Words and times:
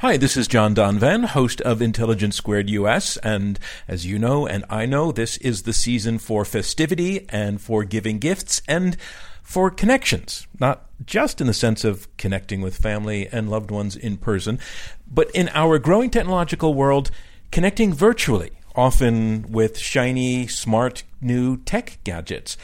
Hi, 0.00 0.16
this 0.16 0.34
is 0.34 0.48
John 0.48 0.74
Donvan, 0.74 1.26
host 1.26 1.60
of 1.60 1.82
Intelligence 1.82 2.34
Squared 2.34 2.70
US, 2.70 3.18
and 3.18 3.58
as 3.86 4.06
you 4.06 4.18
know 4.18 4.46
and 4.46 4.64
I 4.70 4.86
know, 4.86 5.12
this 5.12 5.36
is 5.36 5.64
the 5.64 5.74
season 5.74 6.18
for 6.18 6.46
festivity 6.46 7.26
and 7.28 7.60
for 7.60 7.84
giving 7.84 8.18
gifts 8.18 8.62
and 8.66 8.96
for 9.42 9.70
connections, 9.70 10.46
not 10.58 10.86
just 11.04 11.42
in 11.42 11.46
the 11.46 11.52
sense 11.52 11.84
of 11.84 12.08
connecting 12.16 12.62
with 12.62 12.78
family 12.78 13.28
and 13.30 13.50
loved 13.50 13.70
ones 13.70 13.94
in 13.94 14.16
person, 14.16 14.58
but 15.06 15.30
in 15.32 15.50
our 15.50 15.78
growing 15.78 16.08
technological 16.08 16.72
world, 16.72 17.10
connecting 17.52 17.92
virtually, 17.92 18.52
often 18.74 19.52
with 19.52 19.76
shiny, 19.76 20.46
smart, 20.46 21.02
new 21.20 21.58
tech 21.58 21.98
gadgets. 22.04 22.56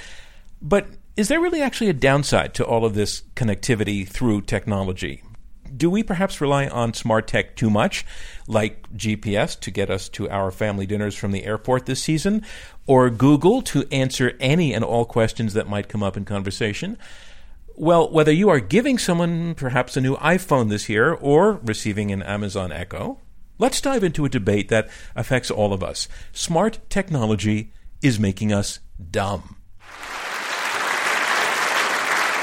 But 0.63 0.87
is 1.19 1.29
there 1.29 1.41
really 1.41 1.61
actually 1.61 1.91
a 1.91 1.93
downside 1.93 2.55
to 2.55 2.65
all 2.65 2.87
of 2.87 2.95
this 2.95 3.25
connectivity 3.35 4.09
through 4.09 4.41
technology? 4.41 5.23
Do 5.77 5.89
we 5.89 6.03
perhaps 6.03 6.41
rely 6.41 6.69
on 6.69 6.95
smart 6.95 7.27
tech 7.27 7.57
too 7.57 7.71
much, 7.71 8.05
like 8.47 8.91
GPS 8.95 9.59
to 9.61 9.71
get 9.71 9.91
us 9.91 10.09
to 10.11 10.29
our 10.29 10.51
family 10.51 10.87
dinners 10.87 11.15
from 11.15 11.33
the 11.33 11.45
airport 11.45 11.87
this 11.87 12.03
season, 12.03 12.45
or 12.87 13.11
Google 13.11 13.63
to 13.63 13.87
answer 13.91 14.37
any 14.41 14.75
and 14.75 14.85
all 14.85 15.05
questions 15.05 15.55
that 15.55 15.69
might 15.69 15.89
come 15.89 16.03
up 16.03 16.17
in 16.17 16.25
conversation? 16.25 16.99
Well, 17.75 18.11
whether 18.11 18.33
you 18.33 18.49
are 18.49 18.61
giving 18.61 18.99
someone 18.99 19.55
perhaps 19.55 19.97
a 19.97 20.01
new 20.01 20.17
iPhone 20.17 20.71
this 20.71 20.89
year 20.89 21.13
or 21.13 21.61
receiving 21.63 22.11
an 22.11 22.23
Amazon 22.23 22.73
Echo, 22.73 23.21
let's 23.59 23.81
dive 23.81 24.03
into 24.03 24.25
a 24.25 24.31
debate 24.31 24.69
that 24.71 24.89
affects 25.15 25.51
all 25.51 25.73
of 25.73 25.83
us. 25.83 26.09
Smart 26.33 26.79
technology 26.89 27.73
is 28.03 28.19
making 28.19 28.53
us 28.53 28.79
dumb. 29.11 29.57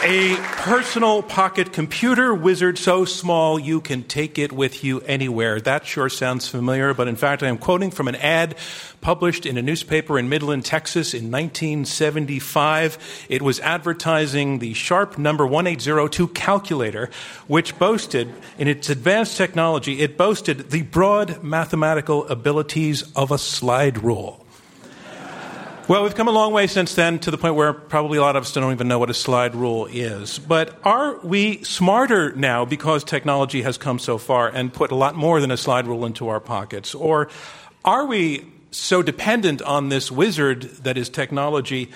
A 0.06 0.36
personal 0.36 1.24
pocket 1.24 1.72
computer 1.72 2.34
wizard 2.34 2.78
so 2.78 3.06
small 3.06 3.58
you 3.58 3.80
can 3.80 4.04
take 4.04 4.38
it 4.38 4.52
with 4.52 4.84
you 4.84 5.00
anywhere. 5.00 5.62
That 5.62 5.86
sure 5.86 6.10
sounds 6.10 6.46
familiar, 6.46 6.94
but 6.94 7.08
in 7.08 7.16
fact, 7.16 7.42
I 7.42 7.48
am 7.48 7.58
quoting 7.58 7.90
from 7.90 8.10
an 8.10 8.18
ad 8.18 8.58
published 9.00 9.46
in 9.46 9.58
a 9.58 9.62
newspaper 9.62 10.20
in 10.20 10.28
Midland, 10.28 10.66
Texas 10.66 11.14
in 11.14 11.32
1975. 11.32 13.28
It 13.30 13.42
was 13.42 13.62
advertising 13.62 14.60
the 14.60 14.74
Sharp 14.74 15.18
number 15.18 15.48
1802 15.48 16.28
calculator, 16.34 17.10
which 17.48 17.80
boasted, 17.80 18.34
in 18.58 18.68
its 18.68 18.90
advanced 18.90 19.38
technology, 19.38 20.02
it 20.02 20.18
boasted 20.18 20.70
the 20.72 20.82
broad 20.82 21.42
mathematical 21.44 22.28
abilities 22.28 23.10
of 23.16 23.32
a 23.32 23.38
slide 23.38 24.04
rule. 24.04 24.43
Well, 25.86 26.04
we've 26.04 26.16
come 26.16 26.30
a 26.30 26.32
long 26.32 26.54
way 26.54 26.68
since 26.68 26.96
then 26.96 27.20
to 27.20 27.32
the 27.32 27.38
point 27.38 27.56
where 27.56 27.74
probably 27.74 28.18
a 28.18 28.22
lot 28.22 28.38
of 28.38 28.44
us 28.44 28.54
don't 28.54 28.72
even 28.72 28.88
know 28.88 29.00
what 29.00 29.10
a 29.10 29.14
slide 29.14 29.54
rule 29.54 29.86
is. 29.88 30.40
But 30.40 30.80
are 30.86 31.20
we 31.20 31.62
smarter 31.64 32.32
now 32.32 32.64
because 32.64 33.04
technology 33.04 33.64
has 33.64 33.78
come 33.78 34.00
so 34.00 34.18
far 34.18 34.48
and 34.48 34.74
put 34.74 34.92
a 34.92 34.96
lot 34.96 35.16
more 35.16 35.42
than 35.42 35.52
a 35.52 35.58
slide 35.58 35.86
rule 35.86 36.06
into 36.06 36.30
our 36.30 36.40
pockets? 36.40 36.96
Or 36.96 37.28
are 37.84 38.06
we 38.06 38.46
so 38.72 39.02
dependent 39.02 39.62
on 39.62 39.90
this 39.90 40.10
wizard 40.10 40.62
that 40.84 40.98
is 40.98 41.10
technology 41.10 41.92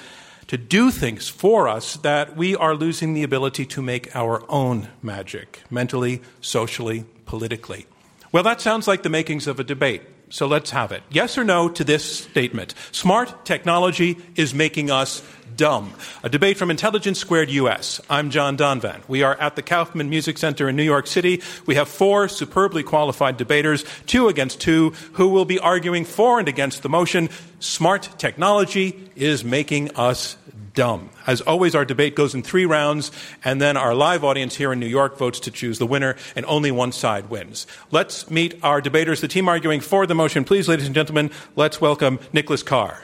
to 0.48 0.58
do 0.58 0.92
things 0.92 1.30
for 1.30 1.70
us 1.70 1.96
that 1.98 2.36
we 2.36 2.58
are 2.58 2.76
losing 2.76 3.14
the 3.14 3.24
ability 3.24 3.66
to 3.68 3.82
make 3.82 4.14
our 4.14 4.44
own 4.50 4.90
magic, 5.02 5.62
mentally, 5.70 6.22
socially, 6.42 7.06
politically? 7.26 7.86
Well, 8.34 8.44
that 8.44 8.60
sounds 8.60 8.86
like 8.86 9.04
the 9.04 9.10
makings 9.10 9.48
of 9.48 9.62
a 9.62 9.64
debate. 9.64 10.02
So 10.30 10.46
let's 10.46 10.72
have 10.72 10.92
it. 10.92 11.04
Yes 11.10 11.38
or 11.38 11.44
no 11.44 11.70
to 11.70 11.84
this 11.84 12.20
statement. 12.20 12.74
Smart 12.92 13.46
technology 13.46 14.18
is 14.36 14.54
making 14.54 14.92
us 14.92 15.24
dumb. 15.56 15.94
A 16.22 16.30
debate 16.30 16.58
from 16.58 16.70
Intelligence 16.70 17.18
Squared 17.18 17.50
US. 17.50 18.02
I'm 18.10 18.30
John 18.30 18.58
Donvan. 18.58 19.02
We 19.08 19.24
are 19.24 19.36
at 19.36 19.56
the 19.56 19.62
Kaufman 19.62 20.10
Music 20.10 20.38
Center 20.38 20.68
in 20.68 20.76
New 20.76 20.84
York 20.84 21.08
City. 21.08 21.42
We 21.66 21.76
have 21.76 21.88
four 21.88 22.28
superbly 22.28 22.84
qualified 22.84 23.38
debaters, 23.38 23.86
two 24.06 24.28
against 24.28 24.60
two, 24.60 24.92
who 25.14 25.30
will 25.30 25.46
be 25.46 25.60
arguing 25.60 26.04
for 26.04 26.40
and 26.40 26.48
against 26.48 26.84
the 26.84 26.90
motion 26.90 27.30
smart 27.60 28.10
technology 28.18 29.10
is 29.16 29.44
making 29.44 29.96
us 29.96 30.38
dumb. 30.78 31.10
As 31.26 31.42
always, 31.42 31.74
our 31.74 31.86
debate 31.86 32.16
goes 32.16 32.36
in 32.36 32.44
three 32.44 32.68
rounds, 32.68 33.12
and 33.44 33.60
then 33.60 33.76
our 33.78 33.96
live 33.96 34.24
audience 34.24 34.56
here 34.56 34.72
in 34.72 34.80
New 34.80 34.86
York 34.86 35.18
votes 35.18 35.40
to 35.40 35.52
choose 35.52 35.80
the 35.80 35.88
winner, 35.88 36.16
and 36.36 36.46
only 36.46 36.70
one 36.70 36.92
side 36.92 37.32
wins. 37.32 37.66
Let's 37.90 38.30
meet 38.30 38.60
our 38.62 38.80
debaters, 38.80 39.20
the 39.20 39.28
team 39.28 39.50
arguing 39.50 39.82
for 39.82 40.06
the 40.06 40.14
motion. 40.14 40.44
Please, 40.44 40.70
ladies 40.70 40.86
and 40.86 40.94
gentlemen, 40.94 41.32
let's 41.56 41.82
welcome 41.82 42.20
Nicholas 42.32 42.62
Carr. 42.62 43.04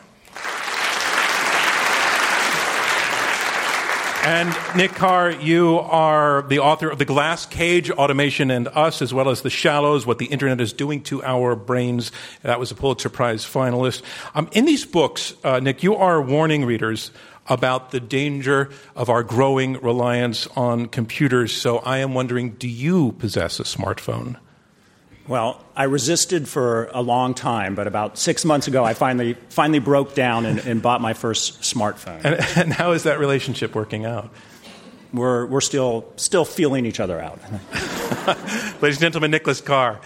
And 4.26 4.56
Nick 4.78 4.92
Carr, 4.92 5.32
you 5.32 5.80
are 5.80 6.44
the 6.44 6.60
author 6.60 6.90
of 6.90 6.98
The 6.98 7.04
Glass 7.04 7.46
Cage, 7.46 7.92
Automation 7.92 8.52
and 8.52 8.70
Us, 8.70 9.02
as 9.02 9.14
well 9.14 9.28
as 9.28 9.42
The 9.42 9.50
Shallows, 9.50 10.06
What 10.06 10.18
the 10.18 10.28
Internet 10.28 10.62
is 10.62 10.72
Doing 10.72 11.04
to 11.04 11.22
Our 11.24 11.58
Brains. 11.58 12.12
That 12.42 12.58
was 12.58 12.72
a 12.72 12.76
Pulitzer 12.76 13.10
Prize 13.10 13.44
finalist. 13.44 14.02
Um, 14.34 14.48
in 14.54 14.64
these 14.64 14.86
books, 14.86 15.34
uh, 15.44 15.60
Nick, 15.60 15.84
you 15.84 15.98
are 15.98 16.22
warning 16.22 16.64
readers 16.64 17.12
about 17.48 17.92
the 17.92 18.00
danger 18.00 18.70
of 18.96 19.10
our 19.10 19.24
growing 19.24 19.74
reliance 19.82 20.48
on 20.56 20.88
computers. 20.88 21.52
So 21.52 21.80
I 21.80 21.98
am 22.00 22.14
wondering 22.14 22.52
do 22.52 22.68
you 22.68 23.14
possess 23.14 23.60
a 23.60 23.64
smartphone? 23.64 24.38
Well, 25.28 25.64
I 25.74 25.86
resisted 25.86 26.50
for 26.50 26.90
a 26.94 27.02
long 27.02 27.34
time, 27.34 27.76
but 27.76 27.88
about 27.88 28.18
six 28.18 28.44
months 28.44 28.68
ago, 28.68 28.84
I 28.84 28.94
finally, 28.94 29.38
finally 29.48 29.80
broke 29.80 30.16
down 30.16 30.46
and, 30.46 30.60
and 30.60 30.82
bought 30.82 31.00
my 31.00 31.14
first 31.14 31.62
smartphone. 31.62 32.20
And, 32.26 32.46
and, 32.58 32.74
how 32.74 32.92
is 32.92 33.04
that 33.04 33.20
relationship 33.20 33.74
working 33.74 34.06
out? 34.06 34.34
We're, 35.14 35.46
we're 35.46 35.62
still, 35.62 36.12
still 36.18 36.44
feeling 36.44 36.86
each 36.86 37.00
other 37.00 37.22
out. 37.22 37.40
Ladies 38.82 38.98
and 38.98 39.00
gentlemen, 39.00 39.32
Nicholas 39.32 39.62
Carr. 39.62 40.02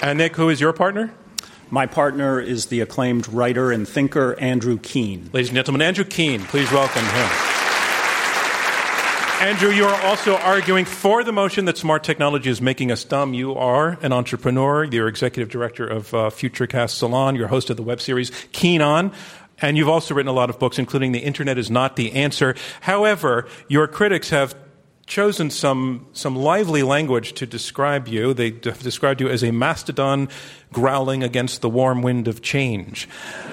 And 0.00 0.18
Nick, 0.18 0.36
who 0.36 0.48
is 0.48 0.60
your 0.60 0.72
partner? 0.72 1.12
My 1.70 1.84
partner 1.84 2.40
is 2.40 2.66
the 2.66 2.80
acclaimed 2.80 3.28
writer 3.28 3.70
and 3.70 3.86
thinker 3.86 4.34
Andrew 4.40 4.78
Keen. 4.78 5.28
Ladies 5.34 5.50
and 5.50 5.56
gentlemen, 5.56 5.82
Andrew 5.82 6.04
Keen, 6.04 6.40
please 6.40 6.72
welcome 6.72 7.04
him. 7.04 7.28
Andrew, 9.40 9.70
you 9.70 9.84
are 9.84 10.02
also 10.02 10.36
arguing 10.36 10.86
for 10.86 11.22
the 11.22 11.30
motion 11.30 11.66
that 11.66 11.76
smart 11.76 12.04
technology 12.04 12.48
is 12.48 12.62
making 12.62 12.90
us 12.90 13.04
dumb. 13.04 13.34
You 13.34 13.54
are 13.54 13.98
an 14.00 14.14
entrepreneur. 14.14 14.82
You're 14.82 15.08
executive 15.08 15.50
director 15.50 15.86
of 15.86 16.14
uh, 16.14 16.30
Futurecast 16.30 16.90
Salon. 16.90 17.36
You're 17.36 17.48
host 17.48 17.68
of 17.68 17.76
the 17.76 17.82
web 17.82 18.00
series 18.00 18.30
Keen 18.52 18.80
On. 18.80 19.12
And 19.60 19.76
you've 19.76 19.88
also 19.88 20.14
written 20.14 20.28
a 20.28 20.34
lot 20.34 20.50
of 20.50 20.58
books, 20.58 20.78
including 20.78 21.12
The 21.12 21.18
Internet 21.18 21.58
is 21.58 21.70
Not 21.70 21.96
the 21.96 22.12
Answer. 22.12 22.54
However, 22.80 23.46
your 23.68 23.86
critics 23.86 24.30
have 24.30 24.56
chosen 25.08 25.50
some, 25.50 26.06
some 26.12 26.36
lively 26.36 26.82
language 26.82 27.32
to 27.32 27.46
describe 27.46 28.06
you. 28.06 28.34
They 28.34 28.50
have 28.64 28.80
described 28.80 29.20
you 29.20 29.28
as 29.28 29.42
a 29.42 29.50
mastodon 29.50 30.28
growling 30.72 31.24
against 31.24 31.62
the 31.62 31.68
warm 31.68 32.02
wind 32.02 32.28
of 32.28 32.42
change. 32.42 33.08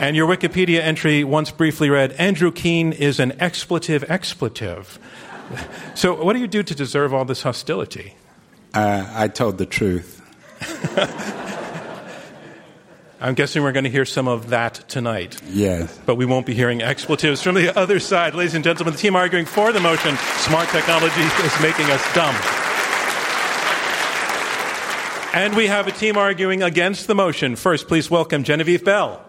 and 0.00 0.16
your 0.16 0.26
Wikipedia 0.26 0.80
entry 0.80 1.22
once 1.22 1.50
briefly 1.50 1.90
read 1.90 2.12
Andrew 2.12 2.50
Keen 2.50 2.92
is 2.92 3.20
an 3.20 3.40
expletive 3.40 4.10
expletive. 4.10 4.98
so, 5.94 6.22
what 6.22 6.32
do 6.32 6.40
you 6.40 6.48
do 6.48 6.62
to 6.62 6.74
deserve 6.74 7.14
all 7.14 7.24
this 7.24 7.42
hostility? 7.42 8.14
Uh, 8.74 9.06
I 9.14 9.28
told 9.28 9.58
the 9.58 9.66
truth. 9.66 10.16
I'm 13.20 13.34
guessing 13.34 13.64
we're 13.64 13.72
going 13.72 13.84
to 13.84 13.90
hear 13.90 14.04
some 14.04 14.28
of 14.28 14.50
that 14.50 14.74
tonight. 14.88 15.42
Yes. 15.48 15.98
But 16.06 16.14
we 16.14 16.24
won't 16.24 16.46
be 16.46 16.54
hearing 16.54 16.82
expletives 16.82 17.42
from 17.42 17.56
the 17.56 17.76
other 17.76 17.98
side. 17.98 18.36
Ladies 18.36 18.54
and 18.54 18.62
gentlemen, 18.62 18.94
the 18.94 19.00
team 19.00 19.16
arguing 19.16 19.44
for 19.44 19.72
the 19.72 19.80
motion 19.80 20.16
smart 20.36 20.68
technology 20.68 21.20
is 21.20 21.60
making 21.60 21.86
us 21.90 22.14
dumb. 22.14 22.34
And 25.34 25.56
we 25.56 25.66
have 25.66 25.88
a 25.88 25.90
team 25.90 26.16
arguing 26.16 26.62
against 26.62 27.08
the 27.08 27.14
motion. 27.14 27.56
First, 27.56 27.88
please 27.88 28.08
welcome 28.08 28.44
Genevieve 28.44 28.84
Bell. 28.84 29.24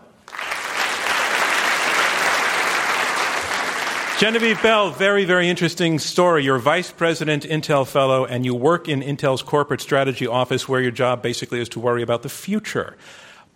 Genevieve 4.20 4.62
Bell, 4.62 4.92
very, 4.92 5.26
very 5.26 5.50
interesting 5.50 5.98
story. 5.98 6.44
You're 6.44 6.60
Vice 6.60 6.92
President, 6.92 7.44
Intel 7.44 7.88
Fellow, 7.88 8.24
and 8.25 8.46
you 8.46 8.54
work 8.54 8.88
in 8.88 9.02
Intel's 9.02 9.42
corporate 9.42 9.81
strategy 9.81 10.28
office 10.28 10.69
where 10.69 10.81
your 10.81 10.92
job 10.92 11.24
basically 11.24 11.60
is 11.60 11.69
to 11.69 11.80
worry 11.80 12.04
about 12.04 12.22
the 12.22 12.30
future. 12.30 12.96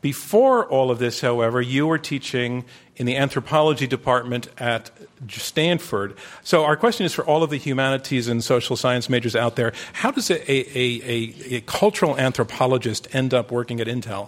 Before 0.04 0.66
all 0.66 0.92
of 0.92 1.00
this, 1.00 1.22
however, 1.22 1.62
you 1.62 1.88
were 1.88 1.98
teaching 1.98 2.66
in 2.98 3.06
the 3.06 3.16
anthropology 3.16 3.88
department 3.88 4.50
at 4.58 4.92
Stanford. 5.30 6.18
So, 6.44 6.66
our 6.66 6.76
question 6.76 7.06
is 7.06 7.14
for 7.14 7.24
all 7.24 7.42
of 7.42 7.50
the 7.50 7.58
humanities 7.58 8.28
and 8.28 8.44
social 8.44 8.76
science 8.76 9.10
majors 9.10 9.34
out 9.34 9.56
there 9.56 9.72
how 9.94 10.12
does 10.12 10.30
a, 10.30 10.52
a, 10.52 10.78
a, 10.78 11.56
a 11.56 11.62
cultural 11.62 12.20
anthropologist 12.20 13.16
end 13.16 13.34
up 13.34 13.50
working 13.50 13.80
at 13.80 13.88
Intel? 13.88 14.28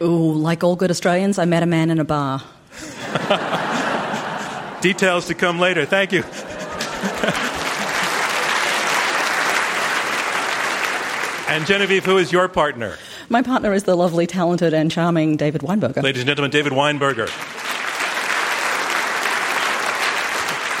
Ooh, 0.00 0.32
like 0.32 0.62
all 0.62 0.76
good 0.76 0.92
Australians, 0.92 1.36
I 1.36 1.46
met 1.46 1.64
a 1.64 1.66
man 1.66 1.90
in 1.90 1.98
a 1.98 2.04
bar. 2.04 2.44
Details 4.82 5.26
to 5.26 5.34
come 5.34 5.58
later. 5.58 5.84
Thank 5.84 6.12
you. 6.12 6.22
and 11.48 11.66
Genevieve, 11.66 12.04
who 12.04 12.18
is 12.18 12.30
your 12.30 12.46
partner? 12.46 12.96
My 13.28 13.42
partner 13.42 13.72
is 13.72 13.84
the 13.84 13.96
lovely, 13.96 14.26
talented, 14.26 14.72
and 14.72 14.90
charming 14.90 15.36
David 15.36 15.62
Weinberger. 15.62 16.02
Ladies 16.02 16.22
and 16.22 16.28
gentlemen, 16.28 16.50
David 16.50 16.72
Weinberger. 16.72 17.28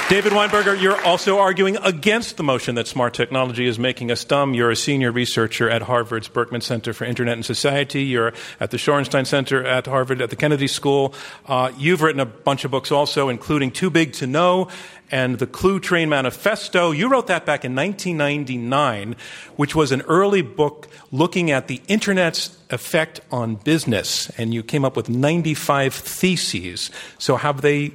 David 0.08 0.34
Weinberger, 0.34 0.80
you're 0.80 1.04
also 1.04 1.40
arguing 1.40 1.78
against 1.78 2.36
the 2.36 2.44
motion 2.44 2.76
that 2.76 2.86
smart 2.86 3.12
technology 3.12 3.66
is 3.66 3.76
making 3.76 4.12
us 4.12 4.22
dumb. 4.22 4.54
You're 4.54 4.70
a 4.70 4.76
senior 4.76 5.10
researcher 5.10 5.68
at 5.68 5.82
Harvard's 5.82 6.28
Berkman 6.28 6.60
Center 6.60 6.92
for 6.92 7.04
Internet 7.04 7.34
and 7.34 7.44
Society. 7.44 8.04
You're 8.04 8.32
at 8.60 8.70
the 8.70 8.76
Shorenstein 8.76 9.26
Center 9.26 9.66
at 9.66 9.88
Harvard 9.88 10.22
at 10.22 10.30
the 10.30 10.36
Kennedy 10.36 10.68
School. 10.68 11.12
Uh, 11.46 11.72
you've 11.76 12.02
written 12.02 12.20
a 12.20 12.24
bunch 12.24 12.64
of 12.64 12.70
books 12.70 12.92
also, 12.92 13.28
including 13.28 13.72
Too 13.72 13.90
Big 13.90 14.12
to 14.12 14.28
Know 14.28 14.68
and 15.10 15.40
the 15.40 15.46
Cluetrain 15.46 16.06
Manifesto. 16.06 16.92
You 16.92 17.08
wrote 17.08 17.26
that 17.26 17.44
back 17.44 17.64
in 17.64 17.74
1999, 17.74 19.16
which 19.56 19.74
was 19.74 19.90
an 19.90 20.02
early 20.02 20.40
book 20.40 20.86
looking 21.10 21.50
at 21.50 21.66
the 21.66 21.82
Internet's 21.88 22.56
effect 22.70 23.18
on 23.32 23.56
business. 23.56 24.30
And 24.38 24.54
you 24.54 24.62
came 24.62 24.84
up 24.84 24.94
with 24.94 25.08
95 25.08 25.92
theses. 25.92 26.92
So 27.18 27.34
have 27.34 27.62
they 27.62 27.92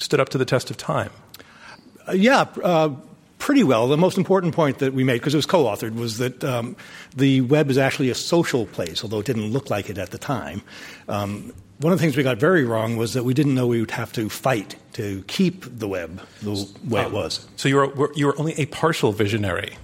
stood 0.00 0.18
up 0.18 0.30
to 0.30 0.38
the 0.38 0.44
test 0.44 0.68
of 0.68 0.76
time? 0.76 1.10
Uh, 2.08 2.12
yeah, 2.12 2.46
uh, 2.62 2.90
pretty 3.38 3.64
well. 3.64 3.88
The 3.88 3.96
most 3.96 4.18
important 4.18 4.54
point 4.54 4.78
that 4.78 4.94
we 4.94 5.04
made, 5.04 5.18
because 5.18 5.34
it 5.34 5.38
was 5.38 5.46
co 5.46 5.64
authored, 5.64 5.94
was 5.94 6.18
that 6.18 6.42
um, 6.44 6.76
the 7.16 7.40
web 7.42 7.70
is 7.70 7.78
actually 7.78 8.10
a 8.10 8.14
social 8.14 8.66
place, 8.66 9.02
although 9.02 9.20
it 9.20 9.26
didn't 9.26 9.52
look 9.52 9.70
like 9.70 9.90
it 9.90 9.98
at 9.98 10.10
the 10.10 10.18
time. 10.18 10.62
Um, 11.08 11.52
one 11.78 11.92
of 11.92 11.98
the 11.98 12.02
things 12.02 12.16
we 12.16 12.22
got 12.22 12.38
very 12.38 12.64
wrong 12.64 12.96
was 12.96 13.14
that 13.14 13.24
we 13.24 13.34
didn't 13.34 13.54
know 13.54 13.66
we 13.66 13.80
would 13.80 13.90
have 13.90 14.12
to 14.14 14.28
fight 14.28 14.76
to 14.94 15.24
keep 15.26 15.64
the 15.78 15.88
web 15.88 16.22
the 16.40 16.68
way 16.84 17.02
it 17.02 17.10
was. 17.10 17.46
So 17.56 17.68
you 17.68 17.76
were, 17.76 18.12
you 18.14 18.26
were 18.26 18.38
only 18.38 18.54
a 18.54 18.66
partial 18.66 19.12
visionary. 19.12 19.76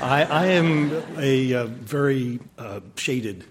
I, 0.00 0.24
I 0.24 0.46
am 0.46 0.92
a 1.18 1.54
uh, 1.54 1.66
very 1.66 2.38
uh, 2.58 2.80
shaded 2.96 3.44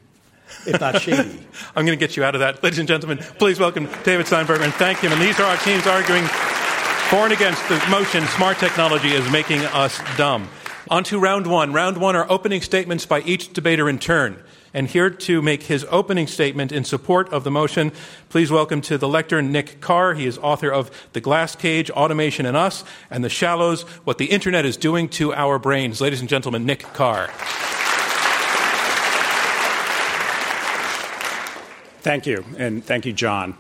if 0.66 0.80
not 0.80 1.02
shady. 1.02 1.46
I'm 1.76 1.86
going 1.86 1.98
to 1.98 2.04
get 2.08 2.16
you 2.16 2.24
out 2.24 2.36
of 2.36 2.40
that. 2.40 2.64
Ladies 2.64 2.80
and 2.80 2.88
gentlemen, 2.88 3.18
please 3.18 3.60
welcome 3.60 3.90
David 4.04 4.28
Steinberger 4.28 4.64
and 4.64 4.74
thank 4.74 5.00
him. 5.00 5.12
And 5.12 5.22
these 5.22 5.40
are 5.40 5.44
our 5.44 5.58
teams 5.58 5.86
arguing 5.86 6.26
for 7.10 7.26
and 7.26 7.34
against 7.34 7.68
the 7.70 7.80
motion 7.90 8.26
smart 8.28 8.58
technology 8.58 9.10
is 9.10 9.30
making 9.32 9.62
us 9.62 10.00
dumb. 10.18 10.50
On 10.90 11.04
to 11.04 11.20
round 11.20 11.46
one. 11.46 11.72
Round 11.72 11.98
one 11.98 12.16
are 12.16 12.26
opening 12.32 12.62
statements 12.62 13.06
by 13.06 13.22
each 13.22 13.54
debater 13.54 13.88
in 13.88 14.00
turn. 14.00 14.42
And 14.74 14.88
here 14.88 15.10
to 15.10 15.42
make 15.42 15.64
his 15.64 15.86
opening 15.90 16.26
statement 16.26 16.72
in 16.72 16.84
support 16.84 17.32
of 17.32 17.44
the 17.44 17.52
motion, 17.52 17.92
please 18.30 18.52
welcome 18.52 18.82
to 18.82 18.98
the 18.98 19.08
lectern 19.08 19.52
Nick 19.52 19.82
Carr. 19.82 20.16
He 20.16 20.26
is 20.26 20.38
author 20.40 20.72
of 20.72 20.90
The 21.14 21.22
Glass 21.22 21.56
Cage, 21.56 21.92
Automation 21.92 22.46
and 22.46 22.58
Us, 22.58 22.84
and 23.10 23.24
The 23.24 23.30
Shallows, 23.30 23.84
What 24.04 24.18
the 24.18 24.26
Internet 24.26 24.66
is 24.66 24.76
Doing 24.76 25.08
to 25.10 25.34
Our 25.34 25.60
Brains. 25.60 26.02
Ladies 26.02 26.22
and 26.22 26.30
gentlemen, 26.30 26.66
Nick 26.66 26.80
Carr. 26.94 27.28
Thank 32.02 32.26
you, 32.26 32.44
and 32.58 32.84
thank 32.84 33.06
you, 33.06 33.14
John. 33.14 33.56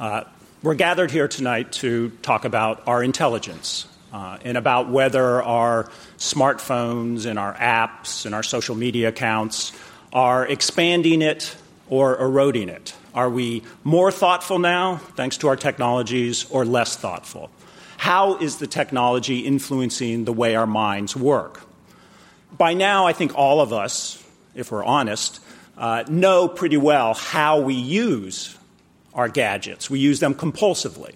Uh, 0.00 0.24
we're 0.64 0.72
gathered 0.72 1.10
here 1.10 1.28
tonight 1.28 1.70
to 1.72 2.08
talk 2.22 2.46
about 2.46 2.82
our 2.86 3.02
intelligence 3.02 3.86
uh, 4.14 4.38
and 4.46 4.56
about 4.56 4.88
whether 4.88 5.42
our 5.42 5.84
smartphones 6.16 7.26
and 7.26 7.38
our 7.38 7.52
apps 7.52 8.24
and 8.24 8.34
our 8.34 8.42
social 8.42 8.74
media 8.74 9.08
accounts 9.08 9.72
are 10.10 10.46
expanding 10.46 11.20
it 11.20 11.54
or 11.90 12.18
eroding 12.18 12.70
it. 12.70 12.94
Are 13.14 13.28
we 13.28 13.62
more 13.84 14.10
thoughtful 14.10 14.58
now, 14.58 14.96
thanks 15.16 15.36
to 15.38 15.48
our 15.48 15.56
technologies, 15.56 16.46
or 16.50 16.64
less 16.64 16.96
thoughtful? 16.96 17.50
How 17.98 18.38
is 18.38 18.56
the 18.56 18.66
technology 18.66 19.40
influencing 19.40 20.24
the 20.24 20.32
way 20.32 20.56
our 20.56 20.66
minds 20.66 21.14
work? 21.14 21.60
By 22.56 22.72
now, 22.72 23.06
I 23.06 23.12
think 23.12 23.36
all 23.36 23.60
of 23.60 23.74
us, 23.74 24.24
if 24.54 24.72
we're 24.72 24.82
honest, 24.82 25.40
uh, 25.76 26.04
know 26.08 26.48
pretty 26.48 26.78
well 26.78 27.12
how 27.12 27.60
we 27.60 27.74
use 27.74 28.56
our 29.14 29.28
gadgets. 29.28 29.88
We 29.88 29.98
use 29.98 30.20
them 30.20 30.34
compulsively. 30.34 31.14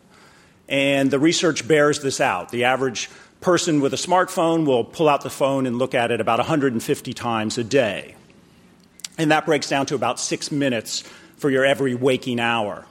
And 0.68 1.10
the 1.10 1.18
research 1.18 1.66
bears 1.66 2.00
this 2.00 2.20
out. 2.20 2.50
The 2.50 2.64
average 2.64 3.08
person 3.40 3.80
with 3.80 3.92
a 3.94 3.96
smartphone 3.96 4.66
will 4.66 4.84
pull 4.84 5.08
out 5.08 5.22
the 5.22 5.30
phone 5.30 5.66
and 5.66 5.78
look 5.78 5.94
at 5.94 6.10
it 6.10 6.20
about 6.20 6.38
150 6.38 7.12
times 7.12 7.58
a 7.58 7.64
day. 7.64 8.14
And 9.16 9.30
that 9.30 9.46
breaks 9.46 9.68
down 9.68 9.86
to 9.86 9.94
about 9.94 10.20
six 10.20 10.52
minutes 10.52 11.02
for 11.36 11.50
your 11.50 11.64
every 11.64 11.94
waking 11.94 12.40
hour. 12.40 12.84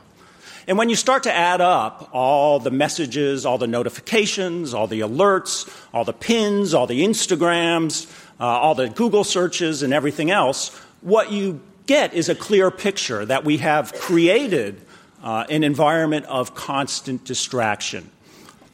And 0.67 0.77
when 0.77 0.89
you 0.89 0.97
start 0.97 1.23
to 1.23 1.33
add 1.33 1.61
up 1.61 2.09
all 2.11 2.59
the 2.59 2.71
messages, 2.71 3.45
all 3.45 3.57
the 3.57 3.67
notifications, 3.67 4.73
all 4.73 4.87
the 4.87 4.99
alerts, 4.99 5.69
all 5.93 6.03
the 6.03 6.13
pins, 6.13 6.73
all 6.73 6.87
the 6.87 7.05
Instagrams, 7.05 8.11
uh, 8.39 8.43
all 8.43 8.75
the 8.75 8.89
Google 8.89 9.23
searches, 9.23 9.81
and 9.81 9.93
everything 9.93 10.29
else, 10.29 10.75
what 10.99 11.31
you 11.31 11.61
get 11.85 12.13
is 12.13 12.27
a 12.27 12.35
clear 12.35 12.69
picture 12.69 13.25
that 13.25 13.45
we 13.45 13.57
have 13.57 13.93
created 13.93 14.81
uh, 15.23 15.45
an 15.49 15.63
environment 15.63 16.25
of 16.25 16.55
constant 16.55 17.25
distraction. 17.25 18.09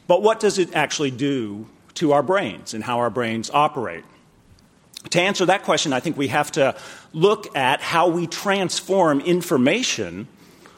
But 0.08 0.22
what 0.22 0.40
does 0.40 0.60
it 0.60 0.76
actually 0.76 1.12
do 1.12 1.68
to 1.96 2.12
our 2.14 2.24
brains 2.24 2.74
and 2.74 2.84
how 2.84 3.00
our 3.00 3.10
brains 3.10 3.50
operate? 3.52 4.04
To 5.12 5.22
answer 5.22 5.46
that 5.46 5.64
question, 5.64 5.94
I 5.94 6.00
think 6.00 6.18
we 6.18 6.30
have 6.30 6.52
to 6.54 6.76
look 7.12 7.56
at 7.56 7.82
how 7.82 8.08
we 8.08 8.28
transform 8.28 9.20
information, 9.22 10.28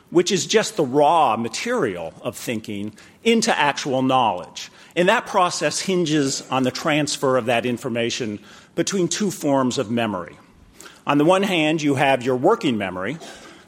which 0.09 0.31
is 0.31 0.45
just 0.45 0.75
the 0.75 0.85
raw 0.85 1.37
material 1.37 2.13
of 2.21 2.35
thinking, 2.35 2.93
into 3.23 3.55
actual 3.57 4.01
knowledge. 4.01 4.71
And 4.95 5.09
that 5.09 5.25
process 5.25 5.79
hinges 5.79 6.41
on 6.49 6.63
the 6.63 6.71
transfer 6.71 7.37
of 7.37 7.45
that 7.45 7.65
information 7.65 8.39
between 8.75 9.07
two 9.07 9.31
forms 9.31 9.77
of 9.77 9.91
memory. 9.91 10.35
On 11.07 11.17
the 11.17 11.25
one 11.25 11.43
hand, 11.43 11.81
you 11.81 11.95
have 11.95 12.23
your 12.23 12.35
working 12.35 12.77
memory, 12.77 13.17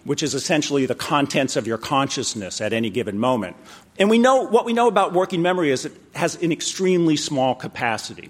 which 0.07 0.23
is 0.23 0.33
essentially 0.33 0.85
the 0.85 0.95
contents 0.95 1.57
of 1.57 1.67
your 1.67 1.77
consciousness 1.77 2.61
at 2.61 2.71
any 2.71 2.89
given 2.89 3.19
moment. 3.19 3.57
And 3.99 4.09
we 4.09 4.17
know 4.17 4.43
what 4.43 4.63
we 4.63 4.71
know 4.71 4.87
about 4.87 5.11
working 5.11 5.41
memory 5.41 5.69
is 5.69 5.83
it 5.83 5.91
has 6.15 6.41
an 6.41 6.53
extremely 6.53 7.17
small 7.17 7.53
capacity. 7.53 8.29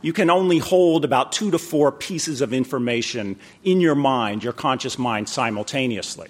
You 0.00 0.12
can 0.12 0.30
only 0.30 0.58
hold 0.58 1.04
about 1.04 1.30
two 1.30 1.52
to 1.52 1.58
four 1.58 1.92
pieces 1.92 2.40
of 2.40 2.52
information 2.52 3.38
in 3.62 3.80
your 3.80 3.94
mind, 3.94 4.42
your 4.42 4.52
conscious 4.52 4.98
mind, 4.98 5.28
simultaneously. 5.28 6.28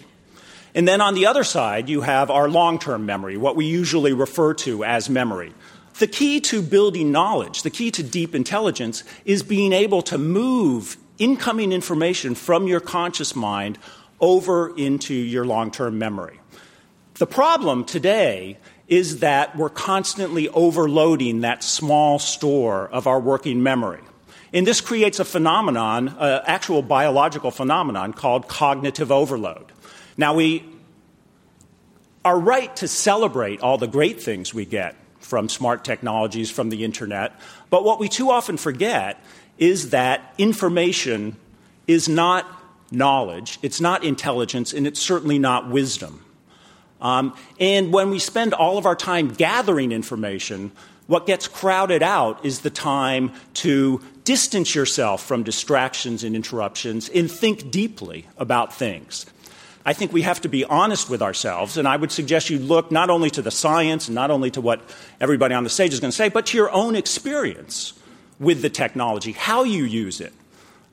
And 0.75 0.87
then 0.87 1.01
on 1.01 1.15
the 1.15 1.25
other 1.25 1.43
side, 1.43 1.89
you 1.89 2.03
have 2.03 2.31
our 2.31 2.51
long 2.51 2.79
term 2.79 3.07
memory, 3.07 3.39
what 3.39 3.57
we 3.57 3.65
usually 3.65 4.13
refer 4.13 4.53
to 4.55 4.85
as 4.85 5.09
memory. 5.09 5.55
The 6.01 6.07
key 6.07 6.39
to 6.43 6.61
building 6.61 7.11
knowledge, 7.11 7.63
the 7.63 7.71
key 7.71 7.91
to 7.93 8.03
deep 8.03 8.35
intelligence, 8.35 9.05
is 9.25 9.43
being 9.43 9.73
able 9.73 10.03
to 10.03 10.19
move 10.19 10.99
incoming 11.19 11.73
information 11.73 12.35
from 12.35 12.67
your 12.67 12.81
conscious 12.81 13.35
mind 13.35 13.79
over 14.23 14.75
into 14.77 15.13
your 15.13 15.45
long 15.45 15.71
term 15.71 15.99
memory. 15.99 16.41
The 17.15 17.27
problem 17.27 17.85
today 17.85 18.57
is 18.89 19.19
that 19.19 19.57
we're 19.57 19.69
constantly 19.69 20.49
overloading 20.49 21.41
that 21.41 21.63
small 21.63 22.19
store 22.19 22.89
of 22.89 23.07
our 23.07 23.21
working 23.21 23.63
memory. 23.63 24.01
And 24.53 24.67
this 24.67 24.81
creates 24.81 25.19
a 25.19 25.25
phenomenon, 25.25 26.09
an 26.09 26.43
actual 26.47 26.83
biological 26.83 27.51
phenomenon 27.51 28.13
called 28.13 28.49
cognitive 28.49 29.11
overload. 29.11 29.73
Now, 30.17 30.35
we 30.35 30.65
are 32.25 32.39
right 32.39 32.75
to 32.77 32.87
celebrate 32.89 33.61
all 33.61 33.79
the 33.79 33.87
great 33.87 34.23
things 34.23 34.53
we 34.55 34.65
get 34.65 34.95
from 35.19 35.49
smart 35.49 35.85
technologies, 35.85 36.51
from 36.51 36.69
the 36.69 36.85
internet, 36.85 37.33
but 37.71 37.85
what 37.85 37.99
we 37.99 38.09
too 38.09 38.31
often 38.31 38.57
forget 38.57 39.23
is 39.59 39.91
that 39.91 40.35
information 40.37 41.37
is 41.87 42.09
not 42.09 42.47
knowledge, 42.93 43.59
it's 43.63 43.81
not 43.81 44.05
intelligence, 44.05 44.73
and 44.73 44.87
it's 44.87 45.01
certainly 45.01 45.39
not 45.39 45.71
wisdom. 45.71 46.25
Um, 47.01 47.37
and 47.59 47.93
when 47.93 48.11
we 48.11 48.19
spend 48.19 48.55
all 48.55 48.79
of 48.79 48.87
our 48.87 48.95
time 48.95 49.29
gathering 49.29 49.91
information, 49.91 50.71
what 51.09 51.27
gets 51.27 51.49
crowded 51.49 52.03
out 52.03 52.45
is 52.45 52.61
the 52.61 52.71
time 52.71 53.33
to 53.55 54.01
distance 54.25 54.75
yourself 54.75 55.23
from 55.23 55.43
distractions 55.43 56.23
and 56.23 56.37
interruptions 56.37 57.09
and 57.09 57.31
think 57.31 57.71
deeply 57.71 58.29
about 58.39 58.73
things. 58.73 59.27
I 59.85 59.95
think 59.95 60.13
we 60.13 60.23
have 60.23 60.41
to 60.43 60.49
be 60.49 60.65
honest 60.65 61.11
with 61.11 61.23
ourselves, 61.23 61.77
and 61.77 61.89
I 61.89 61.97
would 61.97 62.13
suggest 62.13 62.51
you 62.51 62.61
look 62.61 62.93
not 62.93 63.11
only 63.11 63.31
to 63.31 63.43
the 63.43 63.51
science 63.51 64.07
and 64.07 64.15
not 64.15 64.31
only 64.31 64.51
to 64.53 64.61
what 64.61 64.81
everybody 65.21 65.55
on 65.55 65.65
the 65.65 65.71
stage 65.71 65.93
is 65.93 65.99
going 65.99 66.13
to 66.13 66.17
say, 66.17 66.29
but 66.29 66.47
to 66.47 66.57
your 66.57 66.71
own 66.71 66.95
experience 66.95 67.95
with 68.39 68.63
the 68.63 68.71
technology, 68.71 69.33
how 69.33 69.65
you 69.65 69.85
use 69.85 70.21
it. 70.21 70.33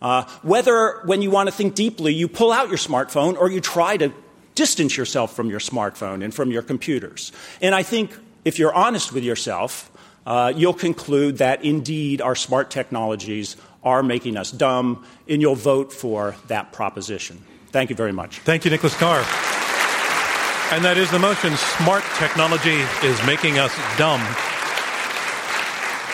Uh, 0.02 0.24
whether, 0.44 1.02
when 1.06 1.22
you 1.22 1.30
want 1.30 1.48
to 1.48 1.56
think 1.56 1.76
deeply, 1.76 2.14
you 2.14 2.28
pull 2.28 2.52
out 2.52 2.70
your 2.70 2.78
smartphone 2.78 3.38
or 3.38 3.50
you 3.50 3.60
try 3.60 3.98
to 3.98 4.14
distance 4.56 4.96
yourself 4.98 5.36
from 5.36 5.50
your 5.50 5.60
smartphone 5.60 6.24
and 6.24 6.34
from 6.34 6.52
your 6.52 6.62
computers. 6.62 7.32
And 7.62 7.76
I 7.76 7.84
think 7.84 8.12
if 8.46 8.60
you're 8.60 8.74
honest 8.74 9.14
with 9.14 9.24
yourself, 9.24 9.92
uh, 10.26 10.54
you'll 10.56 10.74
conclude 10.74 11.38
that 11.38 11.64
indeed 11.64 12.22
our 12.22 12.36
smart 12.36 12.70
technologies 12.70 13.56
are 13.84 14.04
making 14.04 14.38
us 14.38 14.52
dumb, 14.52 15.06
and 15.28 15.42
you'll 15.42 15.56
vote 15.56 15.94
for 15.94 16.36
that 16.48 16.74
proposition. 16.74 17.44
Thank 17.72 17.90
you 17.90 17.96
very 17.96 18.12
much. 18.12 18.40
Thank 18.40 18.66
you, 18.66 18.72
Nicholas 18.72 18.96
Carr. 18.96 19.20
And 20.72 20.86
that 20.86 20.98
is 20.98 21.10
the 21.10 21.20
motion 21.20 21.56
smart 21.56 22.04
technology 22.18 22.78
is 23.04 23.26
making 23.26 23.58
us 23.58 23.74
dumb. 23.98 24.22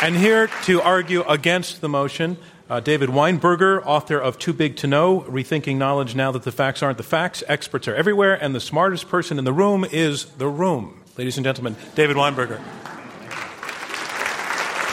And 0.02 0.16
here 0.16 0.48
to 0.64 0.82
argue 0.82 1.24
against 1.24 1.82
the 1.82 1.90
motion, 1.90 2.38
uh, 2.70 2.80
David 2.80 3.10
Weinberger, 3.10 3.82
author 3.86 4.18
of 4.18 4.40
Too 4.40 4.54
Big 4.54 4.76
to 4.78 4.88
Know 4.88 5.22
Rethinking 5.22 5.78
Knowledge 5.78 6.16
Now 6.16 6.32
That 6.32 6.44
the 6.44 6.52
Facts 6.52 6.82
Aren't 6.82 6.98
the 6.98 7.04
Facts. 7.04 7.44
Experts 7.48 7.88
are 7.88 7.96
everywhere, 7.96 8.34
and 8.34 8.56
the 8.56 8.60
smartest 8.60 9.08
person 9.08 9.38
in 9.38 9.46
the 9.46 9.54
room 9.54 9.86
is 9.92 10.26
the 10.38 10.48
room. 10.48 11.02
Ladies 11.18 11.38
and 11.38 11.44
gentlemen, 11.44 11.76
David 11.94 12.18
Weinberger. 12.18 12.60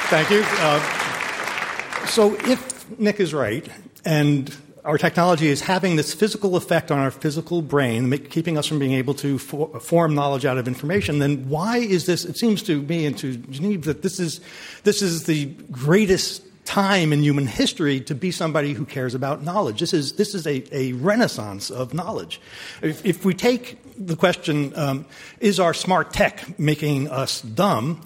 Thank 0.09 0.31
you. 0.31 0.43
Uh, 0.45 2.07
so, 2.07 2.35
if 2.47 2.99
Nick 2.99 3.21
is 3.21 3.33
right, 3.33 3.67
and 4.05 4.55
our 4.85 4.99
technology 4.99 5.47
is 5.47 5.63
having 5.63 5.97
this 5.97 6.13
physical 6.13 6.57
effect 6.57 6.91
on 6.91 6.99
our 6.99 7.11
physical 7.11 7.63
brain, 7.63 8.11
make, 8.11 8.31
keeping 8.31 8.59
us 8.59 8.67
from 8.67 8.79
being 8.79 8.93
able 8.93 9.15
to 9.15 9.39
for, 9.39 9.81
form 9.81 10.15
knowledge 10.15 10.45
out 10.45 10.59
of 10.59 10.69
information, 10.69 11.21
then 11.21 11.49
why 11.49 11.79
is 11.79 12.05
this? 12.05 12.27
It 12.27 12.37
seems 12.37 12.63
to 12.65 12.83
me 12.83 13.07
and 13.07 13.17
to 13.19 13.37
Genevieve 13.37 13.85
that 13.85 14.03
this 14.03 14.21
is, 14.21 14.41
this 14.83 15.01
is 15.01 15.25
the 15.25 15.47
greatest 15.71 16.43
time 16.65 17.13
in 17.13 17.23
human 17.23 17.47
history 17.47 18.01
to 18.01 18.15
be 18.15 18.31
somebody 18.31 18.73
who 18.73 18.85
cares 18.85 19.15
about 19.15 19.43
knowledge. 19.43 19.81
This 19.81 19.93
is, 19.93 20.13
this 20.13 20.35
is 20.35 20.47
a, 20.47 20.65
a 20.75 20.93
renaissance 20.93 21.71
of 21.71 21.93
knowledge. 21.93 22.41
If, 22.83 23.05
if 23.05 23.25
we 23.25 23.35
take 23.35 23.79
the 23.97 24.17
question, 24.17 24.73
um, 24.77 25.07
is 25.41 25.59
our 25.59 25.75
smart 25.75 26.13
tech 26.13 26.59
making 26.59 27.09
us 27.09 27.43
dumb? 27.43 28.01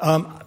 Um, 0.00 0.38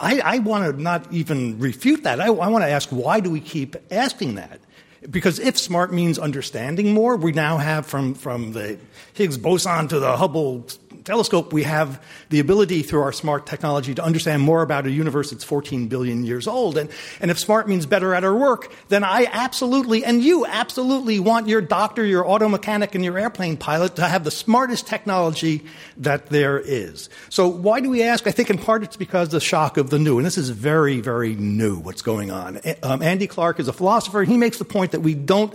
I, 0.00 0.20
I 0.20 0.38
want 0.38 0.74
to 0.74 0.82
not 0.82 1.12
even 1.12 1.58
refute 1.58 2.02
that. 2.02 2.20
I, 2.20 2.26
I 2.26 2.48
want 2.48 2.64
to 2.64 2.68
ask 2.68 2.88
why 2.90 3.20
do 3.20 3.30
we 3.30 3.40
keep 3.40 3.76
asking 3.92 4.34
that? 4.34 4.60
Because 5.08 5.38
if 5.38 5.58
smart 5.58 5.92
means 5.92 6.18
understanding 6.18 6.94
more, 6.94 7.16
we 7.16 7.32
now 7.32 7.58
have 7.58 7.86
from, 7.86 8.14
from 8.14 8.52
the 8.52 8.78
Higgs 9.12 9.36
boson 9.36 9.88
to 9.88 9.98
the 9.98 10.16
Hubble 10.16 10.66
telescope, 11.04 11.52
we 11.52 11.64
have 11.64 12.02
the 12.30 12.40
ability 12.40 12.82
through 12.82 13.02
our 13.02 13.12
smart 13.12 13.46
technology 13.46 13.94
to 13.94 14.02
understand 14.02 14.42
more 14.42 14.62
about 14.62 14.86
a 14.86 14.90
universe 14.90 15.30
that's 15.30 15.44
14 15.44 15.88
billion 15.88 16.24
years 16.24 16.46
old. 16.46 16.78
And, 16.78 16.90
and 17.20 17.30
if 17.30 17.38
smart 17.38 17.68
means 17.68 17.86
better 17.86 18.14
at 18.14 18.24
our 18.24 18.34
work, 18.34 18.72
then 18.88 19.04
I 19.04 19.28
absolutely, 19.30 20.04
and 20.04 20.22
you 20.22 20.46
absolutely 20.46 21.20
want 21.20 21.48
your 21.48 21.60
doctor, 21.60 22.04
your 22.04 22.26
auto 22.26 22.48
mechanic, 22.48 22.94
and 22.94 23.04
your 23.04 23.18
airplane 23.18 23.56
pilot 23.56 23.96
to 23.96 24.08
have 24.08 24.24
the 24.24 24.30
smartest 24.30 24.86
technology 24.86 25.64
that 25.98 26.26
there 26.26 26.58
is. 26.58 27.08
So 27.28 27.48
why 27.48 27.80
do 27.80 27.90
we 27.90 28.02
ask? 28.02 28.26
I 28.26 28.30
think 28.30 28.50
in 28.50 28.58
part 28.58 28.82
it's 28.82 28.96
because 28.96 29.28
the 29.28 29.40
shock 29.40 29.76
of 29.76 29.90
the 29.90 29.98
new. 29.98 30.18
And 30.18 30.26
this 30.26 30.38
is 30.38 30.48
very, 30.50 31.00
very 31.00 31.34
new 31.34 31.78
what's 31.78 32.02
going 32.02 32.30
on. 32.30 32.60
Um, 32.82 33.02
Andy 33.02 33.26
Clark 33.26 33.60
is 33.60 33.68
a 33.68 33.72
philosopher. 33.72 34.22
He 34.24 34.36
makes 34.36 34.58
the 34.58 34.64
point 34.64 34.92
that 34.92 35.00
we 35.00 35.14
don't 35.14 35.54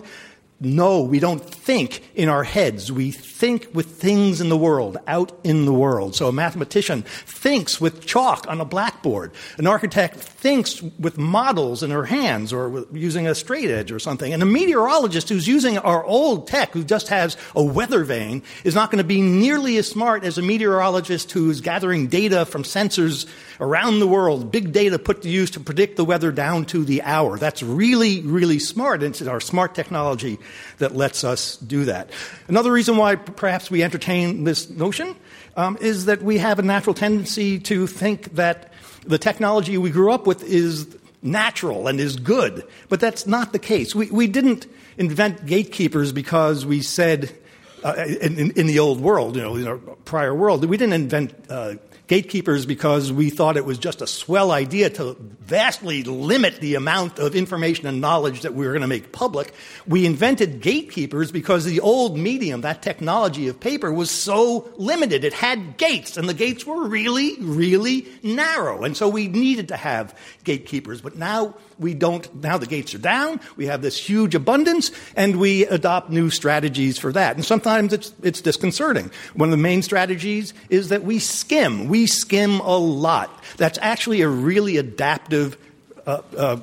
no, 0.62 1.02
we 1.02 1.20
don't 1.20 1.44
think 1.44 2.10
in 2.16 2.28
our 2.28 2.44
heads. 2.44 2.92
We 2.92 3.12
think 3.12 3.70
with 3.74 3.88
things 3.88 4.42
in 4.42 4.50
the 4.50 4.58
world, 4.58 4.98
out 5.08 5.32
in 5.46 5.66
the 5.66 5.74
world. 5.74 6.16
So 6.16 6.28
a 6.28 6.34
mathematician 6.34 7.04
thinks 7.04 7.80
with 7.80 8.06
chalk 8.06 8.46
on 8.50 8.60
a 8.60 8.66
blackboard. 8.66 9.32
An 9.58 9.68
architect 9.68 10.18
thinks 10.18 10.82
with 10.82 11.18
models 11.18 11.82
in 11.82 11.92
her 11.92 12.06
hands 12.06 12.52
or 12.52 12.86
using 12.92 13.26
a 13.26 13.36
straight 13.36 13.70
edge 13.70 13.92
or 13.92 14.00
something. 14.00 14.34
And 14.34 14.44
a 14.44 14.46
meteorologist 14.46 15.30
who's 15.30 15.48
using 15.48 15.78
our 15.78 16.04
old 16.04 16.48
tech, 16.48 16.72
who 16.72 16.84
just 16.84 17.08
has 17.08 17.38
a 17.56 17.64
weather 17.64 18.04
vane, 18.04 18.44
is 18.66 18.76
not 18.76 18.92
going 18.92 18.98
to 18.98 19.08
be 19.08 19.22
nearly 19.22 19.78
as 19.78 19.88
smart 19.88 20.26
as 20.26 20.38
a 20.38 20.42
meteorologist 20.42 21.32
who's 21.32 21.62
gathering 21.62 22.08
data 22.08 22.46
from 22.46 22.64
sensors 22.64 23.28
around 23.60 24.00
the 24.00 24.08
world, 24.08 24.52
big 24.52 24.72
data 24.72 24.98
put 24.98 25.24
to 25.24 25.30
use 25.30 25.52
to 25.52 25.60
predict 25.60 25.98
the 25.98 26.06
weather 26.06 26.32
down 26.32 26.66
to 26.66 26.86
the 26.86 27.02
hour. 27.02 27.38
That's 27.38 27.62
really, 27.62 28.22
really 28.22 28.60
smart. 28.60 29.04
And 29.04 29.14
it's 29.14 29.22
our 29.22 29.42
smart 29.42 29.76
technology 29.76 30.40
that 30.78 30.96
lets 30.96 31.24
us 31.24 31.58
do 31.58 31.86
that. 31.86 32.10
Another 32.48 32.72
reason 32.72 32.98
why 32.98 33.16
perhaps 33.16 33.70
we 33.70 33.84
entertain 33.84 34.44
this 34.46 34.70
notion 34.70 35.16
um, 35.58 35.78
is 35.82 36.06
that 36.06 36.22
we 36.22 36.38
have 36.38 36.60
a 36.60 36.64
natural 36.64 36.94
tendency 36.94 37.60
to 37.60 37.86
think 37.88 38.36
that 38.36 38.72
the 39.06 39.18
technology 39.18 39.78
we 39.78 39.90
grew 39.90 40.12
up 40.12 40.26
with 40.26 40.44
is 40.44 40.96
natural 41.22 41.88
and 41.88 42.00
is 42.00 42.16
good. 42.16 42.66
But 42.88 43.00
that's 43.00 43.28
not 43.28 43.52
the 43.52 43.60
case. 43.60 43.94
We, 43.94 44.10
we 44.10 44.28
didn't 44.28 44.68
invent 44.98 45.46
gatekeepers 45.46 46.12
because 46.12 46.66
we 46.66 46.82
said, 46.82 47.36
uh, 47.84 47.94
in, 48.22 48.52
in, 48.52 48.68
the 48.68 48.80
old 48.80 49.02
world, 49.02 49.36
you 49.36 49.42
know, 49.42 49.56
in 49.56 49.68
our 49.68 49.78
prior 49.78 50.34
world, 50.34 50.64
we 50.66 50.78
didn't 50.78 50.94
invent 50.94 51.34
uh, 51.50 51.76
gatekeepers 52.10 52.66
because 52.66 53.14
we 53.14 53.30
thought 53.30 53.56
it 53.56 53.66
was 53.66 53.78
just 53.78 54.02
a 54.02 54.08
swell 54.08 54.52
idea 54.52 54.90
to 54.90 55.16
vastly 55.42 56.04
limit 56.04 56.60
the 56.60 56.74
amount 56.74 57.20
of 57.20 57.36
information 57.36 57.86
and 57.86 58.02
knowledge 58.02 58.42
that 58.42 58.56
we 58.56 58.66
were 58.66 58.74
going 58.74 58.82
to 58.82 58.88
make 58.88 59.12
public. 59.12 59.54
We 59.88 60.08
invented 60.08 60.60
gatekeepers 60.60 61.32
because 61.32 61.66
the 61.66 61.80
old 61.80 62.18
medium, 62.18 62.62
that 62.62 62.82
technology 62.82 63.48
of 63.48 63.60
paper, 63.60 63.94
was 63.94 64.10
so 64.10 64.72
limited. 64.76 65.24
It 65.24 65.34
had 65.34 65.78
gates, 65.78 66.18
and 66.18 66.28
the 66.28 66.34
gates 66.34 66.66
were 66.66 66.88
really, 66.88 67.36
really 67.40 68.08
narrow. 68.24 68.84
And 68.84 68.98
so 68.98 69.08
we 69.08 69.28
needed 69.28 69.68
to 69.68 69.78
have 69.78 70.18
gatekeepers. 70.44 71.02
But 71.02 71.16
now 71.16 71.54
we 71.80 71.94
don't, 71.94 72.34
now 72.44 72.58
the 72.58 72.68
gates 72.68 72.94
are 72.94 73.00
down, 73.00 73.40
we 73.56 73.66
have 73.68 73.82
this 73.82 73.98
huge 73.98 74.36
abundance, 74.36 74.92
and 75.16 75.38
we 75.38 75.66
adopt 75.66 76.10
new 76.10 76.30
strategies 76.30 76.98
for 76.98 77.12
that. 77.14 77.36
And 77.36 77.46
sometimes 77.46 77.94
it's, 77.94 78.14
it's 78.22 78.42
disconcerting. 78.42 79.12
One 79.34 79.50
of 79.50 79.52
the 79.52 79.58
main 79.58 79.82
strategies 79.82 80.54
is 80.70 80.90
that 80.90 81.04
we 81.04 81.20
skim. 81.20 81.88
We 81.88 82.06
skim 82.06 82.60
a 82.60 82.78
lot. 82.78 83.44
That's 83.58 83.80
actually 83.82 84.22
a 84.22 84.28
really 84.28 84.78
adaptive 84.78 85.58
uh, 86.06 86.22
uh, 86.38 86.58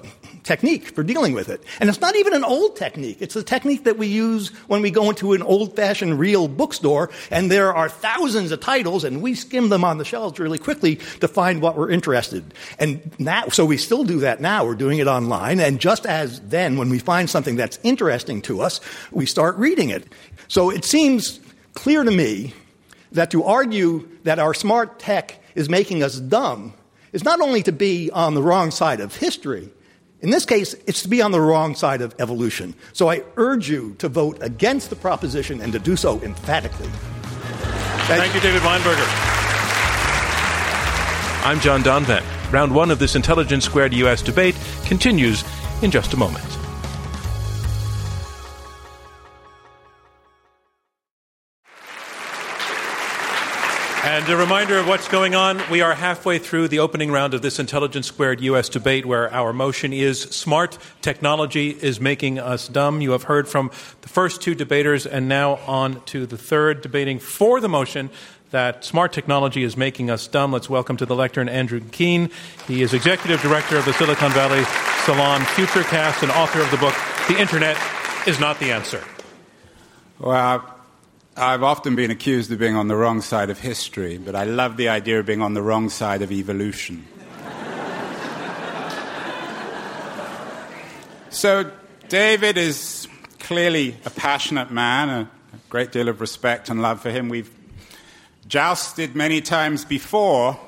technique 0.47 0.87
for 0.95 1.03
dealing 1.03 1.33
with 1.35 1.49
it. 1.49 1.63
And 1.81 1.91
it's 1.91 2.01
not 2.01 2.17
even 2.17 2.33
an 2.33 2.45
old 2.45 2.77
technique. 2.77 3.19
It's 3.21 3.37
a 3.37 3.43
technique 3.43 3.85
that 3.85 3.99
we 3.99 4.07
use 4.07 4.49
when 4.69 4.81
we 4.81 4.91
go 4.91 5.11
into 5.11 5.33
an 5.33 5.43
old 5.43 5.75
fashioned 5.75 6.19
real 6.19 6.47
bookstore 6.49 7.11
and 7.31 7.51
there 7.51 7.75
are 7.75 7.89
thousands 7.89 8.53
of 8.53 8.61
titles 8.61 9.05
and 9.05 9.21
we 9.21 9.35
skim 9.35 9.69
them 9.69 9.85
on 9.85 9.99
the 9.99 10.05
shelves 10.05 10.39
really 10.39 10.59
quickly 10.59 10.97
to 11.21 11.29
find 11.29 11.61
what 11.61 11.77
we're 11.77 11.91
interested. 11.91 12.55
And 12.79 13.13
now, 13.19 13.49
so 13.49 13.67
we 13.67 13.77
still 13.77 14.05
do 14.05 14.21
that 14.21 14.41
now. 14.41 14.65
We're 14.65 14.77
doing 14.77 15.01
it 15.01 15.09
online. 15.09 15.59
And 15.59 15.81
just 15.81 16.07
as 16.07 16.41
then, 16.41 16.79
when 16.79 16.91
we 16.91 17.01
find 17.01 17.29
something 17.29 17.57
that's 17.57 17.79
interesting 17.83 18.41
to 18.43 18.61
us, 18.61 18.81
we 19.11 19.27
start 19.27 19.57
reading 19.57 19.91
it. 19.91 20.07
So 20.49 20.71
it 20.71 20.85
seems 20.85 21.41
clear 21.75 22.05
to 22.05 22.11
me 22.11 22.55
that 23.13 23.33
to 23.33 23.43
argue 23.43 24.09
that 24.23 24.39
our 24.39 24.55
smart 24.55 25.01
tech 25.01 25.41
is 25.57 25.69
making 25.69 26.05
us 26.05 26.21
dumb 26.21 26.73
is 27.13 27.25
not 27.25 27.41
only 27.41 27.63
to 27.65 27.73
be 27.73 28.11
on 28.13 28.35
the 28.35 28.43
wrong 28.43 28.71
side 28.71 29.01
of 29.01 29.17
history, 29.17 29.71
in 30.21 30.31
this 30.31 30.47
case, 30.47 30.75
it's 30.87 31.03
to 31.03 31.09
be 31.09 31.21
on 31.21 31.31
the 31.31 31.41
wrong 31.41 31.75
side 31.75 32.01
of 32.01 32.15
evolution. 32.19 32.75
So 32.93 33.11
I 33.11 33.23
urge 33.37 33.69
you 33.69 33.95
to 33.99 34.09
vote 34.09 34.39
against 34.41 34.91
the 34.91 34.97
proposition 34.97 35.61
and 35.61 35.73
to 35.73 35.79
do 35.79 35.97
so 35.97 36.21
emphatically. 36.23 36.89
Thank, 36.89 38.23
Thank 38.23 38.35
you, 38.35 38.41
David 38.41 38.63
Weinberger. 38.63 39.07
I'm 41.45 41.61
John 41.61 41.83
Donvan. 41.83 42.25
Round 42.53 42.75
one 42.75 42.91
of 42.91 42.99
this 42.99 43.15
Intelligence 43.15 43.65
Squared 43.65 43.93
US 43.95 44.23
debate 44.23 44.57
continues 44.85 45.45
in 45.83 45.91
just 45.91 46.15
a 46.15 46.17
moment. 46.17 46.66
And 54.17 54.27
a 54.31 54.37
reminder 54.39 54.79
of 54.79 54.89
what's 54.89 55.09
going 55.09 55.35
on. 55.35 55.61
We 55.71 55.83
are 55.83 55.93
halfway 55.93 56.39
through 56.39 56.69
the 56.69 56.79
opening 56.79 57.13
round 57.13 57.35
of 57.35 57.43
this 57.43 57.59
Intelligence 57.59 58.07
Squared 58.07 58.41
U.S. 58.41 58.71
debate 58.71 59.05
where 59.05 59.31
our 59.31 59.53
motion 59.53 59.93
is 59.93 60.23
smart 60.23 60.79
technology 61.03 61.69
is 61.69 62.01
making 62.01 62.39
us 62.39 62.67
dumb. 62.67 63.03
You 63.03 63.11
have 63.11 63.25
heard 63.25 63.47
from 63.47 63.71
the 64.01 64.09
first 64.09 64.41
two 64.41 64.55
debaters 64.55 65.05
and 65.05 65.29
now 65.29 65.57
on 65.67 66.03
to 66.07 66.25
the 66.25 66.39
third 66.39 66.81
debating 66.81 67.19
for 67.19 67.61
the 67.61 67.69
motion 67.69 68.09
that 68.53 68.87
smart 68.87 69.13
technology 69.13 69.63
is 69.63 69.77
making 69.77 70.09
us 70.09 70.27
dumb. 70.27 70.51
Let's 70.51 70.71
welcome 70.71 70.97
to 70.97 71.05
the 71.05 71.15
lectern 71.15 71.51
Andrew 71.51 71.83
Keen. 71.93 72.31
He 72.67 72.81
is 72.81 72.95
executive 72.95 73.43
director 73.43 73.77
of 73.77 73.85
the 73.85 73.93
Silicon 73.93 74.33
Valley 74.33 74.65
Salon 75.05 75.43
Futurecast 75.43 76.23
and 76.23 76.33
author 76.33 76.63
of 76.63 76.71
the 76.71 76.79
book, 76.79 76.95
The 77.29 77.39
Internet 77.39 77.77
is 78.27 78.41
Not 78.41 78.59
the 78.61 78.73
Answer. 78.73 79.05
Well, 80.19 80.76
I've 81.39 81.63
often 81.63 81.97
been 81.97 82.11
accused 82.11 82.51
of 82.51 82.59
being 82.59 82.77
on 82.77 82.89
the 82.89 82.97
wrong 82.97 83.21
side 83.21 83.51
of 83.51 83.61
history, 83.61 84.17
but 84.17 84.35
I 84.35 84.45
love 84.45 84.79
the 84.79 84.89
idea 84.89 85.21
of 85.21 85.27
being 85.27 85.43
on 85.43 85.53
the 85.53 85.61
wrong 85.61 85.91
side 85.91 86.23
of 86.23 86.33
evolution. 86.33 87.07
so, 91.29 91.71
David 92.09 92.57
is 92.57 93.07
clearly 93.39 93.99
a 94.07 94.11
passionate 94.11 94.71
man, 94.71 95.11
a 95.11 95.29
great 95.69 95.93
deal 95.93 96.09
of 96.09 96.23
respect 96.23 96.71
and 96.71 96.81
love 96.81 97.03
for 97.03 97.11
him. 97.11 97.29
We've 97.29 97.51
jousted 98.49 99.15
many 99.15 99.43
times 99.43 99.85
before, 99.85 100.59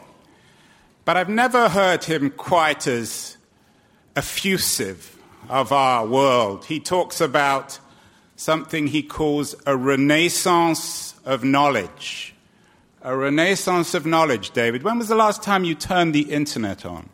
but 1.06 1.16
I've 1.16 1.30
never 1.30 1.70
heard 1.70 2.04
him 2.04 2.28
quite 2.28 2.86
as 2.86 3.38
effusive 4.14 5.16
of 5.48 5.72
our 5.72 6.06
world. 6.06 6.66
He 6.66 6.78
talks 6.78 7.22
about 7.22 7.78
something 8.38 8.86
he 8.86 9.02
calls 9.02 9.56
a 9.66 9.76
renaissance 9.76 11.14
of 11.26 11.42
knowledge. 11.42 12.34
A 13.02 13.14
renaissance 13.14 13.94
of 13.94 14.06
knowledge, 14.06 14.52
David. 14.52 14.84
When 14.84 14.96
was 14.98 15.08
the 15.08 15.16
last 15.16 15.42
time 15.42 15.64
you 15.64 15.74
turned 15.74 16.14
the 16.14 16.32
internet 16.32 16.86
on? 16.86 17.08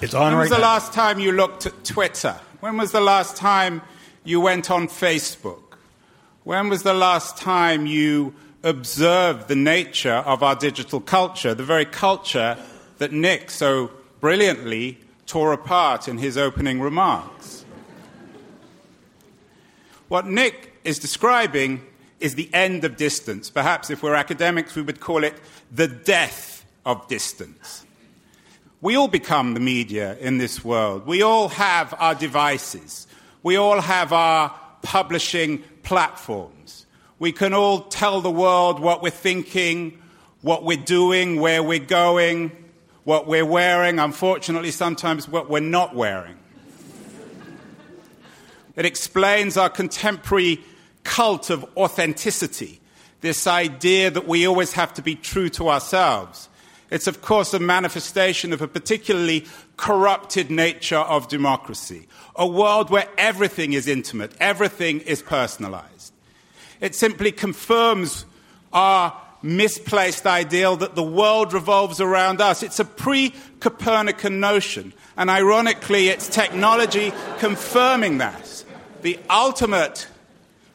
It's 0.00 0.14
on 0.14 0.26
When 0.26 0.34
right 0.34 0.40
was 0.42 0.50
the 0.50 0.56
now. 0.58 0.62
last 0.62 0.92
time 0.92 1.18
you 1.18 1.32
looked 1.32 1.66
at 1.66 1.84
Twitter? 1.84 2.36
When 2.60 2.76
was 2.76 2.92
the 2.92 3.00
last 3.00 3.36
time 3.36 3.82
you 4.24 4.40
went 4.40 4.70
on 4.70 4.86
Facebook? 4.86 5.62
When 6.44 6.68
was 6.68 6.84
the 6.84 6.94
last 6.94 7.36
time 7.36 7.84
you 7.84 8.34
observed 8.62 9.48
the 9.48 9.56
nature 9.56 10.22
of 10.24 10.42
our 10.42 10.54
digital 10.54 11.00
culture, 11.00 11.52
the 11.52 11.64
very 11.64 11.84
culture 11.84 12.56
that 12.98 13.12
Nick 13.12 13.50
so 13.50 13.90
brilliantly 14.20 14.98
tore 15.26 15.52
apart 15.52 16.06
in 16.06 16.18
his 16.18 16.38
opening 16.38 16.80
remarks? 16.80 17.57
What 20.08 20.26
Nick 20.26 20.74
is 20.84 20.98
describing 20.98 21.82
is 22.18 22.34
the 22.34 22.48
end 22.52 22.84
of 22.84 22.96
distance. 22.96 23.50
Perhaps 23.50 23.90
if 23.90 24.02
we're 24.02 24.14
academics, 24.14 24.74
we 24.74 24.82
would 24.82 25.00
call 25.00 25.22
it 25.22 25.34
the 25.70 25.86
death 25.86 26.64
of 26.84 27.06
distance. 27.08 27.84
We 28.80 28.96
all 28.96 29.08
become 29.08 29.54
the 29.54 29.60
media 29.60 30.16
in 30.18 30.38
this 30.38 30.64
world. 30.64 31.06
We 31.06 31.22
all 31.22 31.48
have 31.48 31.94
our 31.98 32.14
devices. 32.14 33.06
We 33.42 33.56
all 33.56 33.80
have 33.80 34.12
our 34.12 34.54
publishing 34.82 35.62
platforms. 35.82 36.86
We 37.18 37.32
can 37.32 37.52
all 37.52 37.80
tell 37.80 38.20
the 38.20 38.30
world 38.30 38.80
what 38.80 39.02
we're 39.02 39.10
thinking, 39.10 40.00
what 40.40 40.64
we're 40.64 40.76
doing, 40.76 41.40
where 41.40 41.62
we're 41.62 41.80
going, 41.80 42.52
what 43.04 43.26
we're 43.26 43.44
wearing, 43.44 43.98
unfortunately, 43.98 44.70
sometimes 44.70 45.28
what 45.28 45.50
we're 45.50 45.60
not 45.60 45.94
wearing. 45.94 46.37
It 48.78 48.86
explains 48.86 49.56
our 49.56 49.68
contemporary 49.68 50.60
cult 51.02 51.50
of 51.50 51.66
authenticity, 51.76 52.80
this 53.22 53.48
idea 53.48 54.08
that 54.08 54.28
we 54.28 54.46
always 54.46 54.74
have 54.74 54.94
to 54.94 55.02
be 55.02 55.16
true 55.16 55.48
to 55.50 55.68
ourselves. 55.68 56.48
It's, 56.88 57.08
of 57.08 57.20
course, 57.20 57.52
a 57.52 57.58
manifestation 57.58 58.52
of 58.52 58.62
a 58.62 58.68
particularly 58.68 59.46
corrupted 59.76 60.52
nature 60.52 60.98
of 60.98 61.26
democracy, 61.26 62.06
a 62.36 62.46
world 62.46 62.88
where 62.88 63.08
everything 63.18 63.72
is 63.72 63.88
intimate, 63.88 64.30
everything 64.38 65.00
is 65.00 65.22
personalized. 65.22 66.12
It 66.80 66.94
simply 66.94 67.32
confirms 67.32 68.26
our 68.72 69.20
misplaced 69.42 70.24
ideal 70.24 70.76
that 70.76 70.94
the 70.94 71.02
world 71.02 71.52
revolves 71.52 72.00
around 72.00 72.40
us. 72.40 72.62
It's 72.62 72.78
a 72.78 72.84
pre 72.84 73.34
Copernican 73.58 74.38
notion, 74.38 74.92
and 75.16 75.28
ironically, 75.30 76.10
it's 76.10 76.28
technology 76.28 77.12
confirming 77.40 78.18
that. 78.18 78.47
The 79.02 79.18
ultimate 79.30 80.08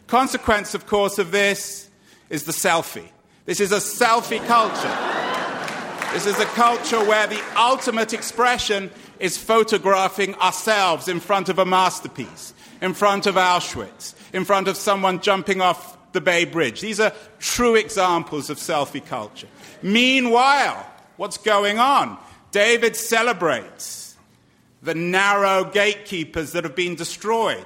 consequence, 0.08 0.74
of 0.74 0.88
course, 0.88 1.20
of 1.20 1.32
this 1.32 1.90
is 2.30 2.44
the 2.44 2.52
selfie. 2.52 3.10
This 3.46 3.60
is 3.60 3.72
a 3.72 3.78
selfie 3.78 4.46
culture. 4.48 6.14
This 6.14 6.26
is 6.26 6.40
a 6.40 6.46
culture 6.46 7.04
where 7.04 7.28
the 7.28 7.42
ultimate 7.58 8.14
expression 8.14 8.92
is 9.20 9.38
photographing 9.38 10.36
ourselves 10.36 11.08
in 11.08 11.20
front 11.20 11.50
of 11.50 11.60
a 11.60 11.66
masterpiece, 11.66 12.54
in 12.82 12.94
front 12.94 13.26
of 13.26 13.36
Auschwitz, 13.36 14.14
in 14.32 14.46
front 14.46 14.68
of 14.68 14.78
someone 14.78 15.20
jumping 15.20 15.60
off 15.60 15.98
the 16.14 16.22
Bay 16.22 16.46
Bridge. 16.46 16.82
These 16.82 17.00
are 17.00 17.12
true 17.40 17.76
examples 17.76 18.50
of 18.50 18.58
selfie 18.58 19.06
culture. 19.06 19.48
Meanwhile, 19.82 20.86
what's 21.18 21.38
going 21.38 21.80
on? 21.80 22.18
David 22.52 22.96
celebrates 22.96 24.16
the 24.82 24.94
narrow 24.94 25.66
gatekeepers 25.66 26.52
that 26.52 26.64
have 26.64 26.76
been 26.76 26.96
destroyed. 26.96 27.66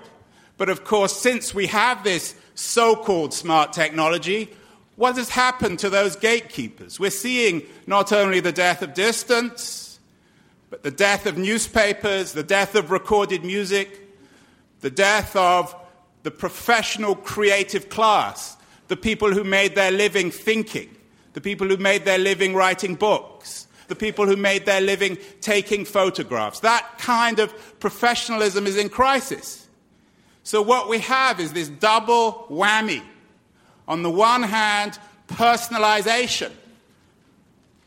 But 0.58 0.70
of 0.70 0.84
course, 0.84 1.16
since 1.20 1.54
we 1.54 1.68
have 1.68 2.04
this 2.04 2.36
so 2.56 2.96
called 2.96 3.34
smart 3.34 3.74
technology, 3.74 4.50
what 4.96 5.16
has 5.18 5.30
happened 5.30 5.80
to 5.80 5.90
those 5.90 6.16
gatekeepers? 6.16 7.00
We're 7.00 7.12
seeing 7.12 7.62
not 7.86 8.12
only 8.12 8.40
the 8.40 8.52
death 8.52 8.82
of 8.82 8.96
distance, 8.96 10.00
but 10.70 10.84
the 10.84 10.92
death 10.92 11.28
of 11.28 11.38
newspapers, 11.38 12.34
the 12.34 12.44
death 12.44 12.76
of 12.76 12.92
recorded 12.92 13.46
music, 13.46 14.10
the 14.82 14.90
death 14.90 15.36
of 15.36 15.76
the 16.24 16.32
professional 16.32 17.16
creative 17.16 17.90
class, 17.90 18.58
the 18.88 18.98
people 18.98 19.32
who 19.32 19.44
made 19.44 19.76
their 19.76 19.92
living 19.92 20.32
thinking, 20.32 20.90
the 21.34 21.42
people 21.42 21.68
who 21.68 21.78
made 21.78 22.04
their 22.06 22.18
living 22.18 22.56
writing 22.56 22.96
books, 22.96 23.68
the 23.88 23.96
people 23.96 24.26
who 24.26 24.36
made 24.36 24.66
their 24.66 24.82
living 24.82 25.18
taking 25.42 25.86
photographs. 25.86 26.60
That 26.62 26.98
kind 26.98 27.40
of 27.40 27.80
professionalism 27.80 28.66
is 28.66 28.78
in 28.78 28.90
crisis. 28.90 29.66
So, 30.48 30.62
what 30.62 30.88
we 30.88 31.00
have 31.00 31.42
is 31.42 31.51
this 31.51 31.68
double 31.68 32.48
whammy 32.50 33.04
on 33.86 34.01
the 34.01 34.10
one 34.10 34.44
hand, 34.44 34.98
personalization, 35.27 36.54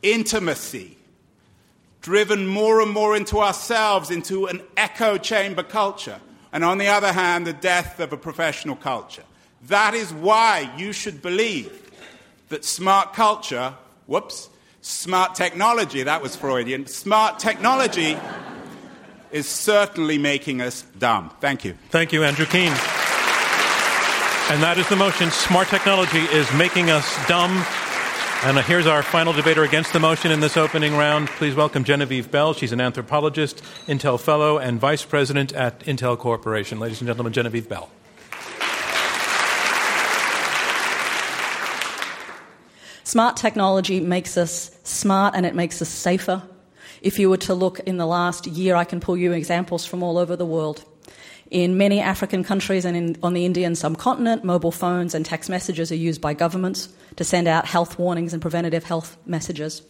intimacy, 0.03 0.99
driven 2.03 2.47
more 2.47 2.83
and 2.83 2.91
more 2.91 3.17
into 3.17 3.39
ourselves, 3.39 4.11
into 4.11 4.45
an 4.45 4.61
echo 4.77 5.17
chamber 5.17 5.63
culture. 5.63 6.21
And 6.53 6.63
on 6.63 6.77
the 6.77 6.89
other 6.89 7.15
hand, 7.15 7.47
the 7.47 7.55
death 7.55 7.99
of 7.99 8.13
a 8.13 8.19
professional 8.19 8.77
culture. 8.77 9.25
That 9.69 9.95
is 9.95 10.13
why 10.13 10.71
you 10.77 10.93
should 10.93 11.23
believe 11.23 11.91
that 12.51 12.67
smart 12.67 13.15
culture, 13.15 13.73
whoops, 14.07 14.51
smart 14.83 15.35
technology, 15.35 16.03
that 16.03 16.21
was 16.21 16.37
Freudian, 16.37 16.87
smart 16.87 17.39
technology 17.39 18.19
is 19.33 19.49
certainly 19.49 20.19
making 20.19 20.61
us 20.61 20.83
dumb. 20.99 21.31
Thank 21.41 21.65
you. 21.65 21.75
Thank 21.91 22.13
you, 22.13 22.25
Andrew 22.25 22.47
Keen. 22.47 22.73
And 24.51 24.63
that 24.63 24.79
is 24.79 24.89
the 24.89 24.97
motion. 24.97 25.31
Smart 25.31 25.69
technology 25.69 26.19
is 26.19 26.53
making 26.55 26.91
us 26.91 27.07
dumb. 27.29 27.65
And 28.43 28.59
here's 28.61 28.87
our 28.87 29.03
final 29.03 29.33
debater 29.33 29.63
against 29.65 29.93
the 29.93 30.01
motion 30.01 30.33
in 30.33 30.41
this 30.41 30.57
opening 30.57 30.97
round. 30.97 31.29
Please 31.29 31.55
welcome 31.55 31.85
Genevieve 31.85 32.31
Bell. 32.31 32.55
She's 32.55 32.73
an 32.73 32.81
anthropologist, 32.81 33.63
Intel 33.87 34.19
Fellow, 34.19 34.59
and 34.59 34.81
Vice 34.81 35.05
President 35.05 35.53
at 35.53 35.81
Intel 35.81 36.19
Corporation. 36.19 36.81
Ladies 36.81 37.01
and 37.01 37.07
gentlemen, 37.07 37.33
Genevieve 37.33 37.69
Bell. 37.69 37.91
Smart 43.05 43.37
technology 43.37 44.01
makes 44.01 44.37
us 44.37 44.71
smart 44.85 45.35
and 45.35 45.45
it 45.45 45.55
makes 45.55 45.83
us 45.83 45.89
safer. 45.89 46.43
If 47.03 47.19
you 47.19 47.31
were 47.31 47.39
to 47.39 47.55
look 47.55 47.81
in 47.81 47.97
the 47.97 48.07
last 48.07 48.47
year, 48.47 48.77
I 48.77 48.85
can 48.85 49.01
pull 49.01 49.17
you 49.17 49.33
examples 49.33 49.87
from 49.87 50.03
all 50.03 50.19
over 50.19 50.37
the 50.37 50.47
world. 50.47 50.85
In 51.51 51.79
many 51.79 52.01
African 52.01 52.45
countries 52.45 52.85
and 52.85 52.97
in, 52.97 53.17
on 53.23 53.33
the 53.33 53.45
Indian 53.45 53.75
subcontinent, 53.75 54.45
mobile 54.45 54.71
phones 54.71 55.15
and 55.15 55.25
text 55.25 55.51
messages 55.51 55.91
are 55.91 55.97
used 55.97 56.21
by 56.21 56.35
governments 56.35 56.89
to 57.17 57.25
send 57.25 57.49
out 57.49 57.67
health 57.67 57.99
warnings 57.99 58.33
and 58.33 58.43
preventative 58.43 58.85
health 58.85 59.17
messages. 59.27 59.83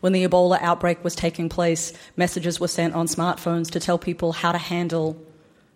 When 0.00 0.12
the 0.12 0.26
Ebola 0.26 0.60
outbreak 0.60 1.02
was 1.02 1.14
taking 1.14 1.48
place, 1.48 1.92
messages 2.16 2.60
were 2.60 2.68
sent 2.68 2.94
on 2.94 3.06
smartphones 3.06 3.70
to 3.70 3.80
tell 3.80 3.96
people 3.96 4.32
how 4.32 4.52
to 4.52 4.58
handle 4.58 5.16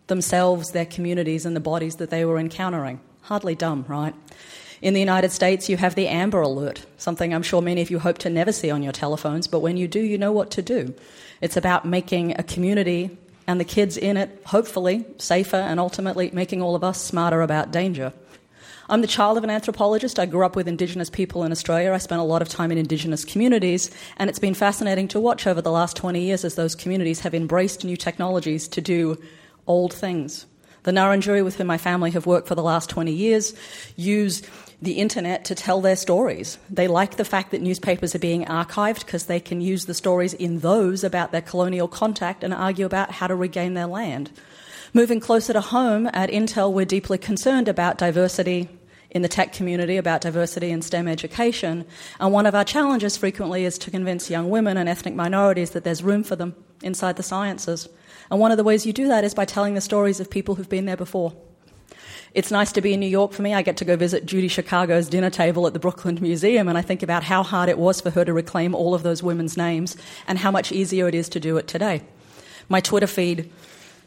themselves, 0.08 0.72
their 0.72 0.84
communities, 0.84 1.46
and 1.46 1.56
the 1.56 1.60
bodies 1.60 1.96
that 1.96 2.10
they 2.10 2.24
were 2.24 2.38
encountering. 2.38 3.00
Hardly 3.22 3.54
dumb, 3.54 3.86
right? 3.88 4.14
In 4.82 4.94
the 4.94 5.00
United 5.00 5.30
States, 5.30 5.68
you 5.68 5.76
have 5.76 5.94
the 5.94 6.08
Amber 6.08 6.40
Alert, 6.40 6.86
something 6.96 7.34
I'm 7.34 7.42
sure 7.42 7.60
many 7.60 7.82
of 7.82 7.90
you 7.90 7.98
hope 7.98 8.16
to 8.18 8.30
never 8.30 8.50
see 8.50 8.70
on 8.70 8.82
your 8.82 8.94
telephones, 8.94 9.46
but 9.46 9.60
when 9.60 9.76
you 9.76 9.86
do, 9.86 10.00
you 10.00 10.16
know 10.16 10.32
what 10.32 10.50
to 10.52 10.62
do. 10.62 10.94
It's 11.42 11.58
about 11.58 11.84
making 11.84 12.38
a 12.38 12.42
community 12.42 13.18
and 13.46 13.60
the 13.60 13.64
kids 13.64 13.98
in 13.98 14.16
it, 14.16 14.40
hopefully, 14.46 15.04
safer 15.18 15.56
and 15.56 15.78
ultimately 15.78 16.30
making 16.32 16.62
all 16.62 16.74
of 16.74 16.82
us 16.82 17.02
smarter 17.02 17.42
about 17.42 17.72
danger. 17.72 18.14
I'm 18.88 19.02
the 19.02 19.06
child 19.06 19.36
of 19.36 19.44
an 19.44 19.50
anthropologist. 19.50 20.18
I 20.18 20.24
grew 20.24 20.46
up 20.46 20.56
with 20.56 20.66
Indigenous 20.66 21.10
people 21.10 21.44
in 21.44 21.52
Australia. 21.52 21.92
I 21.92 21.98
spent 21.98 22.22
a 22.22 22.24
lot 22.24 22.40
of 22.40 22.48
time 22.48 22.72
in 22.72 22.78
Indigenous 22.78 23.22
communities, 23.22 23.90
and 24.16 24.30
it's 24.30 24.38
been 24.38 24.54
fascinating 24.54 25.08
to 25.08 25.20
watch 25.20 25.46
over 25.46 25.60
the 25.60 25.70
last 25.70 25.94
20 25.96 26.22
years 26.22 26.42
as 26.42 26.54
those 26.54 26.74
communities 26.74 27.20
have 27.20 27.34
embraced 27.34 27.84
new 27.84 27.98
technologies 27.98 28.66
to 28.68 28.80
do 28.80 29.20
old 29.66 29.92
things. 29.92 30.46
The 30.82 30.92
Ngarrindjeri, 30.92 31.44
with 31.44 31.56
whom 31.56 31.66
my 31.66 31.76
family 31.76 32.10
have 32.12 32.24
worked 32.24 32.48
for 32.48 32.54
the 32.54 32.62
last 32.62 32.88
20 32.88 33.12
years, 33.12 33.54
use 33.96 34.42
the 34.82 34.92
internet 34.92 35.44
to 35.44 35.54
tell 35.54 35.80
their 35.80 35.96
stories. 35.96 36.58
They 36.70 36.88
like 36.88 37.16
the 37.16 37.24
fact 37.24 37.50
that 37.50 37.60
newspapers 37.60 38.14
are 38.14 38.20
being 38.20 38.46
archived 38.46 39.04
because 39.04 39.26
they 39.26 39.40
can 39.40 39.60
use 39.60 39.84
the 39.84 39.94
stories 39.94 40.32
in 40.32 40.60
those 40.60 41.04
about 41.04 41.32
their 41.32 41.42
colonial 41.42 41.88
contact 41.88 42.42
and 42.42 42.54
argue 42.54 42.86
about 42.86 43.10
how 43.10 43.26
to 43.26 43.34
regain 43.34 43.74
their 43.74 43.86
land. 43.86 44.30
Moving 44.94 45.20
closer 45.20 45.52
to 45.52 45.60
home, 45.60 46.08
at 46.12 46.30
Intel, 46.30 46.72
we're 46.72 46.86
deeply 46.86 47.18
concerned 47.18 47.68
about 47.68 47.98
diversity 47.98 48.68
in 49.10 49.22
the 49.22 49.28
tech 49.28 49.52
community, 49.52 49.96
about 49.96 50.20
diversity 50.20 50.70
in 50.70 50.82
STEM 50.82 51.08
education. 51.08 51.84
And 52.18 52.32
one 52.32 52.46
of 52.46 52.54
our 52.54 52.64
challenges 52.64 53.16
frequently 53.16 53.64
is 53.64 53.76
to 53.78 53.90
convince 53.90 54.30
young 54.30 54.50
women 54.50 54.76
and 54.76 54.88
ethnic 54.88 55.14
minorities 55.14 55.70
that 55.70 55.84
there's 55.84 56.02
room 56.02 56.24
for 56.24 56.36
them 56.36 56.54
inside 56.82 57.16
the 57.16 57.22
sciences. 57.22 57.88
And 58.30 58.40
one 58.40 58.50
of 58.50 58.56
the 58.56 58.64
ways 58.64 58.86
you 58.86 58.92
do 58.92 59.08
that 59.08 59.24
is 59.24 59.34
by 59.34 59.44
telling 59.44 59.74
the 59.74 59.80
stories 59.80 60.20
of 60.20 60.30
people 60.30 60.54
who've 60.54 60.68
been 60.68 60.86
there 60.86 60.96
before. 60.96 61.34
It's 62.32 62.52
nice 62.52 62.70
to 62.72 62.80
be 62.80 62.92
in 62.92 63.00
New 63.00 63.06
York 63.06 63.32
for 63.32 63.42
me. 63.42 63.54
I 63.54 63.62
get 63.62 63.76
to 63.78 63.84
go 63.84 63.96
visit 63.96 64.24
Judy 64.24 64.46
Chicago's 64.46 65.08
dinner 65.08 65.30
table 65.30 65.66
at 65.66 65.72
the 65.72 65.80
Brooklyn 65.80 66.16
Museum, 66.20 66.68
and 66.68 66.78
I 66.78 66.82
think 66.82 67.02
about 67.02 67.24
how 67.24 67.42
hard 67.42 67.68
it 67.68 67.76
was 67.76 68.00
for 68.00 68.10
her 68.10 68.24
to 68.24 68.32
reclaim 68.32 68.72
all 68.72 68.94
of 68.94 69.02
those 69.02 69.20
women's 69.20 69.56
names 69.56 69.96
and 70.28 70.38
how 70.38 70.52
much 70.52 70.70
easier 70.70 71.08
it 71.08 71.14
is 71.14 71.28
to 71.30 71.40
do 71.40 71.56
it 71.56 71.66
today. 71.66 72.02
My 72.68 72.80
Twitter 72.80 73.08
feed 73.08 73.50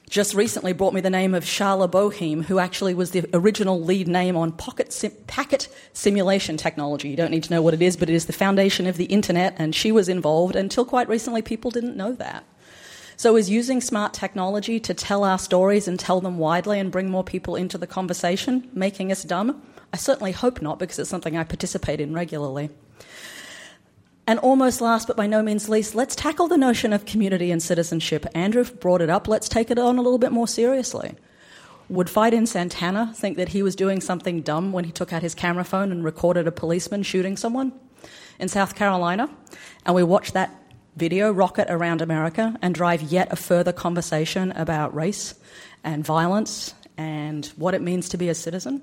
just 0.10 0.34
recently 0.36 0.72
brought 0.72 0.94
me 0.94 1.02
the 1.02 1.10
name 1.10 1.34
of 1.34 1.44
Sharla 1.44 1.92
Boehm, 1.92 2.44
who 2.44 2.60
actually 2.60 2.94
was 2.94 3.12
the 3.12 3.26
original 3.34 3.82
lead 3.82 4.08
name 4.08 4.38
on 4.38 4.54
sim- 4.90 5.12
packet 5.28 5.68
simulation 5.92 6.56
technology. 6.56 7.10
You 7.10 7.18
don't 7.18 7.32
need 7.32 7.44
to 7.44 7.52
know 7.52 7.62
what 7.62 7.74
it 7.74 7.82
is, 7.82 7.98
but 7.98 8.10
it 8.10 8.16
is 8.16 8.28
the 8.28 8.34
foundation 8.34 8.88
of 8.88 8.96
the 8.96 9.06
internet, 9.06 9.54
and 9.58 9.76
she 9.76 9.92
was 9.92 10.08
involved. 10.08 10.56
Until 10.56 10.86
quite 10.86 11.10
recently, 11.10 11.42
people 11.42 11.72
didn't 11.72 11.98
know 11.98 12.14
that. 12.14 12.46
So, 13.16 13.38
is 13.38 13.50
using 13.50 13.82
smart 13.82 14.14
technology 14.14 14.80
to 14.80 14.94
tell 14.94 15.24
our 15.24 15.38
stories 15.38 15.88
and 15.88 16.00
tell 16.00 16.22
them 16.22 16.38
widely 16.38 16.80
and 16.80 16.92
bring 16.92 17.10
more 17.10 17.24
people 17.24 17.56
into 17.56 17.78
the 17.78 17.88
conversation 17.88 18.70
making 18.74 19.12
us 19.12 19.24
dumb? 19.24 19.62
I 19.94 19.98
certainly 19.98 20.32
hope 20.32 20.62
not, 20.62 20.80
because 20.80 20.98
it's 21.00 21.10
something 21.10 21.38
I 21.38 21.44
participate 21.44 22.02
in 22.02 22.14
regularly. 22.14 22.70
And 24.26 24.40
almost 24.40 24.82
last 24.82 25.08
but 25.08 25.18
by 25.18 25.28
no 25.28 25.44
means 25.44 25.68
least, 25.68 25.96
let's 25.96 26.16
tackle 26.16 26.48
the 26.48 26.58
notion 26.58 26.94
of 26.94 27.06
community 27.06 27.52
and 27.52 27.62
citizenship. 27.62 28.26
Andrew 28.34 28.64
brought 28.64 29.02
it 29.02 29.10
up. 29.10 29.28
Let's 29.28 29.50
take 29.50 29.70
it 29.70 29.78
on 29.78 29.98
a 29.98 30.02
little 30.02 30.18
bit 30.18 30.32
more 30.32 30.48
seriously. 30.48 31.16
Would 31.90 32.08
Feidin 32.08 32.48
Santana 32.48 33.14
think 33.14 33.36
that 33.38 33.50
he 33.50 33.62
was 33.62 33.76
doing 33.76 34.00
something 34.00 34.42
dumb 34.42 34.72
when 34.72 34.86
he 34.86 34.92
took 34.92 35.12
out 35.12 35.22
his 35.22 35.36
camera 35.36 35.66
phone 35.66 35.92
and 35.92 36.04
recorded 36.04 36.48
a 36.48 36.52
policeman 36.52 37.04
shooting 37.04 37.36
someone 37.36 37.74
in 38.40 38.48
South 38.48 38.76
Carolina? 38.76 39.30
And 39.86 39.94
we 39.94 40.04
watched 40.04 40.34
that 40.34 40.63
video 40.96 41.32
rocket 41.32 41.68
around 41.70 42.02
America 42.02 42.58
and 42.62 42.76
drive 42.76 43.02
yet 43.02 43.32
a 43.32 43.36
further 43.36 43.74
conversation 43.74 44.52
about 44.52 44.94
race 44.94 45.36
and 45.84 46.06
violence 46.06 46.74
and 46.98 47.46
what 47.58 47.74
it 47.74 47.82
means 47.82 48.10
to 48.10 48.18
be 48.18 48.30
a 48.30 48.36
citizen. 48.36 48.82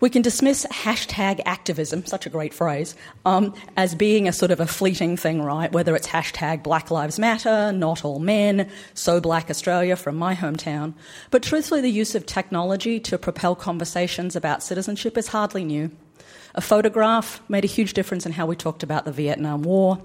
We 0.00 0.08
can 0.08 0.22
dismiss 0.22 0.64
hashtag 0.66 1.42
activism, 1.44 2.06
such 2.06 2.24
a 2.24 2.30
great 2.30 2.54
phrase, 2.54 2.96
um, 3.26 3.54
as 3.76 3.94
being 3.94 4.26
a 4.26 4.32
sort 4.32 4.50
of 4.50 4.58
a 4.58 4.66
fleeting 4.66 5.18
thing, 5.18 5.42
right? 5.42 5.70
Whether 5.70 5.94
it's 5.94 6.08
hashtag 6.08 6.62
Black 6.62 6.90
Lives 6.90 7.18
Matter, 7.18 7.70
Not 7.70 8.02
All 8.02 8.18
Men, 8.18 8.70
So 8.94 9.20
Black 9.20 9.50
Australia 9.50 9.96
from 9.96 10.16
my 10.16 10.34
hometown. 10.34 10.94
But 11.30 11.42
truthfully, 11.42 11.82
the 11.82 11.90
use 11.90 12.14
of 12.14 12.24
technology 12.24 12.98
to 13.00 13.18
propel 13.18 13.54
conversations 13.54 14.36
about 14.36 14.62
citizenship 14.62 15.18
is 15.18 15.28
hardly 15.28 15.64
new. 15.64 15.90
A 16.54 16.62
photograph 16.62 17.42
made 17.50 17.64
a 17.64 17.68
huge 17.68 17.92
difference 17.92 18.24
in 18.24 18.32
how 18.32 18.46
we 18.46 18.56
talked 18.56 18.82
about 18.82 19.04
the 19.04 19.12
Vietnam 19.12 19.62
War. 19.62 20.02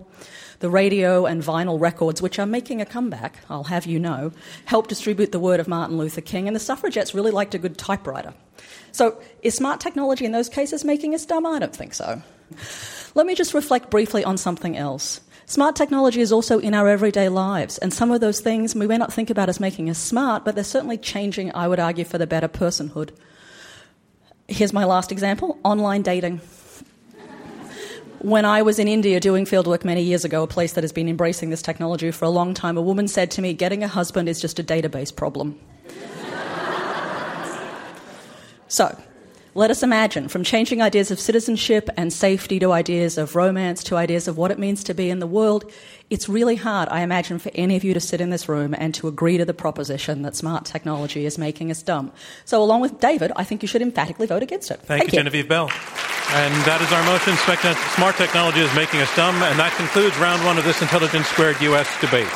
The 0.59 0.69
radio 0.69 1.25
and 1.25 1.43
vinyl 1.43 1.79
records, 1.79 2.21
which 2.21 2.39
are 2.39 2.45
making 2.45 2.81
a 2.81 2.85
comeback, 2.85 3.39
I'll 3.49 3.65
have 3.65 3.85
you 3.85 3.99
know, 3.99 4.31
helped 4.65 4.89
distribute 4.89 5.31
the 5.31 5.39
word 5.39 5.59
of 5.59 5.67
Martin 5.67 5.97
Luther 5.97 6.21
King, 6.21 6.47
and 6.47 6.55
the 6.55 6.59
suffragettes 6.59 7.13
really 7.13 7.31
liked 7.31 7.55
a 7.55 7.59
good 7.59 7.77
typewriter. 7.77 8.33
So, 8.91 9.21
is 9.41 9.55
smart 9.55 9.81
technology 9.81 10.25
in 10.25 10.31
those 10.31 10.49
cases 10.49 10.85
making 10.85 11.13
us 11.13 11.25
dumb? 11.25 11.45
I 11.45 11.59
don't 11.59 11.75
think 11.75 11.93
so. 11.93 12.21
Let 13.15 13.25
me 13.25 13.35
just 13.35 13.53
reflect 13.53 13.89
briefly 13.89 14.23
on 14.23 14.37
something 14.37 14.77
else. 14.77 15.21
Smart 15.47 15.75
technology 15.75 16.21
is 16.21 16.31
also 16.31 16.59
in 16.59 16.73
our 16.73 16.87
everyday 16.87 17.29
lives, 17.29 17.77
and 17.77 17.93
some 17.93 18.09
of 18.11 18.19
those 18.19 18.39
things 18.39 18.73
we 18.73 18.87
may 18.87 18.97
not 18.97 19.13
think 19.13 19.29
about 19.29 19.49
as 19.49 19.59
making 19.59 19.89
us 19.89 19.99
smart, 19.99 20.43
but 20.43 20.55
they're 20.55 20.63
certainly 20.63 20.97
changing, 20.97 21.53
I 21.53 21.67
would 21.67 21.79
argue, 21.79 22.03
for 22.03 22.17
the 22.17 22.25
better 22.25 22.47
personhood. 22.47 23.11
Here's 24.47 24.73
my 24.73 24.85
last 24.85 25.11
example 25.11 25.59
online 25.63 26.01
dating. 26.01 26.41
When 28.25 28.43
I 28.43 28.63
was 28.63 28.79
in 28.79 28.87
India 28.87 29.19
doing 29.19 29.45
fieldwork 29.45 29.85
many 29.85 30.01
years 30.01 30.25
ago, 30.25 30.41
a 30.41 30.47
place 30.47 30.73
that 30.73 30.83
has 30.83 30.91
been 30.91 31.07
embracing 31.07 31.51
this 31.51 31.61
technology 31.61 32.09
for 32.09 32.25
a 32.25 32.29
long 32.29 32.55
time, 32.55 32.75
a 32.75 32.81
woman 32.81 33.07
said 33.07 33.29
to 33.29 33.41
me, 33.43 33.53
Getting 33.53 33.83
a 33.83 33.87
husband 33.87 34.27
is 34.27 34.41
just 34.41 34.57
a 34.57 34.63
database 34.63 35.15
problem. 35.15 35.59
So, 38.67 38.99
let 39.55 39.71
us 39.71 39.83
imagine 39.83 40.27
from 40.27 40.43
changing 40.43 40.81
ideas 40.81 41.11
of 41.11 41.19
citizenship 41.19 41.89
and 41.95 42.11
safety 42.11 42.59
to 42.59 42.73
ideas 42.73 43.17
of 43.17 43.37
romance 43.37 43.85
to 43.85 43.95
ideas 43.95 44.27
of 44.27 44.37
what 44.37 44.51
it 44.51 44.59
means 44.59 44.83
to 44.83 44.93
be 44.93 45.09
in 45.09 45.19
the 45.19 45.27
world, 45.27 45.71
it's 46.09 46.27
really 46.27 46.57
hard, 46.57 46.89
I 46.89 47.01
imagine, 47.01 47.39
for 47.39 47.51
any 47.55 47.77
of 47.77 47.83
you 47.85 47.93
to 47.93 48.01
sit 48.01 48.19
in 48.19 48.31
this 48.31 48.49
room 48.49 48.75
and 48.77 48.93
to 48.95 49.07
agree 49.07 49.37
to 49.37 49.45
the 49.45 49.53
proposition 49.53 50.23
that 50.23 50.35
smart 50.35 50.65
technology 50.65 51.25
is 51.25 51.37
making 51.37 51.71
us 51.71 51.81
dumb. 51.81 52.11
So, 52.43 52.61
along 52.61 52.81
with 52.81 52.99
David, 52.99 53.31
I 53.37 53.45
think 53.45 53.61
you 53.61 53.67
should 53.67 53.81
emphatically 53.81 54.27
vote 54.27 54.43
against 54.43 54.71
it. 54.71 54.81
Thank, 54.81 55.03
Thank 55.03 55.13
you, 55.13 55.17
you, 55.17 55.23
Genevieve 55.23 55.47
Bell. 55.47 55.71
And 56.33 56.53
that 56.65 56.81
is 56.81 56.91
our 56.91 57.03
motion 57.05 57.35
smart 57.95 58.15
technology 58.17 58.59
is 58.59 58.75
making 58.75 58.99
us 58.99 59.15
dumb. 59.15 59.35
And 59.41 59.57
that 59.57 59.71
concludes 59.77 60.17
round 60.17 60.43
one 60.43 60.57
of 60.57 60.65
this 60.65 60.81
Intelligence 60.81 61.27
Squared 61.27 61.61
US 61.61 61.89
debate. 62.01 62.27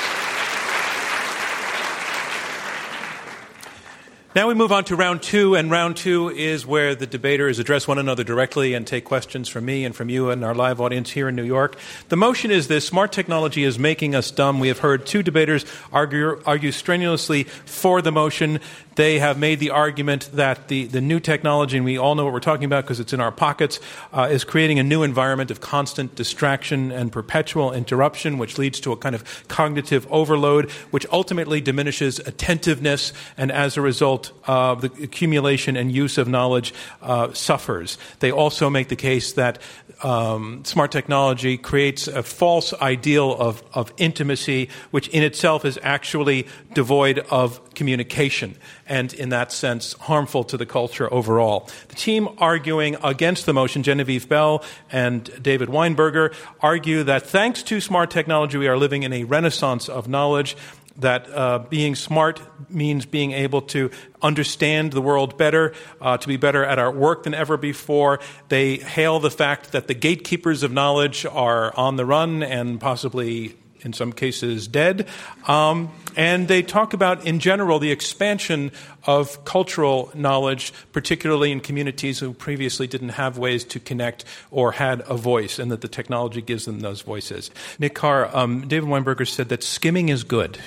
Now 4.35 4.47
we 4.47 4.53
move 4.53 4.71
on 4.71 4.83
to 4.83 4.95
round 4.95 5.23
two, 5.23 5.55
and 5.55 5.71
round 5.71 5.97
two 5.97 6.29
is 6.29 6.63
where 6.63 6.93
the 6.93 7.07
debaters 7.07 7.57
address 7.57 7.87
one 7.87 7.97
another 7.97 8.23
directly 8.23 8.75
and 8.75 8.85
take 8.85 9.03
questions 9.03 9.49
from 9.49 9.65
me 9.65 9.83
and 9.83 9.95
from 9.95 10.07
you 10.07 10.29
and 10.29 10.45
our 10.45 10.53
live 10.53 10.79
audience 10.79 11.09
here 11.09 11.29
in 11.29 11.35
New 11.35 11.43
York. 11.43 11.75
The 12.09 12.15
motion 12.15 12.51
is 12.51 12.67
this 12.67 12.85
smart 12.85 13.11
technology 13.11 13.63
is 13.63 13.79
making 13.79 14.13
us 14.13 14.29
dumb. 14.29 14.59
We 14.59 14.67
have 14.67 14.77
heard 14.77 15.07
two 15.07 15.23
debaters 15.23 15.65
argue, 15.91 16.39
argue 16.45 16.71
strenuously 16.71 17.45
for 17.45 18.03
the 18.03 18.11
motion. 18.11 18.59
They 18.93 19.17
have 19.17 19.39
made 19.39 19.59
the 19.59 19.71
argument 19.71 20.29
that 20.33 20.67
the, 20.67 20.85
the 20.85 21.01
new 21.01 21.19
technology, 21.19 21.77
and 21.77 21.85
we 21.85 21.97
all 21.97 22.13
know 22.13 22.25
what 22.25 22.33
we're 22.33 22.39
talking 22.39 22.65
about 22.65 22.83
because 22.83 22.99
it's 22.99 23.13
in 23.13 23.21
our 23.21 23.31
pockets, 23.31 23.79
uh, 24.13 24.27
is 24.29 24.43
creating 24.43 24.77
a 24.77 24.83
new 24.83 25.01
environment 25.01 25.49
of 25.49 25.59
constant 25.59 26.13
distraction 26.13 26.91
and 26.91 27.11
perpetual 27.11 27.71
interruption, 27.71 28.37
which 28.37 28.59
leads 28.59 28.79
to 28.81 28.91
a 28.91 28.97
kind 28.97 29.15
of 29.15 29.47
cognitive 29.47 30.05
overload, 30.11 30.69
which 30.91 31.07
ultimately 31.11 31.61
diminishes 31.61 32.19
attentiveness, 32.19 33.11
and 33.35 33.51
as 33.51 33.75
a 33.75 33.81
result, 33.81 34.18
uh, 34.45 34.75
the 34.75 34.91
accumulation 35.03 35.77
and 35.77 35.91
use 35.91 36.17
of 36.17 36.27
knowledge 36.27 36.73
uh, 37.01 37.31
suffers. 37.33 37.97
They 38.19 38.31
also 38.31 38.69
make 38.69 38.87
the 38.87 38.95
case 38.95 39.33
that 39.33 39.59
um, 40.03 40.63
smart 40.63 40.91
technology 40.91 41.57
creates 41.57 42.07
a 42.07 42.23
false 42.23 42.73
ideal 42.81 43.35
of, 43.35 43.63
of 43.73 43.93
intimacy, 43.97 44.69
which 44.91 45.07
in 45.09 45.23
itself 45.23 45.65
is 45.65 45.77
actually 45.83 46.47
devoid 46.73 47.19
of 47.29 47.59
communication 47.73 48.55
and, 48.87 49.13
in 49.13 49.29
that 49.29 49.51
sense, 49.51 49.93
harmful 49.93 50.43
to 50.45 50.57
the 50.57 50.65
culture 50.65 51.11
overall. 51.13 51.69
The 51.89 51.95
team 51.95 52.29
arguing 52.37 52.95
against 53.03 53.45
the 53.45 53.53
motion, 53.53 53.83
Genevieve 53.83 54.27
Bell 54.29 54.63
and 54.91 55.29
David 55.41 55.69
Weinberger, 55.69 56.33
argue 56.61 57.03
that 57.03 57.25
thanks 57.27 57.61
to 57.63 57.81
smart 57.81 58.09
technology, 58.09 58.57
we 58.57 58.67
are 58.67 58.77
living 58.77 59.03
in 59.03 59.13
a 59.13 59.23
renaissance 59.25 59.89
of 59.89 60.07
knowledge 60.07 60.55
that 60.99 61.29
uh, 61.31 61.59
being 61.59 61.95
smart 61.95 62.41
means 62.69 63.05
being 63.05 63.31
able 63.31 63.61
to 63.61 63.91
understand 64.21 64.91
the 64.93 65.01
world 65.01 65.37
better, 65.37 65.73
uh, 66.01 66.17
to 66.17 66.27
be 66.27 66.37
better 66.37 66.63
at 66.63 66.79
our 66.79 66.91
work 66.91 67.23
than 67.23 67.33
ever 67.33 67.57
before. 67.57 68.19
They 68.49 68.77
hail 68.77 69.19
the 69.19 69.31
fact 69.31 69.71
that 69.71 69.87
the 69.87 69.93
gatekeepers 69.93 70.63
of 70.63 70.71
knowledge 70.71 71.25
are 71.25 71.75
on 71.75 71.95
the 71.95 72.05
run 72.05 72.43
and 72.43 72.79
possibly 72.79 73.55
in 73.81 73.93
some 73.93 74.11
cases 74.11 74.67
dead. 74.67 75.07
Um, 75.47 75.91
and 76.15 76.47
they 76.47 76.61
talk 76.63 76.93
about, 76.93 77.25
in 77.25 77.39
general, 77.39 77.79
the 77.79 77.91
expansion 77.91 78.71
of 79.05 79.45
cultural 79.45 80.11
knowledge, 80.13 80.73
particularly 80.91 81.51
in 81.51 81.61
communities 81.61 82.19
who 82.19 82.33
previously 82.33 82.87
didn't 82.87 83.09
have 83.09 83.37
ways 83.37 83.63
to 83.65 83.79
connect 83.79 84.25
or 84.51 84.73
had 84.73 85.01
a 85.07 85.15
voice, 85.15 85.59
and 85.59 85.71
that 85.71 85.81
the 85.81 85.87
technology 85.87 86.41
gives 86.41 86.65
them 86.65 86.81
those 86.81 87.01
voices. 87.01 87.51
Nick 87.77 87.95
Carr, 87.95 88.35
um, 88.35 88.67
David 88.67 88.89
Weinberger 88.89 89.27
said 89.27 89.49
that 89.49 89.63
skimming 89.63 90.09
is 90.09 90.23
good. 90.23 90.59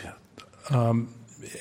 Um, 0.70 1.08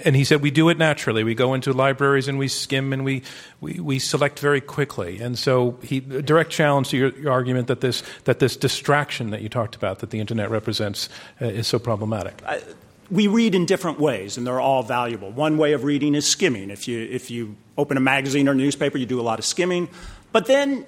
and 0.06 0.16
he 0.16 0.24
said 0.24 0.42
we 0.42 0.52
do 0.52 0.70
it 0.70 0.78
naturally. 0.78 1.24
We 1.24 1.36
go 1.36 1.54
into 1.54 1.74
libraries 1.74 2.28
and 2.28 2.38
we 2.38 2.48
skim 2.48 2.94
and 2.94 3.04
we, 3.04 3.24
we, 3.60 3.80
we 3.80 4.00
select 4.00 4.40
very 4.40 4.62
quickly. 4.62 5.20
And 5.20 5.38
so 5.38 5.78
he 5.82 6.00
direct 6.00 6.52
challenge 6.52 6.90
to 6.90 6.98
your, 6.98 7.10
your, 7.20 7.32
argument 7.32 7.68
that 7.68 7.82
this 7.82 8.04
that 8.26 8.40
this 8.40 8.56
distraction 8.56 9.32
that 9.32 9.42
you 9.42 9.50
talked 9.50 9.76
about 9.76 10.00
that 10.00 10.10
the 10.10 10.20
internet 10.20 10.50
represents 10.52 11.10
uh, 11.42 11.46
is 11.46 11.68
so 11.68 11.80
problematic. 11.80 12.42
I, 12.46 12.62
we 13.10 13.28
read 13.28 13.56
in 13.56 13.66
different 13.66 14.00
ways, 14.00 14.38
and 14.38 14.48
they're 14.48 14.62
all 14.62 14.84
valuable. 14.84 15.32
One 15.32 15.58
way 15.58 15.74
of 15.74 15.84
reading 15.84 16.16
is 16.16 16.26
skimming. 16.30 16.70
If 16.70 16.88
you 16.88 17.00
if 17.00 17.30
you 17.30 17.56
open 17.78 17.98
a 17.98 18.02
magazine 18.02 18.48
or 18.48 18.54
newspaper, 18.54 18.98
you 18.98 19.06
do 19.06 19.20
a 19.20 19.24
lot 19.24 19.40
of 19.40 19.46
skimming. 19.46 19.90
But 20.32 20.46
then 20.46 20.86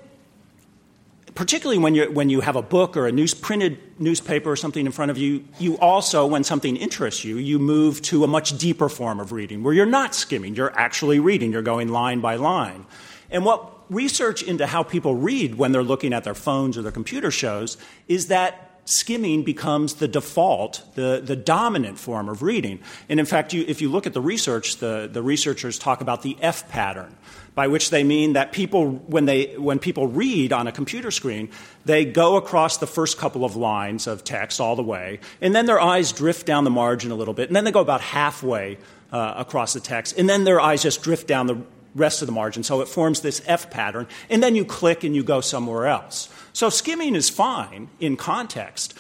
particularly 1.36 1.80
when 1.80 1.96
you, 1.96 2.12
when 2.12 2.30
you 2.30 2.42
have 2.42 2.56
a 2.56 2.62
book 2.62 2.96
or 2.96 3.08
a 3.08 3.12
news, 3.12 3.34
printed 3.34 3.80
newspaper 4.00 4.52
or 4.52 4.56
something 4.56 4.86
in 4.86 4.92
front 4.92 5.12
of 5.12 5.18
you, 5.18 5.44
you 5.60 5.78
also, 5.80 6.26
when 6.26 6.44
something 6.44 6.76
interests 6.76 7.24
you, 7.24 7.38
you 7.38 7.60
move 7.60 8.02
to 8.04 8.24
a 8.24 8.28
much 8.28 8.58
deeper 8.58 8.90
form 8.90 9.20
of 9.20 9.32
reading 9.32 9.64
where 9.64 9.74
you're 9.74 9.86
not 9.86 10.14
skimming, 10.14 10.56
you're 10.56 10.78
actually 10.78 11.20
reading, 11.20 11.52
you're 11.52 11.62
going 11.62 11.88
line 11.90 12.20
by 12.20 12.36
line. 12.36 12.86
And 13.32 13.46
what 13.46 13.72
research 13.90 14.44
into 14.44 14.68
how 14.68 14.84
people 14.84 15.16
read 15.16 15.56
when 15.56 15.72
they're 15.72 15.84
looking 15.84 16.14
at 16.14 16.24
their 16.24 16.36
phones 16.36 16.78
or 16.78 16.82
their 16.82 16.92
computer 16.92 17.32
shows 17.32 17.78
is 18.08 18.28
that 18.28 18.82
skimming 18.86 19.44
becomes 19.44 19.96
the 19.96 20.08
default, 20.08 20.84
the, 20.96 21.22
the 21.24 21.36
dominant 21.36 21.98
form 21.98 22.28
of 22.28 22.42
reading. 22.42 22.80
And 23.08 23.20
in 23.20 23.26
fact, 23.26 23.54
you, 23.54 23.64
if 23.68 23.82
you 23.82 23.90
look 23.90 24.06
at 24.06 24.14
the 24.14 24.22
research, 24.22 24.78
the, 24.78 25.10
the 25.12 25.22
researchers 25.22 25.80
talk 25.80 26.02
about 26.02 26.22
the 26.22 26.38
F 26.42 26.70
pattern 26.70 27.16
by 27.56 27.68
which 27.68 27.90
they 27.90 28.04
mean 28.04 28.34
that 28.34 28.52
people, 28.52 28.90
when, 28.90 29.26
they, 29.26 29.56
when 29.58 29.80
people 29.80 30.08
read 30.08 30.52
on 30.52 30.68
a 30.68 30.72
computer 30.72 31.12
screen, 31.12 31.50
they 31.86 32.06
go 32.06 32.36
across 32.36 32.78
the 32.78 32.88
first 32.88 33.18
couple 33.18 33.46
of 33.46 33.56
lines 33.56 34.08
of 34.08 34.24
text 34.24 34.60
all 34.60 34.76
the 34.76 34.84
way, 34.84 35.20
and 35.42 35.56
then 35.56 35.66
their 35.66 35.80
eyes 35.80 36.12
drift 36.12 36.46
down 36.46 36.64
the 36.64 36.72
margin 36.72 37.12
a 37.12 37.16
little 37.16 37.34
bit, 37.34 37.50
and 37.50 37.56
then 37.56 37.64
they 37.64 37.72
go 37.72 37.82
about 37.82 38.02
halfway 38.02 38.78
uh, 39.12 39.34
across 39.38 39.74
the 39.74 39.80
text, 39.80 40.18
and 40.18 40.28
then 40.28 40.44
their 40.44 40.60
eyes 40.60 40.82
just 40.82 41.04
drift 41.04 41.28
down 41.28 41.48
the 41.48 41.62
rest 41.96 42.22
of 42.22 42.26
the 42.26 42.32
margin. 42.32 42.64
So 42.64 42.82
it 42.82 42.88
forms 42.88 43.22
this 43.22 43.42
F 43.46 43.70
pattern, 43.70 44.08
and 44.30 44.42
then 44.42 44.56
you 44.56 44.66
click 44.66 45.04
and 45.04 45.16
you 45.16 45.24
go 45.24 45.42
somewhere 45.42 45.88
else. 45.88 46.30
So 46.54 46.70
skimming 46.70 47.16
is 47.16 47.30
fine 47.30 47.90
in 48.00 48.18
context, 48.18 48.96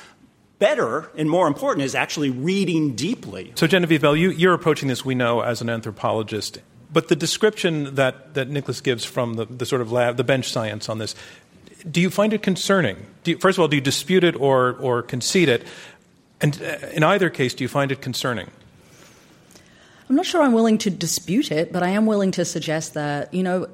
better 0.59 1.11
and 1.17 1.29
more 1.29 1.47
important 1.47 1.83
is 1.83 1.95
actually 1.95 2.29
reading 2.29 2.95
deeply. 2.95 3.51
So, 3.55 3.67
Genevieve 3.67 4.01
Bell, 4.01 4.15
you, 4.15 4.49
are 4.49 4.53
approaching 4.53 4.87
this, 4.87 5.03
we 5.03 5.15
know, 5.15 5.41
as 5.41 5.61
an 5.61 5.69
anthropologist 5.69 6.59
but 6.93 7.07
the 7.07 7.15
description 7.15 7.95
that, 7.95 8.35
that 8.35 8.49
Nicholas 8.49 8.79
gives 8.79 9.03
from 9.03 9.33
the, 9.33 9.45
the 9.45 9.65
sort 9.65 9.81
of 9.81 9.91
lab, 9.91 10.17
the 10.17 10.23
bench 10.23 10.49
science 10.51 10.87
on 10.87 10.99
this, 10.99 11.15
do 11.89 11.99
you 11.99 12.09
find 12.09 12.31
it 12.31 12.43
concerning? 12.43 12.97
You, 13.25 13.37
first 13.37 13.57
of 13.57 13.61
all, 13.61 13.67
do 13.67 13.75
you 13.75 13.81
dispute 13.81 14.23
it 14.23 14.35
or, 14.39 14.73
or 14.77 15.01
concede 15.01 15.49
it? 15.49 15.65
And 16.39 16.61
uh, 16.61 16.87
in 16.93 17.03
either 17.03 17.29
case, 17.29 17.53
do 17.53 17.63
you 17.63 17.67
find 17.67 17.91
it 17.91 18.01
concerning? 18.01 18.49
I'm 20.09 20.15
not 20.15 20.25
sure 20.25 20.41
I'm 20.41 20.53
willing 20.53 20.77
to 20.79 20.89
dispute 20.89 21.51
it, 21.51 21.73
but 21.73 21.81
I 21.81 21.89
am 21.89 22.05
willing 22.05 22.31
to 22.31 22.45
suggest 22.45 22.93
that, 22.93 23.33
you 23.33 23.41
know, 23.41 23.67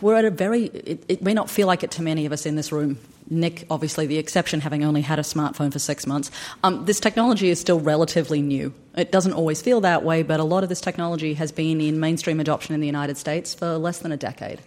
we're 0.00 0.16
at 0.16 0.24
a 0.24 0.30
very, 0.30 0.64
it, 0.64 1.04
it 1.08 1.22
may 1.22 1.32
not 1.32 1.48
feel 1.48 1.66
like 1.66 1.82
it 1.82 1.92
to 1.92 2.02
many 2.02 2.26
of 2.26 2.32
us 2.32 2.44
in 2.44 2.56
this 2.56 2.70
room 2.70 2.98
Nick, 3.28 3.66
obviously 3.70 4.06
the 4.06 4.18
exception, 4.18 4.60
having 4.60 4.84
only 4.84 5.02
had 5.02 5.18
a 5.18 5.22
smartphone 5.22 5.72
for 5.72 5.78
six 5.78 6.06
months, 6.06 6.30
um, 6.62 6.84
this 6.84 7.00
technology 7.00 7.48
is 7.50 7.60
still 7.60 7.80
relatively 7.80 8.40
new. 8.40 8.72
It 8.96 9.12
doesn't 9.12 9.32
always 9.32 9.60
feel 9.60 9.80
that 9.82 10.04
way, 10.04 10.22
but 10.22 10.40
a 10.40 10.44
lot 10.44 10.62
of 10.62 10.68
this 10.68 10.80
technology 10.80 11.34
has 11.34 11.52
been 11.52 11.80
in 11.80 12.00
mainstream 12.00 12.40
adoption 12.40 12.74
in 12.74 12.80
the 12.80 12.86
United 12.86 13.16
States 13.16 13.54
for 13.54 13.76
less 13.76 13.98
than 13.98 14.12
a 14.12 14.16
decade. 14.16 14.60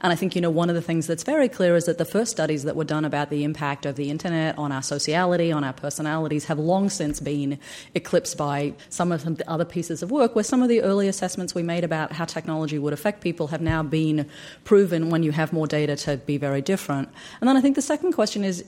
And 0.00 0.12
I 0.12 0.16
think, 0.16 0.34
you 0.34 0.40
know, 0.40 0.50
one 0.50 0.68
of 0.68 0.74
the 0.74 0.82
things 0.82 1.06
that's 1.06 1.22
very 1.22 1.48
clear 1.48 1.76
is 1.76 1.86
that 1.86 1.98
the 1.98 2.04
first 2.04 2.30
studies 2.30 2.64
that 2.64 2.76
were 2.76 2.84
done 2.84 3.04
about 3.04 3.30
the 3.30 3.44
impact 3.44 3.86
of 3.86 3.96
the 3.96 4.10
internet 4.10 4.58
on 4.58 4.72
our 4.72 4.82
sociality, 4.82 5.52
on 5.52 5.64
our 5.64 5.72
personalities, 5.72 6.46
have 6.46 6.58
long 6.58 6.90
since 6.90 7.20
been 7.20 7.58
eclipsed 7.94 8.36
by 8.36 8.74
some 8.88 9.12
of 9.12 9.24
the 9.36 9.48
other 9.50 9.64
pieces 9.64 10.02
of 10.02 10.10
work 10.10 10.34
where 10.34 10.44
some 10.44 10.62
of 10.62 10.68
the 10.68 10.82
early 10.82 11.08
assessments 11.08 11.54
we 11.54 11.62
made 11.62 11.84
about 11.84 12.12
how 12.12 12.24
technology 12.24 12.78
would 12.78 12.92
affect 12.92 13.20
people 13.20 13.48
have 13.48 13.60
now 13.60 13.82
been 13.82 14.28
proven 14.64 15.10
when 15.10 15.22
you 15.22 15.32
have 15.32 15.52
more 15.52 15.66
data 15.66 15.96
to 15.96 16.16
be 16.18 16.36
very 16.36 16.60
different. 16.60 17.08
And 17.40 17.48
then 17.48 17.56
I 17.56 17.60
think 17.60 17.76
the 17.76 17.82
second 17.82 18.12
question 18.12 18.44
is 18.44 18.64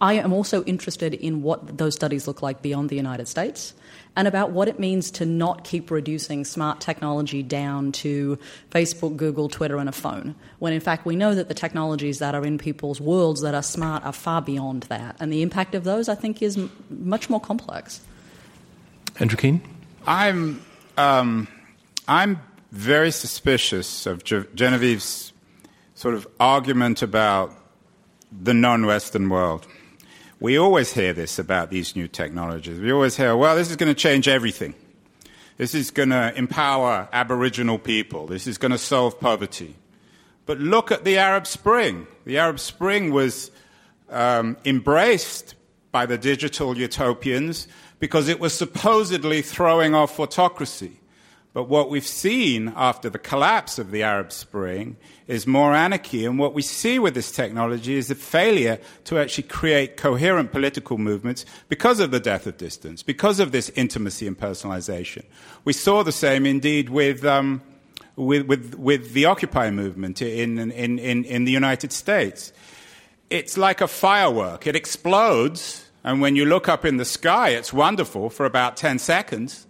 I 0.00 0.14
am 0.14 0.32
also 0.32 0.64
interested 0.64 1.12
in 1.14 1.42
what 1.42 1.76
those 1.78 1.94
studies 1.94 2.26
look 2.26 2.42
like 2.42 2.62
beyond 2.62 2.88
the 2.88 2.96
United 2.96 3.28
States 3.28 3.74
and 4.16 4.26
about 4.26 4.50
what 4.50 4.68
it 4.68 4.78
means 4.78 5.10
to 5.12 5.26
not 5.26 5.64
keep 5.64 5.90
reducing 5.90 6.44
smart 6.44 6.80
technology 6.80 7.42
down 7.42 7.92
to 7.92 8.38
Facebook, 8.70 9.16
Google, 9.16 9.48
Twitter, 9.48 9.78
and 9.78 9.88
a 9.88 9.92
phone, 9.92 10.34
when 10.58 10.72
in 10.72 10.80
fact 10.80 11.06
we 11.06 11.16
know 11.16 11.34
that 11.34 11.48
the 11.48 11.54
technologies 11.54 12.18
that 12.18 12.34
are 12.34 12.44
in 12.44 12.58
people's 12.58 13.00
worlds 13.00 13.40
that 13.42 13.54
are 13.54 13.62
smart 13.62 14.04
are 14.04 14.12
far 14.12 14.42
beyond 14.42 14.84
that. 14.84 15.16
And 15.20 15.32
the 15.32 15.42
impact 15.42 15.74
of 15.74 15.84
those, 15.84 16.08
I 16.08 16.14
think, 16.14 16.42
is 16.42 16.56
m- 16.56 16.70
much 16.90 17.30
more 17.30 17.40
complex. 17.40 18.00
Andrew 19.18 19.36
Keen? 19.36 19.60
I'm, 20.06 20.62
um, 20.96 21.46
I'm 22.08 22.40
very 22.72 23.10
suspicious 23.10 24.06
of 24.06 24.24
Ge- 24.24 24.46
Genevieve's 24.54 25.32
sort 25.94 26.14
of 26.14 26.26
argument 26.38 27.02
about 27.02 27.52
the 28.32 28.54
non 28.54 28.86
Western 28.86 29.28
world. 29.28 29.66
We 30.40 30.58
always 30.58 30.94
hear 30.94 31.12
this 31.12 31.38
about 31.38 31.68
these 31.68 31.94
new 31.94 32.08
technologies. 32.08 32.80
We 32.80 32.90
always 32.90 33.14
hear, 33.14 33.36
well, 33.36 33.54
this 33.56 33.68
is 33.68 33.76
going 33.76 33.94
to 33.94 34.00
change 34.00 34.26
everything. 34.26 34.74
This 35.58 35.74
is 35.74 35.90
going 35.90 36.08
to 36.08 36.32
empower 36.34 37.10
Aboriginal 37.12 37.78
people. 37.78 38.26
This 38.26 38.46
is 38.46 38.56
going 38.56 38.72
to 38.72 38.78
solve 38.78 39.20
poverty. 39.20 39.76
But 40.46 40.58
look 40.58 40.90
at 40.90 41.04
the 41.04 41.18
Arab 41.18 41.46
Spring. 41.46 42.06
The 42.24 42.38
Arab 42.38 42.58
Spring 42.58 43.12
was 43.12 43.50
um, 44.08 44.56
embraced 44.64 45.56
by 45.92 46.06
the 46.06 46.16
digital 46.16 46.74
utopians 46.74 47.68
because 47.98 48.28
it 48.28 48.40
was 48.40 48.54
supposedly 48.54 49.42
throwing 49.42 49.94
off 49.94 50.18
autocracy. 50.18 50.99
But 51.52 51.64
what 51.64 51.90
we've 51.90 52.06
seen 52.06 52.72
after 52.76 53.10
the 53.10 53.18
collapse 53.18 53.80
of 53.80 53.90
the 53.90 54.04
Arab 54.04 54.30
Spring 54.30 54.96
is 55.26 55.48
more 55.48 55.74
anarchy. 55.74 56.24
And 56.24 56.38
what 56.38 56.54
we 56.54 56.62
see 56.62 57.00
with 57.00 57.14
this 57.14 57.32
technology 57.32 57.96
is 57.96 58.08
a 58.08 58.14
failure 58.14 58.78
to 59.04 59.18
actually 59.18 59.48
create 59.48 59.96
coherent 59.96 60.52
political 60.52 60.96
movements 60.96 61.44
because 61.68 61.98
of 61.98 62.12
the 62.12 62.20
death 62.20 62.46
of 62.46 62.56
distance, 62.56 63.02
because 63.02 63.40
of 63.40 63.50
this 63.50 63.68
intimacy 63.70 64.28
and 64.28 64.38
personalization. 64.38 65.24
We 65.64 65.72
saw 65.72 66.04
the 66.04 66.12
same 66.12 66.46
indeed 66.46 66.88
with, 66.88 67.24
um, 67.24 67.62
with, 68.14 68.46
with, 68.46 68.76
with, 68.76 69.12
the 69.12 69.24
Occupy 69.24 69.70
movement 69.70 70.22
in, 70.22 70.58
in, 70.58 71.00
in, 71.00 71.24
in 71.24 71.44
the 71.46 71.52
United 71.52 71.90
States. 71.90 72.52
It's 73.28 73.58
like 73.58 73.80
a 73.80 73.88
firework, 73.88 74.68
it 74.68 74.76
explodes. 74.76 75.84
And 76.04 76.20
when 76.20 76.36
you 76.36 76.44
look 76.44 76.68
up 76.68 76.84
in 76.84 76.96
the 76.96 77.04
sky, 77.04 77.50
it's 77.50 77.72
wonderful 77.72 78.30
for 78.30 78.46
about 78.46 78.76
10 78.76 79.00
seconds 79.00 79.66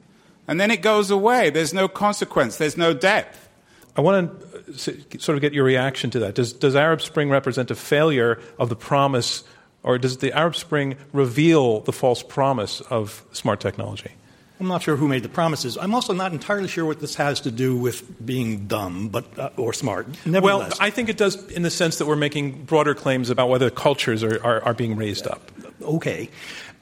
and 0.50 0.60
then 0.60 0.72
it 0.72 0.82
goes 0.82 1.12
away. 1.12 1.50
There's 1.50 1.72
no 1.72 1.86
consequence, 1.86 2.56
there's 2.56 2.76
no 2.76 2.92
depth. 2.92 3.48
I 3.96 4.00
want 4.00 4.40
to 4.66 5.18
sort 5.20 5.36
of 5.36 5.40
get 5.40 5.52
your 5.52 5.64
reaction 5.64 6.10
to 6.10 6.18
that. 6.20 6.34
Does, 6.34 6.52
does 6.52 6.74
Arab 6.74 7.00
Spring 7.00 7.30
represent 7.30 7.70
a 7.70 7.76
failure 7.76 8.40
of 8.58 8.68
the 8.68 8.74
promise, 8.74 9.44
or 9.84 9.96
does 9.96 10.18
the 10.18 10.36
Arab 10.36 10.56
Spring 10.56 10.96
reveal 11.12 11.80
the 11.80 11.92
false 11.92 12.24
promise 12.24 12.80
of 12.82 13.24
smart 13.30 13.60
technology? 13.60 14.10
I'm 14.58 14.66
not 14.66 14.82
sure 14.82 14.96
who 14.96 15.06
made 15.06 15.22
the 15.22 15.28
promises. 15.28 15.78
I'm 15.78 15.94
also 15.94 16.12
not 16.12 16.32
entirely 16.32 16.68
sure 16.68 16.84
what 16.84 17.00
this 17.00 17.14
has 17.14 17.40
to 17.42 17.52
do 17.52 17.76
with 17.76 18.26
being 18.26 18.66
dumb, 18.66 19.08
but 19.08 19.38
uh, 19.38 19.50
or 19.56 19.72
smart. 19.72 20.08
Well, 20.26 20.68
I 20.80 20.90
think 20.90 21.08
it 21.08 21.16
does 21.16 21.48
in 21.50 21.62
the 21.62 21.70
sense 21.70 21.98
that 21.98 22.06
we're 22.06 22.16
making 22.16 22.64
broader 22.64 22.94
claims 22.94 23.30
about 23.30 23.48
whether 23.48 23.70
cultures 23.70 24.24
are, 24.24 24.44
are, 24.44 24.62
are 24.64 24.74
being 24.74 24.96
raised 24.96 25.28
up. 25.28 25.50
Okay, 25.80 26.28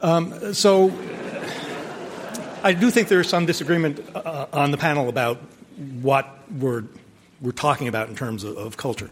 um, 0.01 0.55
so 0.55 0.91
I 2.63 2.73
do 2.73 2.91
think 2.91 3.09
there's 3.09 3.29
some 3.29 3.47
disagreement 3.47 4.05
uh, 4.15 4.47
on 4.53 4.71
the 4.71 4.79
panel 4.79 5.09
about 5.09 5.39
what 6.01 6.27
we're, 6.51 6.85
we're 7.41 7.53
talking 7.53 7.89
about 7.89 8.09
in 8.09 8.17
terms 8.17 8.45
of, 8.45 8.57
of 8.57 8.77
culture. 8.77 9.11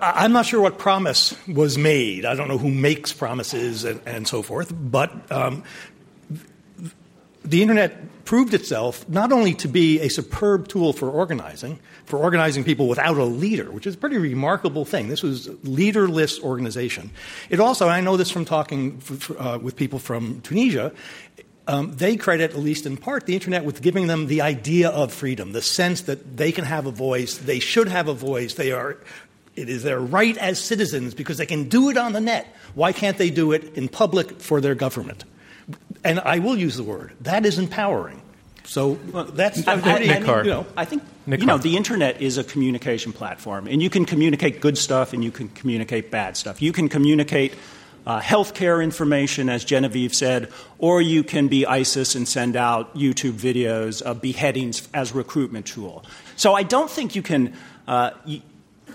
I'm 0.00 0.32
not 0.32 0.46
sure 0.46 0.60
what 0.60 0.78
promise 0.78 1.34
was 1.46 1.78
made. 1.78 2.24
I 2.24 2.34
don't 2.34 2.48
know 2.48 2.58
who 2.58 2.70
makes 2.70 3.12
promises 3.12 3.84
and, 3.84 4.00
and 4.04 4.26
so 4.26 4.42
forth, 4.42 4.72
but 4.74 5.30
um, 5.30 5.62
the 7.44 7.62
internet 7.62 8.24
proved 8.24 8.52
itself 8.52 9.08
not 9.08 9.30
only 9.30 9.54
to 9.54 9.68
be 9.68 10.00
a 10.00 10.08
superb 10.08 10.66
tool 10.66 10.92
for 10.92 11.08
organizing, 11.08 11.78
for 12.04 12.18
organizing 12.18 12.64
people 12.64 12.88
without 12.88 13.16
a 13.16 13.24
leader, 13.24 13.70
which 13.70 13.86
is 13.86 13.94
a 13.94 13.98
pretty 13.98 14.18
remarkable 14.18 14.84
thing. 14.84 15.08
This 15.08 15.22
was 15.22 15.48
leaderless 15.62 16.40
organization. 16.40 17.10
It 17.48 17.60
also, 17.60 17.88
I 17.88 18.00
know 18.00 18.16
this 18.16 18.30
from 18.30 18.44
talking 18.44 19.00
uh, 19.38 19.60
with 19.62 19.76
people 19.76 20.00
from 20.00 20.40
Tunisia, 20.40 20.92
um, 21.66 21.92
they 21.94 22.16
credit, 22.16 22.52
at 22.52 22.58
least 22.58 22.86
in 22.86 22.96
part, 22.96 23.26
the 23.26 23.34
internet 23.34 23.64
with 23.64 23.82
giving 23.82 24.06
them 24.06 24.26
the 24.26 24.42
idea 24.42 24.88
of 24.88 25.12
freedom, 25.12 25.52
the 25.52 25.62
sense 25.62 26.02
that 26.02 26.36
they 26.36 26.52
can 26.52 26.64
have 26.64 26.86
a 26.86 26.90
voice, 26.90 27.38
they 27.38 27.60
should 27.60 27.88
have 27.88 28.08
a 28.08 28.14
voice, 28.14 28.54
they 28.54 28.72
are, 28.72 28.96
it 29.54 29.68
is 29.68 29.82
their 29.82 30.00
right 30.00 30.36
as 30.38 30.58
citizens 30.58 31.14
because 31.14 31.38
they 31.38 31.46
can 31.46 31.68
do 31.68 31.88
it 31.90 31.96
on 31.96 32.12
the 32.12 32.20
net. 32.20 32.54
Why 32.74 32.92
can't 32.92 33.18
they 33.18 33.30
do 33.30 33.52
it 33.52 33.76
in 33.76 33.88
public 33.88 34.40
for 34.40 34.60
their 34.60 34.74
government? 34.74 35.24
And 36.04 36.18
I 36.20 36.40
will 36.40 36.58
use 36.58 36.76
the 36.76 36.82
word 36.82 37.12
that 37.20 37.46
is 37.46 37.58
empowering. 37.58 38.20
So 38.64 38.98
well, 39.12 39.24
that's 39.24 39.66
I, 39.66 39.74
I, 39.74 39.98
Nick 39.98 40.28
I, 40.28 40.42
you 40.42 40.50
know, 40.50 40.66
I 40.76 40.84
think 40.84 41.02
Nick 41.26 41.40
you 41.40 41.46
know 41.46 41.58
the 41.58 41.76
internet 41.76 42.22
is 42.22 42.38
a 42.38 42.44
communication 42.44 43.12
platform, 43.12 43.66
and 43.66 43.82
you 43.82 43.90
can 43.90 44.04
communicate 44.04 44.60
good 44.60 44.78
stuff 44.78 45.12
and 45.12 45.22
you 45.22 45.30
can 45.30 45.48
communicate 45.48 46.10
bad 46.10 46.36
stuff. 46.36 46.62
You 46.62 46.72
can 46.72 46.88
communicate 46.88 47.54
uh, 48.06 48.20
healthcare 48.20 48.82
information, 48.82 49.48
as 49.48 49.64
Genevieve 49.64 50.14
said, 50.14 50.50
or 50.78 51.00
you 51.00 51.22
can 51.22 51.48
be 51.48 51.66
ISIS 51.66 52.14
and 52.14 52.26
send 52.26 52.56
out 52.56 52.94
YouTube 52.96 53.34
videos 53.34 54.02
of 54.02 54.20
beheadings 54.20 54.88
as 54.92 55.12
recruitment 55.12 55.66
tool. 55.66 56.04
So 56.36 56.54
I 56.54 56.62
don't 56.62 56.90
think 56.90 57.14
you 57.14 57.22
can. 57.22 57.54
Uh, 57.86 58.10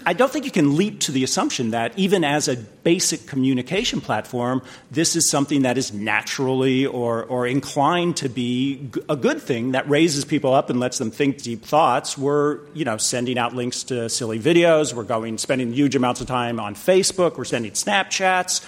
I 0.06 0.14
don't 0.14 0.32
think 0.32 0.46
you 0.46 0.52
can 0.52 0.78
leap 0.78 1.02
to 1.02 1.12
the 1.12 1.26
assumption 1.26 1.72
that 1.72 1.98
even 1.98 2.24
as 2.24 2.48
a 2.48 2.56
basic 2.56 3.28
communication 3.28 4.00
platform, 4.00 4.62
this 4.90 5.18
is 5.18 5.30
something 5.30 5.64
that 5.64 5.78
is 5.78 5.92
naturally 5.92 6.86
or, 6.86 7.26
or 7.26 7.46
inclined 7.46 8.16
to 8.18 8.30
be 8.30 8.90
a 9.10 9.18
good 9.18 9.42
thing 9.42 9.74
that 9.74 9.90
raises 9.90 10.24
people 10.24 10.54
up 10.54 10.70
and 10.70 10.80
lets 10.80 10.98
them 10.98 11.12
think 11.12 11.42
deep 11.42 11.66
thoughts. 11.66 12.18
We're, 12.18 12.60
you 12.74 12.86
know, 12.86 12.96
sending 12.96 13.38
out 13.38 13.54
links 13.54 13.84
to 13.86 14.08
silly 14.08 14.40
videos. 14.40 14.94
We're 14.94 15.04
going, 15.04 15.38
spending 15.40 15.74
huge 15.74 15.96
amounts 15.96 16.22
of 16.22 16.28
time 16.28 16.58
on 16.58 16.74
Facebook. 16.74 17.38
We're 17.38 17.44
sending 17.44 17.74
Snapchats 17.74 18.64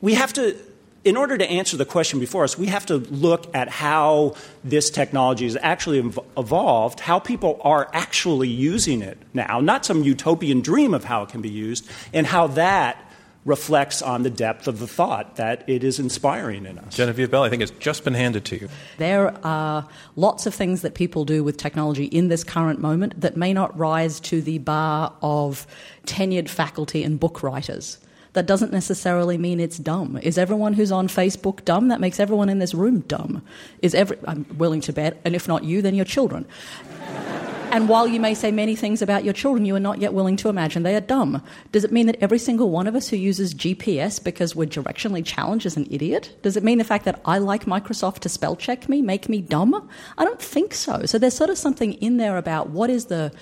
we 0.00 0.14
have 0.14 0.32
to 0.34 0.56
in 1.04 1.16
order 1.16 1.38
to 1.38 1.48
answer 1.48 1.76
the 1.76 1.86
question 1.86 2.18
before 2.18 2.44
us, 2.44 2.58
we 2.58 2.66
have 2.66 2.84
to 2.86 2.96
look 2.96 3.54
at 3.54 3.68
how 3.68 4.34
this 4.64 4.90
technology 4.90 5.44
has 5.44 5.56
actually 5.62 6.00
evolved, 6.36 7.00
how 7.00 7.18
people 7.18 7.60
are 7.62 7.88
actually 7.92 8.48
using 8.48 9.00
it 9.00 9.16
now, 9.32 9.60
not 9.60 9.84
some 9.84 10.02
utopian 10.02 10.60
dream 10.60 10.94
of 10.94 11.04
how 11.04 11.22
it 11.22 11.28
can 11.28 11.40
be 11.40 11.48
used, 11.48 11.88
and 12.12 12.26
how 12.26 12.48
that 12.48 13.02
reflects 13.44 14.02
on 14.02 14.24
the 14.24 14.30
depth 14.30 14.68
of 14.68 14.80
the 14.80 14.86
thought 14.86 15.36
that 15.36 15.66
it 15.68 15.82
is 15.82 15.98
inspiring 15.98 16.66
in 16.66 16.78
us. 16.78 16.94
Genevieve 16.94 17.30
Bell, 17.30 17.44
I 17.44 17.48
think 17.48 17.62
it's 17.62 17.72
just 17.78 18.04
been 18.04 18.12
handed 18.12 18.44
to 18.46 18.60
you. 18.60 18.68
There 18.98 19.34
are 19.46 19.88
lots 20.16 20.44
of 20.44 20.54
things 20.54 20.82
that 20.82 20.94
people 20.94 21.24
do 21.24 21.42
with 21.42 21.56
technology 21.56 22.04
in 22.04 22.28
this 22.28 22.44
current 22.44 22.80
moment 22.80 23.18
that 23.20 23.36
may 23.36 23.54
not 23.54 23.76
rise 23.78 24.20
to 24.20 24.42
the 24.42 24.58
bar 24.58 25.14
of 25.22 25.66
tenured 26.04 26.48
faculty 26.50 27.02
and 27.02 27.18
book 27.18 27.42
writers 27.42 27.98
that 28.38 28.46
doesn't 28.46 28.70
necessarily 28.70 29.36
mean 29.36 29.58
it's 29.58 29.78
dumb. 29.78 30.16
Is 30.22 30.38
everyone 30.38 30.72
who's 30.72 30.92
on 30.92 31.08
Facebook 31.08 31.64
dumb? 31.64 31.88
That 31.88 31.98
makes 31.98 32.20
everyone 32.20 32.48
in 32.48 32.60
this 32.60 32.72
room 32.72 33.00
dumb. 33.00 33.42
Is 33.82 33.96
every, 33.96 34.16
I'm 34.28 34.46
willing 34.56 34.80
to 34.82 34.92
bet, 34.92 35.20
and 35.24 35.34
if 35.34 35.48
not 35.48 35.64
you, 35.64 35.82
then 35.82 35.96
your 35.96 36.04
children. 36.04 36.46
and 37.72 37.88
while 37.88 38.06
you 38.06 38.20
may 38.20 38.34
say 38.34 38.52
many 38.52 38.76
things 38.76 39.02
about 39.02 39.24
your 39.24 39.34
children, 39.34 39.64
you 39.64 39.74
are 39.74 39.80
not 39.80 39.98
yet 39.98 40.14
willing 40.14 40.36
to 40.36 40.48
imagine 40.48 40.84
they 40.84 40.94
are 40.94 41.00
dumb. 41.00 41.42
Does 41.72 41.82
it 41.82 41.90
mean 41.90 42.06
that 42.06 42.14
every 42.20 42.38
single 42.38 42.70
one 42.70 42.86
of 42.86 42.94
us 42.94 43.08
who 43.08 43.16
uses 43.16 43.54
GPS 43.54 44.22
because 44.22 44.54
we're 44.54 44.68
directionally 44.68 45.26
challenged 45.26 45.66
is 45.66 45.76
an 45.76 45.88
idiot? 45.90 46.38
Does 46.42 46.56
it 46.56 46.62
mean 46.62 46.78
the 46.78 46.84
fact 46.84 47.06
that 47.06 47.20
I 47.24 47.38
like 47.38 47.64
Microsoft 47.64 48.20
to 48.20 48.28
spell 48.28 48.54
check 48.54 48.88
me 48.88 49.02
make 49.02 49.28
me 49.28 49.40
dumb? 49.40 49.88
I 50.16 50.24
don't 50.24 50.40
think 50.40 50.74
so. 50.74 51.06
So 51.06 51.18
there's 51.18 51.34
sort 51.34 51.50
of 51.50 51.58
something 51.58 51.94
in 51.94 52.18
there 52.18 52.36
about 52.36 52.70
what 52.70 52.88
is 52.88 53.06
the 53.06 53.32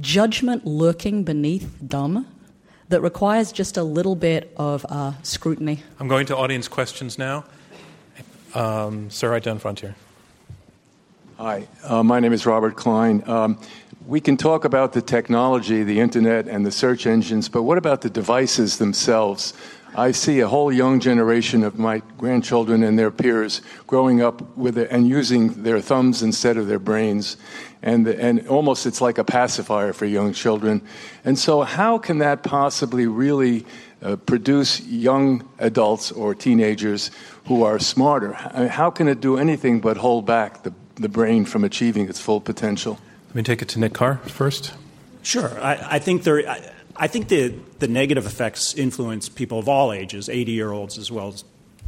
judgment 0.00 0.64
lurking 0.64 1.22
beneath 1.22 1.70
dumb 1.86 2.26
that 2.88 3.02
requires 3.02 3.52
just 3.52 3.76
a 3.76 3.82
little 3.82 4.16
bit 4.16 4.52
of 4.56 4.86
uh, 4.88 5.12
scrutiny. 5.22 5.82
I'm 6.00 6.08
going 6.08 6.26
to 6.26 6.36
audience 6.36 6.68
questions 6.68 7.18
now. 7.18 7.44
Um, 8.54 9.10
sir, 9.10 9.30
right 9.30 9.42
down 9.42 9.58
front 9.58 9.80
here. 9.80 9.94
Hi, 11.36 11.68
uh, 11.84 12.02
my 12.02 12.18
name 12.18 12.32
is 12.32 12.46
Robert 12.46 12.76
Klein. 12.76 13.22
Um, 13.26 13.60
we 14.06 14.20
can 14.20 14.36
talk 14.36 14.64
about 14.64 14.94
the 14.94 15.02
technology, 15.02 15.84
the 15.84 16.00
internet, 16.00 16.48
and 16.48 16.64
the 16.64 16.72
search 16.72 17.06
engines, 17.06 17.48
but 17.48 17.62
what 17.62 17.76
about 17.76 18.00
the 18.00 18.10
devices 18.10 18.78
themselves? 18.78 19.52
I 19.94 20.12
see 20.12 20.40
a 20.40 20.48
whole 20.48 20.72
young 20.72 20.98
generation 21.00 21.62
of 21.62 21.78
my 21.78 22.02
grandchildren 22.16 22.82
and 22.82 22.98
their 22.98 23.10
peers 23.10 23.62
growing 23.86 24.22
up 24.22 24.56
with 24.56 24.78
it 24.78 24.90
and 24.90 25.06
using 25.06 25.62
their 25.62 25.80
thumbs 25.80 26.22
instead 26.22 26.56
of 26.56 26.68
their 26.68 26.78
brains. 26.78 27.36
And, 27.82 28.08
and 28.08 28.48
almost 28.48 28.86
it's 28.86 29.00
like 29.00 29.18
a 29.18 29.24
pacifier 29.24 29.92
for 29.92 30.04
young 30.04 30.32
children. 30.32 30.82
And 31.24 31.38
so, 31.38 31.62
how 31.62 31.98
can 31.98 32.18
that 32.18 32.42
possibly 32.42 33.06
really 33.06 33.64
uh, 34.02 34.16
produce 34.16 34.80
young 34.80 35.48
adults 35.58 36.10
or 36.10 36.34
teenagers 36.34 37.10
who 37.46 37.62
are 37.62 37.78
smarter? 37.78 38.34
I 38.34 38.60
mean, 38.60 38.68
how 38.68 38.90
can 38.90 39.06
it 39.06 39.20
do 39.20 39.36
anything 39.36 39.80
but 39.80 39.96
hold 39.96 40.26
back 40.26 40.64
the, 40.64 40.72
the 40.96 41.08
brain 41.08 41.44
from 41.44 41.62
achieving 41.62 42.08
its 42.08 42.20
full 42.20 42.40
potential? 42.40 42.98
Let 43.28 43.34
me 43.36 43.42
take 43.42 43.62
it 43.62 43.68
to 43.70 43.78
Nick 43.78 43.94
Carr 43.94 44.16
first. 44.26 44.74
Sure. 45.22 45.50
I, 45.60 45.96
I 45.96 45.98
think 45.98 46.24
there. 46.24 46.48
I, 46.48 46.72
I 46.98 47.06
think 47.06 47.28
the, 47.28 47.54
the 47.78 47.86
negative 47.86 48.26
effects 48.26 48.74
influence 48.74 49.28
people 49.28 49.60
of 49.60 49.68
all 49.68 49.92
ages, 49.92 50.28
80 50.28 50.50
year 50.52 50.72
olds 50.72 50.98
as 50.98 51.12
well 51.12 51.28
as 51.28 51.44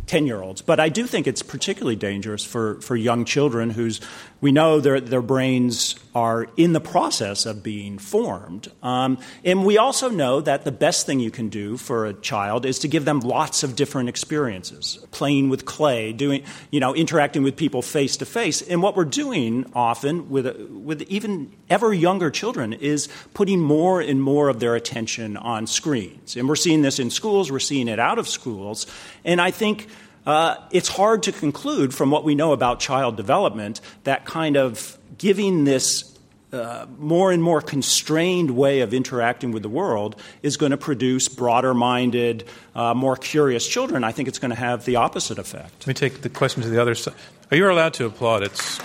10 0.06 0.26
year 0.26 0.40
olds. 0.40 0.62
But 0.62 0.78
I 0.78 0.88
do 0.88 1.06
think 1.06 1.26
it's 1.26 1.42
particularly 1.42 1.96
dangerous 1.96 2.44
for, 2.44 2.80
for 2.80 2.96
young 2.96 3.24
children 3.24 3.70
whose 3.70 4.00
we 4.40 4.52
know 4.52 4.80
their, 4.80 5.00
their 5.00 5.22
brains 5.22 5.94
are 6.14 6.48
in 6.56 6.72
the 6.72 6.80
process 6.80 7.46
of 7.46 7.62
being 7.62 7.98
formed. 7.98 8.68
Um, 8.82 9.18
and 9.44 9.64
we 9.64 9.78
also 9.78 10.08
know 10.08 10.40
that 10.40 10.64
the 10.64 10.72
best 10.72 11.06
thing 11.06 11.20
you 11.20 11.30
can 11.30 11.48
do 11.48 11.76
for 11.76 12.06
a 12.06 12.14
child 12.14 12.64
is 12.64 12.78
to 12.80 12.88
give 12.88 13.04
them 13.04 13.20
lots 13.20 13.62
of 13.62 13.76
different 13.76 14.08
experiences 14.08 14.98
playing 15.10 15.50
with 15.50 15.66
clay, 15.66 16.12
doing, 16.12 16.42
you 16.70 16.80
know, 16.80 16.94
interacting 16.94 17.42
with 17.42 17.56
people 17.56 17.82
face 17.82 18.16
to 18.16 18.26
face. 18.26 18.62
And 18.62 18.82
what 18.82 18.96
we're 18.96 19.04
doing 19.04 19.70
often 19.74 20.30
with, 20.30 20.58
with 20.70 21.02
even 21.02 21.52
ever 21.68 21.92
younger 21.92 22.30
children 22.30 22.72
is 22.72 23.08
putting 23.34 23.60
more 23.60 24.00
and 24.00 24.22
more 24.22 24.48
of 24.48 24.58
their 24.58 24.74
attention 24.74 25.36
on 25.36 25.66
screens. 25.66 26.36
And 26.36 26.48
we're 26.48 26.56
seeing 26.56 26.82
this 26.82 26.98
in 26.98 27.10
schools, 27.10 27.52
we're 27.52 27.60
seeing 27.60 27.88
it 27.88 27.98
out 27.98 28.18
of 28.18 28.26
schools. 28.26 28.86
And 29.24 29.40
I 29.40 29.50
think 29.50 29.88
uh, 30.26 30.56
it's 30.70 30.88
hard 30.88 31.22
to 31.24 31.32
conclude 31.32 31.94
from 31.94 32.10
what 32.10 32.24
we 32.24 32.34
know 32.34 32.52
about 32.52 32.80
child 32.80 33.16
development 33.16 33.80
that 34.04 34.24
kind 34.24 34.56
of 34.56 34.98
giving 35.18 35.64
this 35.64 36.10
uh, 36.52 36.86
more 36.98 37.30
and 37.30 37.42
more 37.42 37.60
constrained 37.60 38.50
way 38.50 38.80
of 38.80 38.92
interacting 38.92 39.52
with 39.52 39.62
the 39.62 39.68
world 39.68 40.16
is 40.42 40.56
going 40.56 40.70
to 40.70 40.76
produce 40.76 41.28
broader 41.28 41.72
minded, 41.72 42.44
uh, 42.74 42.92
more 42.92 43.16
curious 43.16 43.66
children. 43.68 44.02
I 44.02 44.12
think 44.12 44.28
it's 44.28 44.40
going 44.40 44.50
to 44.50 44.56
have 44.56 44.84
the 44.84 44.96
opposite 44.96 45.38
effect. 45.38 45.72
Let 45.80 45.86
me 45.86 45.94
take 45.94 46.22
the 46.22 46.28
question 46.28 46.62
to 46.62 46.68
the 46.68 46.80
other 46.80 46.94
side. 46.94 47.14
Are 47.50 47.56
you 47.56 47.70
allowed 47.70 47.94
to 47.94 48.06
applaud? 48.06 48.42
It's. 48.42 48.80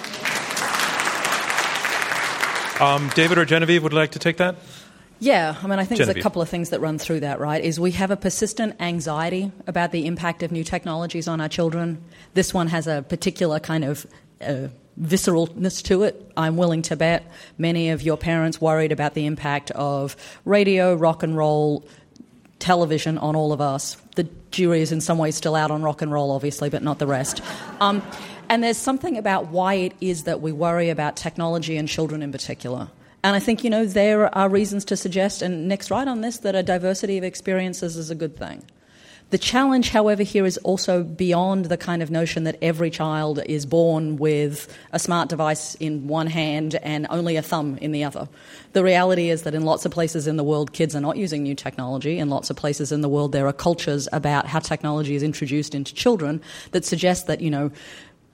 Um, 2.79 3.09
David 3.15 3.37
or 3.37 3.45
Genevieve 3.45 3.83
would 3.83 3.93
like 3.93 4.11
to 4.11 4.19
take 4.19 4.37
that? 4.37 4.57
Yeah, 5.25 5.55
I 5.59 5.65
mean, 5.65 5.79
I 5.79 5.85
think 5.85 5.97
Genevieve. 5.97 6.13
there's 6.13 6.21
a 6.21 6.23
couple 6.23 6.43
of 6.43 6.49
things 6.49 6.69
that 6.69 6.81
run 6.81 6.99
through 6.99 7.21
that, 7.21 7.39
right? 7.39 7.63
Is 7.63 7.79
we 7.79 7.91
have 7.93 8.11
a 8.11 8.15
persistent 8.15 8.75
anxiety 8.79 9.51
about 9.65 9.91
the 9.91 10.05
impact 10.05 10.43
of 10.43 10.51
new 10.51 10.63
technologies 10.63 11.27
on 11.27 11.41
our 11.41 11.49
children. 11.49 12.03
This 12.35 12.53
one 12.53 12.67
has 12.67 12.85
a 12.85 13.01
particular 13.01 13.59
kind 13.59 13.85
of 13.85 14.05
uh, 14.39 14.67
visceralness 15.01 15.81
to 15.85 16.03
it. 16.03 16.31
I'm 16.37 16.57
willing 16.57 16.83
to 16.83 16.95
bet 16.95 17.25
many 17.57 17.89
of 17.89 18.03
your 18.03 18.17
parents 18.17 18.61
worried 18.61 18.91
about 18.91 19.15
the 19.15 19.25
impact 19.25 19.71
of 19.71 20.15
radio, 20.45 20.93
rock 20.93 21.23
and 21.23 21.35
roll, 21.35 21.87
television 22.59 23.17
on 23.17 23.35
all 23.35 23.51
of 23.51 23.59
us. 23.59 23.97
The 24.15 24.29
jury 24.51 24.81
is 24.81 24.91
in 24.91 25.01
some 25.01 25.17
ways 25.17 25.35
still 25.35 25.55
out 25.55 25.71
on 25.71 25.81
rock 25.81 26.03
and 26.03 26.11
roll, 26.11 26.29
obviously, 26.29 26.69
but 26.69 26.83
not 26.83 26.99
the 26.99 27.07
rest. 27.07 27.41
Um, 27.81 28.03
and 28.47 28.63
there's 28.63 28.77
something 28.77 29.17
about 29.17 29.47
why 29.47 29.73
it 29.73 29.93
is 29.99 30.25
that 30.25 30.39
we 30.39 30.51
worry 30.51 30.89
about 30.89 31.17
technology 31.17 31.75
and 31.77 31.89
children 31.89 32.21
in 32.21 32.31
particular. 32.31 32.89
And 33.25 33.35
I 33.35 33.39
think, 33.39 33.63
you 33.63 33.71
know, 33.71 33.87
there 33.87 34.33
are 34.37 34.47
reasons 34.47 34.85
to 34.85 34.95
suggest, 34.95 35.41
and 35.41 35.67
Nick's 35.67 35.89
right 35.89 36.07
on 36.07 36.21
this, 36.21 36.37
that 36.37 36.53
a 36.53 36.61
diversity 36.61 37.17
of 37.17 37.23
experiences 37.23 37.97
is 37.97 38.11
a 38.11 38.15
good 38.15 38.37
thing. 38.37 38.63
The 39.31 39.39
challenge, 39.39 39.89
however, 39.89 40.21
here 40.21 40.45
is 40.45 40.57
also 40.59 41.01
beyond 41.03 41.65
the 41.65 41.75
kind 41.75 42.03
of 42.03 42.11
notion 42.11 42.43
that 42.43 42.59
every 42.61 42.91
child 42.91 43.39
is 43.47 43.65
born 43.65 44.17
with 44.17 44.71
a 44.91 44.99
smart 44.99 45.29
device 45.29 45.73
in 45.79 46.07
one 46.07 46.27
hand 46.27 46.75
and 46.83 47.07
only 47.09 47.35
a 47.35 47.41
thumb 47.41 47.79
in 47.79 47.93
the 47.93 48.03
other. 48.03 48.29
The 48.73 48.83
reality 48.83 49.31
is 49.31 49.41
that 49.41 49.55
in 49.55 49.63
lots 49.65 49.85
of 49.85 49.91
places 49.91 50.27
in 50.27 50.37
the 50.37 50.43
world, 50.43 50.71
kids 50.71 50.95
are 50.95 51.01
not 51.01 51.17
using 51.17 51.41
new 51.41 51.55
technology. 51.55 52.19
In 52.19 52.29
lots 52.29 52.51
of 52.51 52.57
places 52.57 52.91
in 52.91 53.01
the 53.01 53.09
world, 53.09 53.31
there 53.31 53.47
are 53.47 53.53
cultures 53.53 54.07
about 54.13 54.45
how 54.45 54.59
technology 54.59 55.15
is 55.15 55.23
introduced 55.23 55.73
into 55.73 55.95
children 55.95 56.43
that 56.73 56.85
suggest 56.85 57.25
that, 57.25 57.41
you 57.41 57.49
know, 57.49 57.71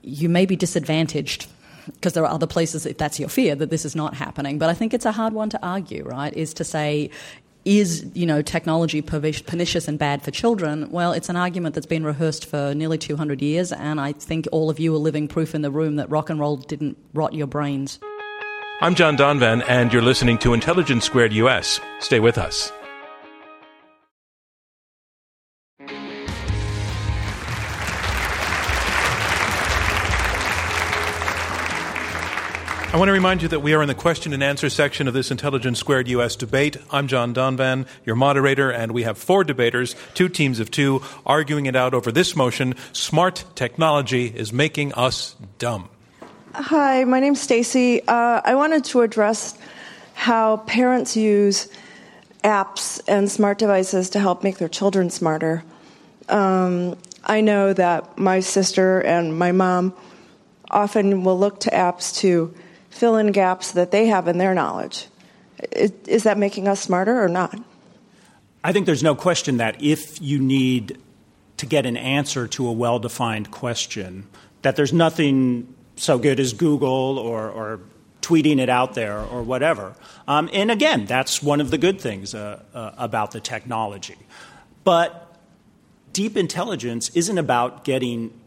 you 0.02 0.28
may 0.28 0.44
be 0.44 0.54
disadvantaged 0.54 1.46
because 1.86 2.12
there 2.12 2.24
are 2.24 2.32
other 2.32 2.46
places, 2.46 2.86
if 2.86 2.98
that's 2.98 3.18
your 3.18 3.28
fear, 3.28 3.54
that 3.54 3.70
this 3.70 3.84
is 3.84 3.94
not 3.94 4.14
happening. 4.14 4.58
But 4.58 4.70
I 4.70 4.74
think 4.74 4.94
it's 4.94 5.06
a 5.06 5.12
hard 5.12 5.32
one 5.32 5.50
to 5.50 5.66
argue, 5.66 6.04
right? 6.04 6.32
Is 6.34 6.54
to 6.54 6.64
say, 6.64 7.10
is 7.64 8.04
you 8.14 8.26
know 8.26 8.42
technology 8.42 9.00
pernicious 9.02 9.86
and 9.86 9.98
bad 9.98 10.22
for 10.22 10.30
children? 10.30 10.90
Well, 10.90 11.12
it's 11.12 11.28
an 11.28 11.36
argument 11.36 11.74
that's 11.74 11.86
been 11.86 12.04
rehearsed 12.04 12.46
for 12.46 12.74
nearly 12.74 12.98
200 12.98 13.40
years, 13.40 13.72
and 13.72 14.00
I 14.00 14.12
think 14.12 14.48
all 14.52 14.70
of 14.70 14.80
you 14.80 14.94
are 14.94 14.98
living 14.98 15.28
proof 15.28 15.54
in 15.54 15.62
the 15.62 15.70
room 15.70 15.96
that 15.96 16.10
rock 16.10 16.30
and 16.30 16.40
roll 16.40 16.56
didn't 16.56 16.96
rot 17.14 17.34
your 17.34 17.46
brains. 17.46 17.98
I'm 18.80 18.96
John 18.96 19.16
Donvan, 19.16 19.62
and 19.68 19.92
you're 19.92 20.02
listening 20.02 20.38
to 20.38 20.54
Intelligence 20.54 21.04
Squared 21.04 21.32
US. 21.34 21.78
Stay 22.00 22.18
with 22.18 22.36
us. 22.36 22.72
I 32.92 32.98
want 32.98 33.08
to 33.08 33.12
remind 33.12 33.40
you 33.40 33.48
that 33.48 33.60
we 33.60 33.72
are 33.72 33.80
in 33.80 33.88
the 33.88 33.94
question 33.94 34.34
and 34.34 34.42
answer 34.42 34.68
section 34.68 35.08
of 35.08 35.14
this 35.14 35.30
Intelligence 35.30 35.78
Squared 35.78 36.08
US 36.08 36.36
debate. 36.36 36.76
I'm 36.90 37.08
John 37.08 37.32
Donvan, 37.32 37.86
your 38.04 38.16
moderator, 38.16 38.70
and 38.70 38.92
we 38.92 39.04
have 39.04 39.16
four 39.16 39.44
debaters, 39.44 39.96
two 40.12 40.28
teams 40.28 40.60
of 40.60 40.70
two, 40.70 41.00
arguing 41.24 41.64
it 41.64 41.74
out 41.74 41.94
over 41.94 42.12
this 42.12 42.36
motion 42.36 42.74
Smart 42.92 43.46
technology 43.54 44.26
is 44.26 44.52
making 44.52 44.92
us 44.92 45.36
dumb. 45.56 45.88
Hi, 46.52 47.04
my 47.04 47.18
name's 47.18 47.40
Stacy. 47.40 48.06
Uh, 48.06 48.42
I 48.44 48.54
wanted 48.56 48.84
to 48.84 49.00
address 49.00 49.56
how 50.12 50.58
parents 50.58 51.16
use 51.16 51.68
apps 52.44 53.00
and 53.08 53.30
smart 53.30 53.56
devices 53.56 54.10
to 54.10 54.20
help 54.20 54.44
make 54.44 54.58
their 54.58 54.68
children 54.68 55.08
smarter. 55.08 55.64
Um, 56.28 56.98
I 57.24 57.40
know 57.40 57.72
that 57.72 58.18
my 58.18 58.40
sister 58.40 59.00
and 59.00 59.38
my 59.38 59.50
mom 59.50 59.94
often 60.70 61.24
will 61.24 61.38
look 61.38 61.60
to 61.60 61.70
apps 61.70 62.14
to 62.16 62.54
fill 62.92 63.16
in 63.16 63.32
gaps 63.32 63.72
that 63.72 63.90
they 63.90 64.06
have 64.06 64.28
in 64.28 64.38
their 64.38 64.54
knowledge. 64.54 65.08
Is, 65.72 66.24
that 66.24 66.38
making 66.38 66.68
us 66.68 66.80
smarter 66.80 67.22
or 67.22 67.28
not? 67.28 67.58
I 68.62 68.72
think 68.72 68.86
there's 68.86 69.02
no 69.02 69.14
question 69.14 69.56
that 69.56 69.82
if 69.82 70.20
you 70.20 70.38
need 70.38 70.98
to 71.56 71.66
get 71.66 71.86
an 71.86 71.96
answer 71.96 72.46
to 72.48 72.68
a 72.68 72.72
well 72.72 72.98
defined 72.98 73.50
question, 73.50 74.26
that 74.62 74.76
there's 74.76 74.92
nothing 74.92 75.74
so 75.96 76.18
good 76.18 76.38
as 76.38 76.52
Google 76.52 77.18
or, 77.18 77.48
or 77.48 77.80
tweeting 78.20 78.58
it 78.58 78.68
out 78.68 78.94
there 78.94 79.20
or 79.20 79.42
whatever. 79.42 79.94
Um, 80.28 80.50
and 80.52 80.70
again, 80.70 81.06
that's 81.06 81.42
one 81.42 81.60
of 81.60 81.70
the 81.70 81.78
good 81.78 82.00
things 82.00 82.34
uh, 82.34 82.62
uh, 82.74 82.92
about 82.98 83.30
the 83.30 83.40
technology. 83.40 84.18
But 84.84 85.36
deep 86.12 86.36
intelligence 86.36 87.08
isn't 87.10 87.38
about 87.38 87.84
getting 87.84 88.38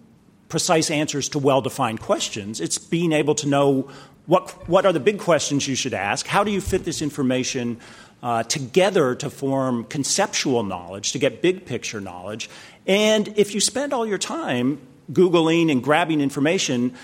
precise 0.49 0.91
answers 0.91 1.29
to 1.29 1.39
well 1.39 1.61
defined 1.61 1.99
questions, 1.99 2.61
it's 2.61 2.77
being 2.77 3.11
able 3.11 3.35
to 3.35 3.47
know 3.47 3.89
what, 4.25 4.49
what 4.67 4.85
are 4.85 4.93
the 4.93 4.99
big 4.99 5.19
questions 5.19 5.67
you 5.67 5.75
should 5.75 5.93
ask? 5.93 6.25
How 6.25 6.43
do 6.43 6.51
you 6.51 6.61
fit 6.61 6.83
this 6.83 7.01
information 7.01 7.79
uh, 8.23 8.43
together 8.43 9.15
to 9.15 9.29
form 9.29 9.83
conceptual 9.85 10.63
knowledge, 10.63 11.11
to 11.11 11.19
get 11.19 11.41
big 11.41 11.65
picture 11.65 12.01
knowledge? 12.01 12.49
And 12.87 13.27
if 13.37 13.53
you 13.53 13.61
spend 13.61 13.93
all 13.93 14.05
your 14.05 14.17
time 14.17 14.79
Googling 15.11 15.71
and 15.71 15.83
grabbing 15.83 16.21
information, 16.21 16.95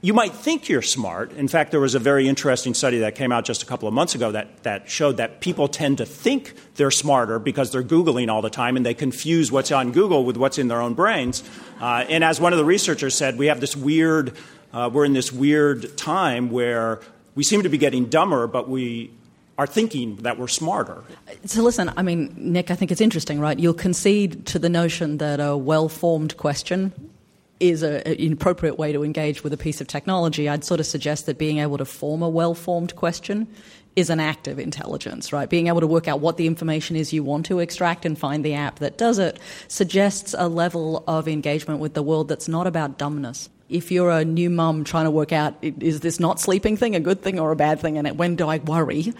you 0.00 0.14
might 0.14 0.32
think 0.32 0.68
you're 0.68 0.80
smart. 0.80 1.32
In 1.32 1.48
fact, 1.48 1.72
there 1.72 1.80
was 1.80 1.96
a 1.96 1.98
very 1.98 2.28
interesting 2.28 2.72
study 2.72 3.00
that 3.00 3.16
came 3.16 3.32
out 3.32 3.44
just 3.44 3.64
a 3.64 3.66
couple 3.66 3.88
of 3.88 3.94
months 3.94 4.14
ago 4.14 4.30
that, 4.30 4.62
that 4.62 4.88
showed 4.88 5.16
that 5.16 5.40
people 5.40 5.66
tend 5.66 5.98
to 5.98 6.06
think 6.06 6.54
they're 6.76 6.92
smarter 6.92 7.40
because 7.40 7.72
they're 7.72 7.82
Googling 7.82 8.30
all 8.30 8.40
the 8.40 8.48
time 8.48 8.76
and 8.76 8.86
they 8.86 8.94
confuse 8.94 9.50
what's 9.50 9.72
on 9.72 9.90
Google 9.90 10.24
with 10.24 10.36
what's 10.36 10.56
in 10.56 10.68
their 10.68 10.80
own 10.80 10.94
brains. 10.94 11.42
Uh, 11.80 12.04
and 12.08 12.22
as 12.22 12.40
one 12.40 12.52
of 12.52 12.58
the 12.58 12.64
researchers 12.64 13.14
said, 13.14 13.36
we 13.36 13.46
have 13.46 13.60
this 13.60 13.76
weird 13.76 14.36
uh, 14.72 14.90
we're 14.92 15.04
in 15.04 15.12
this 15.12 15.32
weird 15.32 15.96
time 15.96 16.50
where 16.50 17.00
we 17.34 17.42
seem 17.42 17.62
to 17.62 17.68
be 17.68 17.78
getting 17.78 18.06
dumber, 18.06 18.46
but 18.46 18.68
we 18.68 19.10
are 19.56 19.66
thinking 19.66 20.16
that 20.16 20.38
we're 20.38 20.48
smarter. 20.48 21.02
So, 21.44 21.62
listen, 21.62 21.92
I 21.96 22.02
mean, 22.02 22.32
Nick, 22.36 22.70
I 22.70 22.74
think 22.74 22.92
it's 22.92 23.00
interesting, 23.00 23.40
right? 23.40 23.58
You'll 23.58 23.74
concede 23.74 24.46
to 24.46 24.58
the 24.58 24.68
notion 24.68 25.18
that 25.18 25.40
a 25.40 25.56
well 25.56 25.88
formed 25.88 26.36
question 26.36 26.92
is 27.58 27.82
a, 27.82 28.06
an 28.06 28.32
appropriate 28.32 28.78
way 28.78 28.92
to 28.92 29.02
engage 29.02 29.42
with 29.42 29.52
a 29.52 29.56
piece 29.56 29.80
of 29.80 29.88
technology. 29.88 30.48
I'd 30.48 30.64
sort 30.64 30.78
of 30.78 30.86
suggest 30.86 31.26
that 31.26 31.38
being 31.38 31.58
able 31.58 31.78
to 31.78 31.84
form 31.84 32.22
a 32.22 32.28
well 32.28 32.54
formed 32.54 32.94
question 32.94 33.48
is 33.96 34.10
an 34.10 34.20
act 34.20 34.46
of 34.46 34.60
intelligence, 34.60 35.32
right? 35.32 35.50
Being 35.50 35.66
able 35.66 35.80
to 35.80 35.86
work 35.88 36.06
out 36.06 36.20
what 36.20 36.36
the 36.36 36.46
information 36.46 36.94
is 36.94 37.12
you 37.12 37.24
want 37.24 37.46
to 37.46 37.58
extract 37.58 38.06
and 38.06 38.16
find 38.16 38.44
the 38.44 38.54
app 38.54 38.78
that 38.78 38.96
does 38.96 39.18
it 39.18 39.40
suggests 39.66 40.36
a 40.38 40.46
level 40.46 41.02
of 41.08 41.26
engagement 41.26 41.80
with 41.80 41.94
the 41.94 42.02
world 42.02 42.28
that's 42.28 42.46
not 42.46 42.68
about 42.68 42.96
dumbness 42.96 43.48
if 43.68 43.90
you're 43.90 44.10
a 44.10 44.24
new 44.24 44.50
mum 44.50 44.84
trying 44.84 45.04
to 45.04 45.10
work 45.10 45.32
out 45.32 45.54
is 45.62 46.00
this 46.00 46.18
not 46.18 46.40
sleeping 46.40 46.76
thing 46.76 46.94
a 46.94 47.00
good 47.00 47.22
thing 47.22 47.38
or 47.38 47.52
a 47.52 47.56
bad 47.56 47.80
thing 47.80 47.98
and 47.98 48.18
when 48.18 48.36
do 48.36 48.48
I 48.48 48.58
worry? 48.58 49.12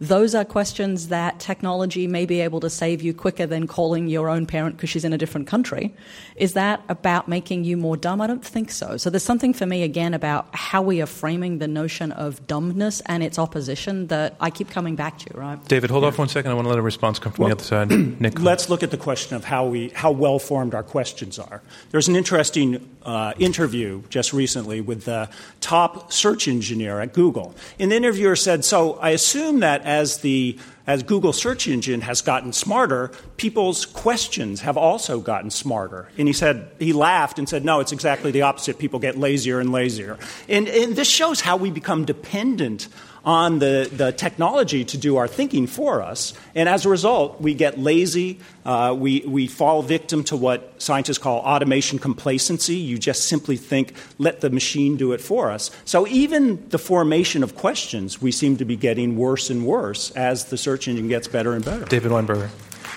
Those 0.00 0.34
are 0.34 0.44
questions 0.44 1.08
that 1.08 1.40
technology 1.40 2.06
may 2.06 2.26
be 2.26 2.40
able 2.40 2.60
to 2.60 2.70
save 2.70 3.02
you 3.02 3.14
quicker 3.14 3.46
than 3.46 3.66
calling 3.66 4.08
your 4.08 4.28
own 4.28 4.46
parent 4.46 4.76
because 4.76 4.90
she's 4.90 5.04
in 5.04 5.12
a 5.12 5.18
different 5.18 5.46
country. 5.46 5.94
Is 6.36 6.54
that 6.54 6.82
about 6.88 7.28
making 7.28 7.64
you 7.64 7.76
more 7.76 7.96
dumb? 7.96 8.20
I 8.20 8.26
don't 8.26 8.44
think 8.44 8.70
so. 8.70 8.96
So 8.96 9.10
there's 9.10 9.22
something 9.22 9.52
for 9.52 9.66
me 9.66 9.82
again 9.82 10.14
about 10.14 10.48
how 10.54 10.82
we 10.82 11.00
are 11.00 11.06
framing 11.06 11.58
the 11.58 11.68
notion 11.68 12.12
of 12.12 12.46
dumbness 12.46 13.00
and 13.06 13.22
its 13.22 13.38
opposition 13.38 14.08
that 14.08 14.36
I 14.40 14.50
keep 14.50 14.70
coming 14.70 14.96
back 14.96 15.18
to, 15.20 15.36
right? 15.38 15.64
David, 15.68 15.90
hold 15.90 16.04
off 16.04 16.18
one 16.18 16.28
second. 16.28 16.50
I 16.50 16.54
want 16.54 16.64
to 16.66 16.70
let 16.70 16.78
a 16.78 16.82
response 16.82 17.18
come 17.18 17.32
from 17.32 17.44
Well, 17.44 17.56
the 17.56 17.62
other 17.62 17.64
side. 17.64 17.90
Nick. 18.20 18.40
Let's 18.40 18.68
look 18.68 18.82
at 18.82 18.90
the 18.90 18.96
question 18.96 19.36
of 19.36 19.44
how 19.44 19.66
we 19.66 19.88
how 19.90 20.10
well 20.10 20.38
formed 20.38 20.74
our 20.74 20.82
questions 20.82 21.38
are. 21.38 21.62
There's 21.90 22.08
an 22.08 22.16
interesting 22.16 22.88
uh, 23.04 23.34
interview 23.38 24.02
just 24.08 24.32
recently 24.32 24.80
with 24.80 25.04
the 25.04 25.28
top 25.60 26.12
search 26.12 26.48
engineer 26.48 27.00
at 27.00 27.12
Google. 27.12 27.54
And 27.78 27.92
the 27.92 27.96
interviewer 27.96 28.36
said, 28.36 28.64
"So 28.64 28.94
I 28.94 29.10
assume 29.10 29.60
that 29.60 29.83
as 29.84 30.18
the 30.18 30.58
as 30.86 31.02
Google 31.02 31.32
search 31.32 31.66
engine 31.66 32.02
has 32.02 32.20
gotten 32.20 32.52
smarter, 32.52 33.10
people's 33.36 33.86
questions 33.86 34.62
have 34.62 34.76
also 34.76 35.20
gotten 35.20 35.50
smarter." 35.50 36.08
And 36.18 36.26
he 36.26 36.34
said 36.34 36.70
he 36.78 36.92
laughed 36.92 37.38
and 37.38 37.48
said, 37.48 37.64
"No, 37.64 37.80
it's 37.80 37.92
exactly 37.92 38.30
the 38.30 38.42
opposite. 38.42 38.78
People 38.78 38.98
get 38.98 39.18
lazier 39.18 39.60
and 39.60 39.70
lazier." 39.70 40.18
And, 40.48 40.68
and 40.68 40.96
this 40.96 41.08
shows 41.08 41.40
how 41.40 41.56
we 41.56 41.70
become 41.70 42.04
dependent 42.04 42.88
on 43.24 43.58
the, 43.58 43.88
the 43.92 44.12
technology 44.12 44.84
to 44.84 44.98
do 44.98 45.16
our 45.16 45.26
thinking 45.26 45.66
for 45.66 46.02
us. 46.02 46.34
And 46.54 46.68
as 46.68 46.84
a 46.84 46.88
result, 46.88 47.40
we 47.40 47.54
get 47.54 47.78
lazy. 47.78 48.38
Uh, 48.64 48.94
we, 48.98 49.20
we 49.26 49.46
fall 49.46 49.82
victim 49.82 50.24
to 50.24 50.36
what 50.36 50.80
scientists 50.80 51.18
call 51.18 51.40
automation 51.40 51.98
complacency. 51.98 52.76
You 52.76 52.98
just 52.98 53.28
simply 53.28 53.56
think, 53.56 53.94
let 54.18 54.40
the 54.40 54.50
machine 54.50 54.96
do 54.96 55.12
it 55.12 55.20
for 55.20 55.50
us. 55.50 55.70
So 55.84 56.06
even 56.06 56.68
the 56.68 56.78
formation 56.78 57.42
of 57.42 57.56
questions, 57.56 58.20
we 58.20 58.30
seem 58.30 58.56
to 58.58 58.64
be 58.64 58.76
getting 58.76 59.16
worse 59.16 59.50
and 59.50 59.66
worse 59.66 60.10
as 60.12 60.46
the 60.46 60.58
search 60.58 60.88
engine 60.88 61.08
gets 61.08 61.28
better 61.28 61.54
and 61.54 61.64
better. 61.64 61.84
David 61.86 62.12
Weinberger. 62.12 62.50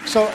So, 0.05 0.31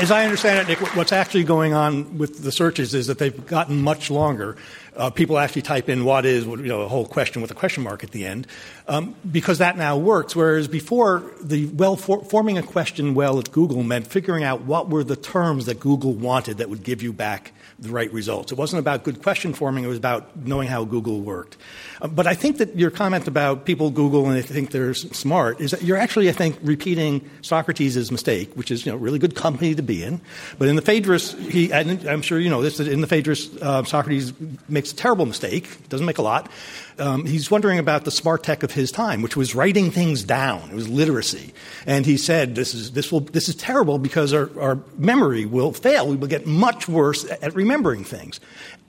as 0.00 0.12
I 0.12 0.22
understand 0.24 0.60
it, 0.60 0.68
Nick, 0.68 0.96
what's 0.96 1.12
actually 1.12 1.42
going 1.42 1.74
on 1.74 2.18
with 2.18 2.44
the 2.44 2.52
searches 2.52 2.94
is 2.94 3.08
that 3.08 3.18
they've 3.18 3.46
gotten 3.46 3.82
much 3.82 4.12
longer. 4.12 4.56
Uh, 4.98 5.10
people 5.10 5.38
actually 5.38 5.62
type 5.62 5.88
in 5.88 6.04
what 6.04 6.26
is, 6.26 6.44
you 6.44 6.56
know, 6.56 6.80
a 6.80 6.88
whole 6.88 7.06
question 7.06 7.40
with 7.40 7.52
a 7.52 7.54
question 7.54 7.84
mark 7.84 8.02
at 8.02 8.10
the 8.10 8.26
end, 8.26 8.48
um, 8.88 9.14
because 9.30 9.58
that 9.58 9.76
now 9.76 9.96
works. 9.96 10.34
Whereas 10.34 10.66
before, 10.66 11.22
the 11.40 11.66
well 11.66 11.94
for, 11.96 12.24
forming 12.24 12.58
a 12.58 12.62
question 12.62 13.14
well 13.14 13.38
at 13.38 13.52
Google 13.52 13.84
meant 13.84 14.08
figuring 14.08 14.42
out 14.42 14.62
what 14.62 14.88
were 14.88 15.04
the 15.04 15.14
terms 15.14 15.66
that 15.66 15.78
Google 15.78 16.12
wanted 16.12 16.58
that 16.58 16.68
would 16.68 16.82
give 16.82 17.00
you 17.00 17.12
back 17.12 17.52
the 17.78 17.90
right 17.90 18.12
results. 18.12 18.50
It 18.50 18.58
wasn't 18.58 18.80
about 18.80 19.04
good 19.04 19.22
question 19.22 19.54
forming; 19.54 19.84
it 19.84 19.86
was 19.86 19.98
about 19.98 20.36
knowing 20.36 20.66
how 20.66 20.84
Google 20.84 21.20
worked. 21.20 21.56
Uh, 22.02 22.08
but 22.08 22.26
I 22.26 22.34
think 22.34 22.58
that 22.58 22.76
your 22.76 22.90
comment 22.90 23.28
about 23.28 23.64
people 23.64 23.90
Google 23.90 24.26
and 24.26 24.36
they 24.36 24.42
think 24.42 24.72
they're 24.72 24.94
smart 24.94 25.60
is 25.60 25.70
that 25.70 25.82
you're 25.82 25.96
actually, 25.96 26.28
I 26.28 26.32
think, 26.32 26.58
repeating 26.62 27.28
Socrates' 27.42 28.10
mistake, 28.10 28.54
which 28.54 28.70
is, 28.70 28.84
you 28.84 28.92
know, 28.92 28.98
really 28.98 29.18
good 29.18 29.34
company 29.34 29.74
to 29.74 29.82
be 29.82 30.02
in. 30.02 30.20
But 30.58 30.68
in 30.68 30.76
the 30.76 30.82
Phaedrus, 30.82 31.34
he, 31.34 31.72
I'm 31.72 32.22
sure 32.22 32.38
you 32.38 32.50
know 32.50 32.62
this, 32.62 32.80
in 32.80 33.00
the 33.00 33.06
Phaedrus, 33.06 33.56
uh, 33.62 33.84
Socrates 33.84 34.32
makes 34.68 34.87
a 34.92 34.96
terrible 34.96 35.26
mistake, 35.26 35.64
it 35.64 35.88
doesn't 35.88 36.06
make 36.06 36.18
a 36.18 36.22
lot. 36.22 36.50
Um, 36.98 37.24
he's 37.26 37.50
wondering 37.50 37.78
about 37.78 38.04
the 38.04 38.10
smart 38.10 38.42
tech 38.42 38.62
of 38.62 38.72
his 38.72 38.90
time, 38.90 39.22
which 39.22 39.36
was 39.36 39.54
writing 39.54 39.90
things 39.90 40.24
down. 40.24 40.70
It 40.70 40.74
was 40.74 40.88
literacy. 40.88 41.52
And 41.86 42.04
he 42.04 42.16
said, 42.16 42.54
this 42.54 42.74
is, 42.74 42.92
this 42.92 43.12
will, 43.12 43.20
this 43.20 43.48
is 43.48 43.54
terrible 43.54 43.98
because 43.98 44.32
our, 44.32 44.50
our 44.60 44.78
memory 44.96 45.46
will 45.46 45.72
fail. 45.72 46.08
We 46.08 46.16
will 46.16 46.28
get 46.28 46.46
much 46.46 46.88
worse 46.88 47.24
at 47.30 47.54
remembering 47.54 48.04
things. 48.04 48.40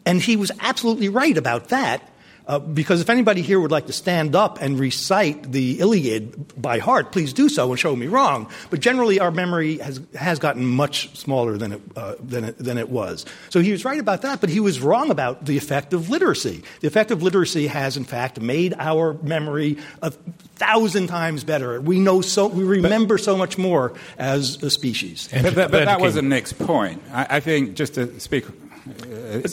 And 0.06 0.22
he 0.22 0.38
was 0.38 0.52
absolutely 0.60 1.10
right 1.10 1.38
about 1.38 1.70
that. 1.70 2.02
Uh, 2.50 2.58
because 2.58 3.00
if 3.00 3.12
anybody 3.12 3.44
here 3.44 3.60
would 3.60 3.70
like 3.70 3.86
to 3.86 3.94
stand 3.94 4.36
up 4.36 4.60
and 4.60 4.80
recite 4.80 5.52
the 5.52 5.80
Iliad 5.80 6.60
by 6.60 6.80
heart, 6.80 7.12
please 7.12 7.32
do 7.32 7.48
so 7.48 7.70
and 7.70 7.80
show 7.80 7.96
me 7.96 8.08
wrong. 8.08 8.50
But 8.72 8.80
generally, 8.80 9.20
our 9.20 9.30
memory 9.30 9.78
has, 9.78 10.02
has 10.16 10.40
gotten 10.40 10.66
much 10.66 11.16
smaller 11.16 11.58
than 11.58 11.74
it, 11.74 11.82
uh, 11.96 12.16
than, 12.20 12.46
it, 12.46 12.58
than 12.58 12.80
it 12.80 12.90
was. 12.90 13.24
So 13.50 13.62
he 13.62 13.72
was 13.72 13.86
right 13.86 14.00
about 14.00 14.24
that, 14.24 14.42
but 14.42 14.50
he 14.50 14.60
was 14.60 14.80
wrong 14.80 15.12
about 15.12 15.46
the 15.46 15.58
effect 15.58 15.94
of 15.94 16.10
literacy. 16.10 16.64
The 16.80 16.88
effect 16.88 17.12
of 17.12 17.22
literacy 17.22 17.68
has, 17.68 17.98
in 17.98 18.04
fact, 18.04 18.42
made 18.42 18.74
our 18.80 19.14
memory 19.22 19.78
a 20.02 20.10
thousand 20.10 21.06
times 21.06 21.44
better. 21.44 21.80
We 21.80 22.00
know 22.00 22.22
so, 22.22 22.48
we 22.48 22.64
remember 22.64 23.18
but, 23.18 23.24
so 23.24 23.38
much 23.38 23.60
more 23.60 23.94
as 24.18 24.64
a 24.64 24.72
species. 24.72 25.30
But, 25.32 25.54
but, 25.54 25.70
but 25.70 25.86
that 25.86 26.02
was 26.02 26.16
the 26.16 26.24
next 26.24 26.54
point. 26.54 27.04
I, 27.12 27.38
I 27.38 27.40
think, 27.42 27.76
just 27.76 27.94
to 27.94 28.20
speak 28.20 28.46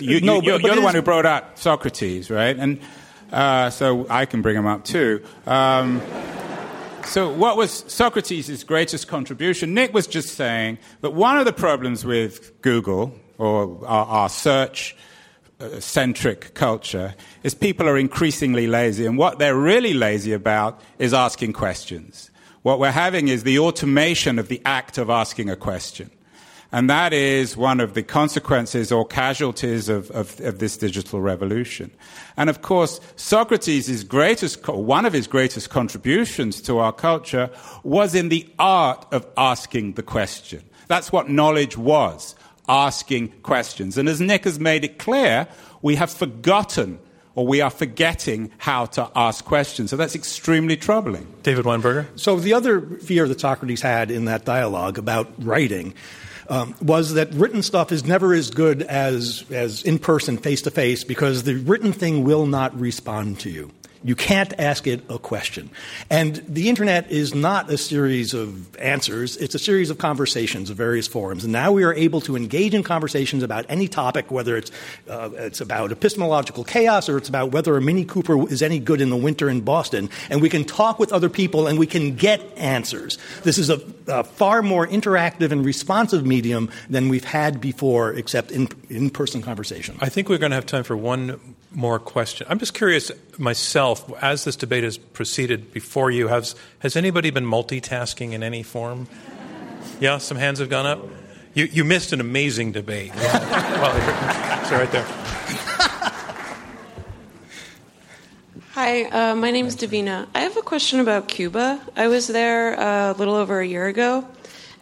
you, 0.00 0.20
no, 0.20 0.40
you, 0.40 0.54
are 0.54 0.58
the 0.58 0.80
one 0.82 0.94
who 0.94 1.02
brought 1.02 1.26
up 1.26 1.58
Socrates, 1.58 2.30
right? 2.30 2.56
And 2.56 2.80
uh, 3.32 3.70
so 3.70 4.06
I 4.08 4.26
can 4.26 4.42
bring 4.42 4.56
him 4.56 4.66
up 4.66 4.84
too. 4.84 5.22
Um, 5.46 6.00
so, 7.04 7.32
what 7.32 7.56
was 7.56 7.84
Socrates' 7.86 8.64
greatest 8.64 9.06
contribution? 9.06 9.74
Nick 9.74 9.94
was 9.94 10.06
just 10.06 10.34
saying 10.34 10.78
that 11.02 11.12
one 11.12 11.38
of 11.38 11.44
the 11.44 11.52
problems 11.52 12.04
with 12.04 12.60
Google 12.62 13.14
or 13.38 13.86
our, 13.86 14.06
our 14.06 14.28
search 14.28 14.96
uh, 15.60 15.80
centric 15.80 16.52
culture 16.54 17.14
is 17.42 17.54
people 17.54 17.88
are 17.88 17.96
increasingly 17.96 18.66
lazy, 18.66 19.06
and 19.06 19.16
what 19.16 19.38
they're 19.38 19.56
really 19.56 19.94
lazy 19.94 20.32
about 20.32 20.80
is 20.98 21.14
asking 21.14 21.52
questions. 21.52 22.30
What 22.62 22.80
we're 22.80 22.90
having 22.90 23.28
is 23.28 23.44
the 23.44 23.60
automation 23.60 24.38
of 24.38 24.48
the 24.48 24.60
act 24.64 24.98
of 24.98 25.08
asking 25.08 25.48
a 25.48 25.56
question. 25.56 26.10
And 26.72 26.90
that 26.90 27.12
is 27.12 27.56
one 27.56 27.80
of 27.80 27.94
the 27.94 28.02
consequences 28.02 28.90
or 28.90 29.06
casualties 29.06 29.88
of, 29.88 30.10
of, 30.10 30.40
of 30.40 30.58
this 30.58 30.76
digital 30.76 31.20
revolution. 31.20 31.90
And 32.36 32.50
of 32.50 32.62
course, 32.62 33.00
Socrates' 33.16 34.02
greatest, 34.04 34.66
one 34.68 35.06
of 35.06 35.12
his 35.12 35.26
greatest 35.26 35.70
contributions 35.70 36.60
to 36.62 36.78
our 36.78 36.92
culture 36.92 37.50
was 37.82 38.14
in 38.14 38.28
the 38.28 38.48
art 38.58 39.06
of 39.12 39.26
asking 39.36 39.92
the 39.92 40.02
question. 40.02 40.62
That's 40.88 41.12
what 41.12 41.28
knowledge 41.28 41.76
was, 41.76 42.34
asking 42.68 43.28
questions. 43.42 43.96
And 43.96 44.08
as 44.08 44.20
Nick 44.20 44.44
has 44.44 44.58
made 44.58 44.84
it 44.84 44.98
clear, 44.98 45.46
we 45.82 45.94
have 45.94 46.10
forgotten 46.10 46.98
or 47.36 47.46
we 47.46 47.60
are 47.60 47.70
forgetting 47.70 48.50
how 48.58 48.86
to 48.86 49.10
ask 49.14 49.44
questions. 49.44 49.90
So 49.90 49.96
that's 49.96 50.14
extremely 50.14 50.76
troubling. 50.76 51.26
David 51.42 51.66
Weinberger? 51.66 52.06
So 52.18 52.36
the 52.36 52.54
other 52.54 52.80
fear 52.80 53.28
that 53.28 53.40
Socrates 53.40 53.82
had 53.82 54.10
in 54.10 54.24
that 54.24 54.46
dialogue 54.46 54.96
about 54.98 55.30
writing 55.38 55.94
um, 56.48 56.74
was 56.80 57.14
that 57.14 57.32
written 57.34 57.62
stuff 57.62 57.92
is 57.92 58.04
never 58.04 58.32
as 58.34 58.50
good 58.50 58.82
as, 58.82 59.44
as 59.50 59.82
in 59.82 59.98
person, 59.98 60.38
face 60.38 60.62
to 60.62 60.70
face, 60.70 61.04
because 61.04 61.42
the 61.42 61.56
written 61.56 61.92
thing 61.92 62.24
will 62.24 62.46
not 62.46 62.78
respond 62.78 63.40
to 63.40 63.50
you. 63.50 63.70
You 64.04 64.14
can't 64.14 64.52
ask 64.58 64.86
it 64.86 65.02
a 65.08 65.18
question. 65.18 65.70
And 66.10 66.36
the 66.48 66.68
internet 66.68 67.10
is 67.10 67.34
not 67.34 67.70
a 67.70 67.78
series 67.78 68.34
of 68.34 68.76
answers, 68.76 69.36
it's 69.36 69.54
a 69.54 69.58
series 69.58 69.90
of 69.90 69.98
conversations 69.98 70.70
of 70.70 70.76
various 70.76 71.06
forums. 71.06 71.44
And 71.44 71.52
now 71.52 71.72
we 71.72 71.84
are 71.84 71.94
able 71.94 72.20
to 72.22 72.36
engage 72.36 72.74
in 72.74 72.82
conversations 72.82 73.42
about 73.42 73.66
any 73.68 73.88
topic, 73.88 74.30
whether 74.30 74.56
it's, 74.56 74.70
uh, 75.08 75.30
it's 75.34 75.60
about 75.60 75.92
epistemological 75.92 76.64
chaos 76.64 77.08
or 77.08 77.18
it's 77.18 77.28
about 77.28 77.52
whether 77.52 77.76
a 77.76 77.80
Mini 77.80 78.04
Cooper 78.04 78.48
is 78.50 78.62
any 78.62 78.78
good 78.78 79.00
in 79.00 79.10
the 79.10 79.16
winter 79.16 79.48
in 79.48 79.60
Boston. 79.60 80.10
And 80.30 80.40
we 80.40 80.48
can 80.48 80.64
talk 80.64 80.98
with 80.98 81.12
other 81.12 81.28
people 81.28 81.66
and 81.66 81.78
we 81.78 81.86
can 81.86 82.16
get 82.16 82.40
answers. 82.56 83.18
This 83.42 83.58
is 83.58 83.70
a, 83.70 83.80
a 84.06 84.24
far 84.24 84.62
more 84.62 84.86
interactive 84.86 85.52
and 85.52 85.64
responsive 85.64 86.26
medium 86.26 86.70
than 86.88 87.08
we've 87.08 87.24
had 87.24 87.60
before, 87.60 88.12
except 88.12 88.50
in 88.50 88.68
in 88.88 89.10
person 89.10 89.42
conversation. 89.42 89.96
I 90.00 90.08
think 90.08 90.28
we're 90.28 90.38
going 90.38 90.50
to 90.50 90.56
have 90.56 90.66
time 90.66 90.84
for 90.84 90.96
one 90.96 91.40
more 91.72 91.98
question. 91.98 92.46
I'm 92.48 92.58
just 92.58 92.74
curious 92.74 93.10
myself, 93.38 93.85
as 94.20 94.44
this 94.44 94.56
debate 94.56 94.84
has 94.84 94.98
proceeded 94.98 95.72
before 95.72 96.10
you, 96.10 96.28
has, 96.28 96.54
has 96.80 96.96
anybody 96.96 97.30
been 97.30 97.44
multitasking 97.44 98.32
in 98.32 98.42
any 98.42 98.62
form? 98.62 99.08
Yeah, 100.00 100.18
some 100.18 100.36
hands 100.36 100.58
have 100.58 100.68
gone 100.68 100.86
up? 100.86 101.00
You, 101.54 101.64
you 101.64 101.84
missed 101.84 102.12
an 102.12 102.20
amazing 102.20 102.72
debate. 102.72 103.14
well, 103.16 104.60
it's 104.60 104.70
right 104.70 104.90
there. 104.92 105.06
Hi, 108.72 109.04
uh, 109.04 109.34
my 109.34 109.50
name 109.50 109.66
is 109.66 109.74
Davina. 109.74 110.26
I 110.34 110.40
have 110.40 110.56
a 110.58 110.62
question 110.62 111.00
about 111.00 111.28
Cuba. 111.28 111.80
I 111.96 112.08
was 112.08 112.26
there 112.26 112.78
uh, 112.78 113.12
a 113.12 113.14
little 113.14 113.34
over 113.34 113.60
a 113.60 113.66
year 113.66 113.86
ago, 113.86 114.28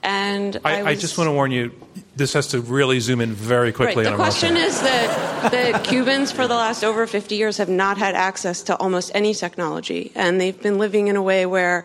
and 0.03 0.61
I, 0.65 0.81
I, 0.81 0.83
was... 0.83 0.87
I 0.87 0.95
just 1.01 1.17
want 1.17 1.29
to 1.29 1.33
warn 1.33 1.53
you 1.53 1.71
this 2.17 2.33
has 2.35 2.49
to 2.49 2.61
really 2.61 3.01
zoom 3.01 3.21
in 3.21 3.33
very 3.33 3.73
quickly. 3.73 4.05
Right. 4.05 4.11
The 4.11 4.17
question 4.17 4.57
is 4.57 4.81
that 4.81 5.51
the 5.51 5.79
Cubans, 5.81 6.31
for 6.31 6.47
the 6.47 6.55
last 6.55 6.85
over 6.85 7.07
50 7.07 7.35
years, 7.35 7.57
have 7.59 7.69
not 7.69 7.99
had 7.99 8.15
access 8.15 8.63
to 8.65 8.77
almost 8.77 9.11
any 9.15 9.35
technology, 9.35 10.13
and 10.15 10.41
they've 10.41 10.61
been 10.61 10.79
living 10.79 11.09
in 11.09 11.17
a 11.17 11.23
way 11.23 11.47
where 11.47 11.85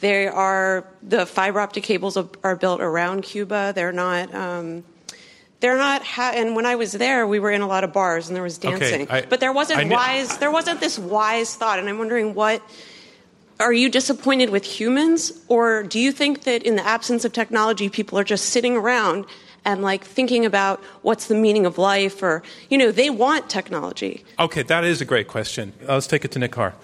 they 0.00 0.26
are 0.26 0.86
the 1.02 1.24
fiber 1.26 1.60
optic 1.60 1.84
cables 1.84 2.16
are 2.16 2.56
built 2.56 2.80
around 2.80 3.22
Cuba. 3.22 3.72
They're 3.74 3.92
not. 3.92 4.34
Um, 4.34 4.84
they're 5.60 5.78
not. 5.78 6.02
Ha- 6.02 6.32
and 6.34 6.56
when 6.56 6.66
I 6.66 6.74
was 6.74 6.92
there, 6.92 7.26
we 7.26 7.38
were 7.38 7.52
in 7.52 7.62
a 7.62 7.68
lot 7.68 7.84
of 7.84 7.92
bars 7.92 8.26
and 8.26 8.34
there 8.34 8.42
was 8.42 8.58
dancing, 8.58 9.02
okay, 9.02 9.18
I, 9.18 9.22
but 9.22 9.38
there 9.38 9.52
wasn't 9.52 9.90
wise. 9.90 10.38
There 10.38 10.50
wasn't 10.50 10.80
this 10.80 10.98
wise 10.98 11.54
thought, 11.54 11.78
and 11.78 11.88
I'm 11.88 11.98
wondering 11.98 12.34
what 12.34 12.62
are 13.60 13.72
you 13.72 13.88
disappointed 13.88 14.50
with 14.50 14.64
humans 14.64 15.32
or 15.46 15.84
do 15.84 16.00
you 16.00 16.10
think 16.10 16.42
that 16.42 16.64
in 16.64 16.74
the 16.74 16.84
absence 16.84 17.24
of 17.24 17.32
technology 17.32 17.88
people 17.88 18.18
are 18.18 18.24
just 18.24 18.46
sitting 18.46 18.76
around 18.76 19.24
and 19.64 19.82
like 19.82 20.04
thinking 20.04 20.44
about 20.44 20.82
what's 21.02 21.26
the 21.26 21.34
meaning 21.34 21.66
of 21.66 21.78
life 21.78 22.22
or 22.22 22.42
you 22.68 22.78
know 22.78 22.90
they 22.90 23.10
want 23.10 23.48
technology. 23.48 24.24
Okay 24.38 24.62
that 24.62 24.84
is 24.84 25.00
a 25.00 25.04
great 25.04 25.28
question. 25.28 25.72
Uh, 25.88 25.94
let's 25.94 26.06
take 26.06 26.24
it 26.24 26.30
to 26.32 26.38
nick 26.38 26.52
carr. 26.52 26.74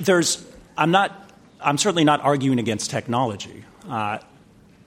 There's, 0.00 0.42
I'm 0.78 0.90
not, 0.90 1.30
I'm 1.60 1.76
certainly 1.76 2.04
not 2.04 2.22
arguing 2.22 2.58
against 2.58 2.90
technology. 2.90 3.64
Uh, 3.86 4.18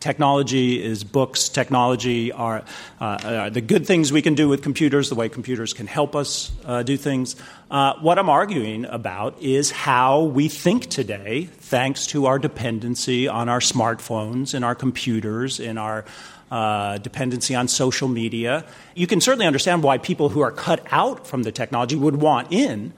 technology 0.04 0.84
is 0.84 1.06
books. 1.06 1.48
Technology 1.48 2.30
are 2.34 2.66
uh, 3.00 3.04
uh, 3.04 3.50
the 3.50 3.62
good 3.62 3.88
things 3.88 4.12
we 4.12 4.22
can 4.22 4.36
do 4.36 4.50
with 4.50 4.62
computers, 4.62 5.08
the 5.08 5.16
way 5.16 5.30
computers 5.30 5.72
can 5.72 5.88
help 5.88 6.14
us 6.14 6.52
uh, 6.66 6.84
do 6.84 6.98
things. 6.98 7.38
Uh, 7.72 7.94
what 8.02 8.20
I'm 8.20 8.30
arguing 8.30 8.84
about 8.84 9.42
is 9.42 9.72
how 9.72 10.24
we 10.24 10.50
think 10.50 10.90
today, 10.90 11.46
thanks 11.46 12.06
to 12.08 12.26
our 12.26 12.38
dependency 12.38 13.30
on 13.30 13.48
our 13.48 13.62
smartphones 13.62 14.54
and 14.54 14.66
our 14.66 14.76
computers 14.76 15.62
and 15.62 15.80
our 15.80 16.04
uh, 16.52 16.98
dependency 16.98 17.56
on 17.56 17.70
social 17.70 18.10
media. 18.10 18.66
You 18.96 19.08
can 19.08 19.22
certainly 19.22 19.48
understand 19.48 19.84
why 19.84 20.00
people 20.00 20.28
who 20.28 20.42
are 20.42 20.52
cut 20.52 20.86
out 20.92 21.26
from 21.26 21.44
the 21.44 21.52
technology 21.54 21.96
would 21.96 22.18
want 22.18 22.52
in. 22.52 22.92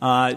Uh, 0.00 0.34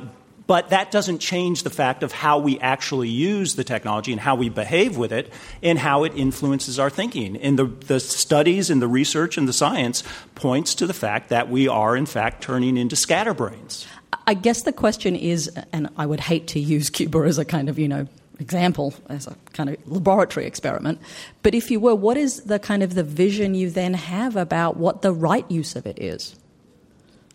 but 0.47 0.69
that 0.69 0.91
doesn't 0.91 1.19
change 1.19 1.63
the 1.63 1.69
fact 1.69 2.03
of 2.03 2.11
how 2.11 2.39
we 2.39 2.59
actually 2.59 3.09
use 3.09 3.55
the 3.55 3.63
technology 3.63 4.11
and 4.11 4.21
how 4.21 4.35
we 4.35 4.49
behave 4.49 4.97
with 4.97 5.11
it 5.11 5.31
and 5.63 5.79
how 5.79 6.03
it 6.03 6.13
influences 6.15 6.79
our 6.79 6.89
thinking. 6.89 7.35
And 7.37 7.57
the, 7.57 7.65
the 7.65 7.99
studies 7.99 8.69
and 8.69 8.81
the 8.81 8.87
research 8.87 9.37
and 9.37 9.47
the 9.47 9.53
science 9.53 10.03
points 10.35 10.75
to 10.75 10.87
the 10.87 10.93
fact 10.93 11.29
that 11.29 11.49
we 11.49 11.67
are, 11.67 11.95
in 11.95 12.05
fact, 12.05 12.43
turning 12.43 12.77
into 12.77 12.95
scatterbrains. 12.95 13.87
I 14.27 14.33
guess 14.33 14.63
the 14.63 14.73
question 14.73 15.15
is, 15.15 15.49
and 15.73 15.89
I 15.97 16.05
would 16.05 16.19
hate 16.19 16.47
to 16.49 16.59
use 16.59 16.89
Cuba 16.89 17.19
as 17.19 17.37
a 17.37 17.45
kind 17.45 17.69
of, 17.69 17.79
you 17.79 17.87
know, 17.87 18.07
example 18.39 18.93
as 19.07 19.27
a 19.27 19.35
kind 19.53 19.69
of 19.69 19.77
laboratory 19.89 20.45
experiment 20.45 20.99
but 21.41 21.55
if 21.55 21.71
you 21.71 21.79
were 21.79 21.95
what 21.95 22.17
is 22.17 22.43
the 22.43 22.59
kind 22.59 22.83
of 22.83 22.93
the 22.93 23.01
vision 23.01 23.55
you 23.55 23.69
then 23.69 23.93
have 23.93 24.35
about 24.35 24.75
what 24.75 25.01
the 25.01 25.13
right 25.13 25.49
use 25.49 25.73
of 25.75 25.85
it 25.85 25.97
is 26.01 26.35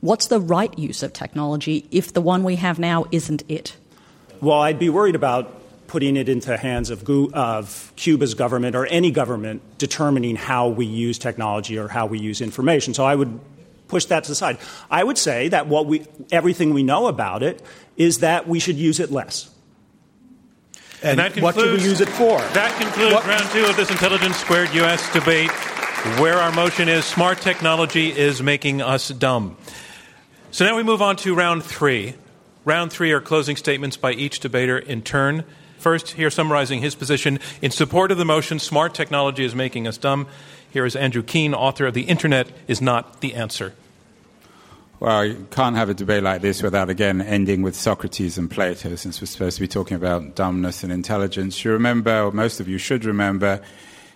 What's 0.01 0.29
the 0.29 0.41
right 0.41 0.77
use 0.79 1.03
of 1.03 1.13
technology 1.13 1.87
if 1.91 2.13
the 2.13 2.21
one 2.23 2.43
we 2.43 2.57
have 2.57 2.79
now 2.79 3.05
isn't 3.11 3.43
it? 3.49 3.77
Well, 4.41 4.61
I'd 4.61 4.79
be 4.79 4.89
worried 4.89 5.15
about 5.15 5.61
putting 5.89 6.17
it 6.17 6.29
into 6.29 6.49
the 6.49 6.57
hands 6.57 6.89
of, 6.89 7.09
of, 7.35 7.93
Cuba's 7.97 8.35
government 8.35 8.77
or 8.77 8.87
any 8.87 9.11
government 9.11 9.61
determining 9.77 10.37
how 10.37 10.69
we 10.69 10.87
use 10.87 11.19
technology 11.19 11.77
or 11.77 11.89
how 11.89 12.07
we 12.07 12.19
use 12.19 12.41
information. 12.41 12.95
So 12.95 13.05
I 13.05 13.15
would 13.15 13.41
push 13.89 14.05
that 14.07 14.25
to 14.25 14.31
the 14.31 14.37
side. 14.37 14.59
I 14.91 15.03
would 15.03 15.19
say 15.19 15.49
that 15.49 15.67
what 15.67 15.87
we, 15.87 16.07
everything 16.31 16.73
we 16.73 16.85
know 16.85 17.09
about 17.09 17.43
it 17.43 17.61
is 17.97 18.21
that 18.21 18.47
we 18.47 18.61
should 18.61 18.77
use 18.77 19.01
it 19.01 19.11
less. 19.11 19.51
And, 21.03 21.11
and 21.11 21.19
that 21.19 21.33
concludes, 21.33 21.57
what 21.57 21.65
should 21.65 21.81
we 21.81 21.85
use 21.85 22.01
it 22.01 22.09
for? 22.09 22.39
That 22.39 22.81
concludes 22.81 23.15
what? 23.15 23.27
round 23.27 23.51
two 23.51 23.65
of 23.65 23.77
this 23.77 23.91
Intelligence 23.91 24.37
Squared 24.37 24.73
U.S. 24.75 25.13
debate, 25.13 25.51
where 26.21 26.39
our 26.39 26.53
motion 26.53 26.89
is 26.89 27.05
smart 27.05 27.41
technology 27.41 28.17
is 28.17 28.43
making 28.43 28.81
us 28.81 29.09
dumb. 29.09 29.57
So 30.53 30.65
now 30.65 30.77
we 30.77 30.83
move 30.83 31.01
on 31.01 31.15
to 31.17 31.33
round 31.33 31.63
three. 31.63 32.15
Round 32.65 32.93
three 32.93 33.13
are 33.13 33.21
closing 33.21 33.55
statements 33.55 33.97
by 33.97 34.13
each 34.13 34.41
debater 34.41 34.77
in 34.77 35.01
turn. 35.01 35.45
First, 35.79 36.11
here 36.11 36.29
summarizing 36.29 36.81
his 36.81 36.97
position 36.97 37.39
in 37.63 37.71
support 37.71 38.11
of 38.11 38.19
the 38.19 38.25
motion 38.25 38.59
Smart 38.59 38.93
Technology 38.93 39.45
is 39.45 39.55
Making 39.55 39.87
Us 39.87 39.97
Dumb. 39.97 40.27
Here 40.69 40.85
is 40.85 40.97
Andrew 40.97 41.23
Keen, 41.23 41.55
author 41.55 41.87
of 41.87 41.95
The 41.95 42.03
Internet 42.03 42.49
is 42.67 42.83
Not 42.83 43.21
the 43.21 43.35
Answer. 43.35 43.75
Well, 44.99 45.25
you 45.25 45.47
can't 45.53 45.77
have 45.77 45.89
a 45.89 45.95
debate 45.95 46.25
like 46.25 46.43
this 46.43 46.65
without 46.65 46.91
again 46.91 47.23
ending 47.23 47.63
with 47.63 47.77
Socrates 47.77 48.37
and 48.37 48.51
Plato, 48.51 48.97
since 48.97 49.21
we're 49.21 49.27
supposed 49.27 49.57
to 49.57 49.61
be 49.61 49.69
talking 49.69 49.97
about 49.97 50.35
dumbness 50.35 50.83
and 50.83 50.93
intelligence. 50.93 51.65
You 51.65 51.71
remember, 51.71 52.25
or 52.25 52.33
most 52.33 52.59
of 52.59 52.67
you 52.67 52.77
should 52.77 53.05
remember, 53.05 53.63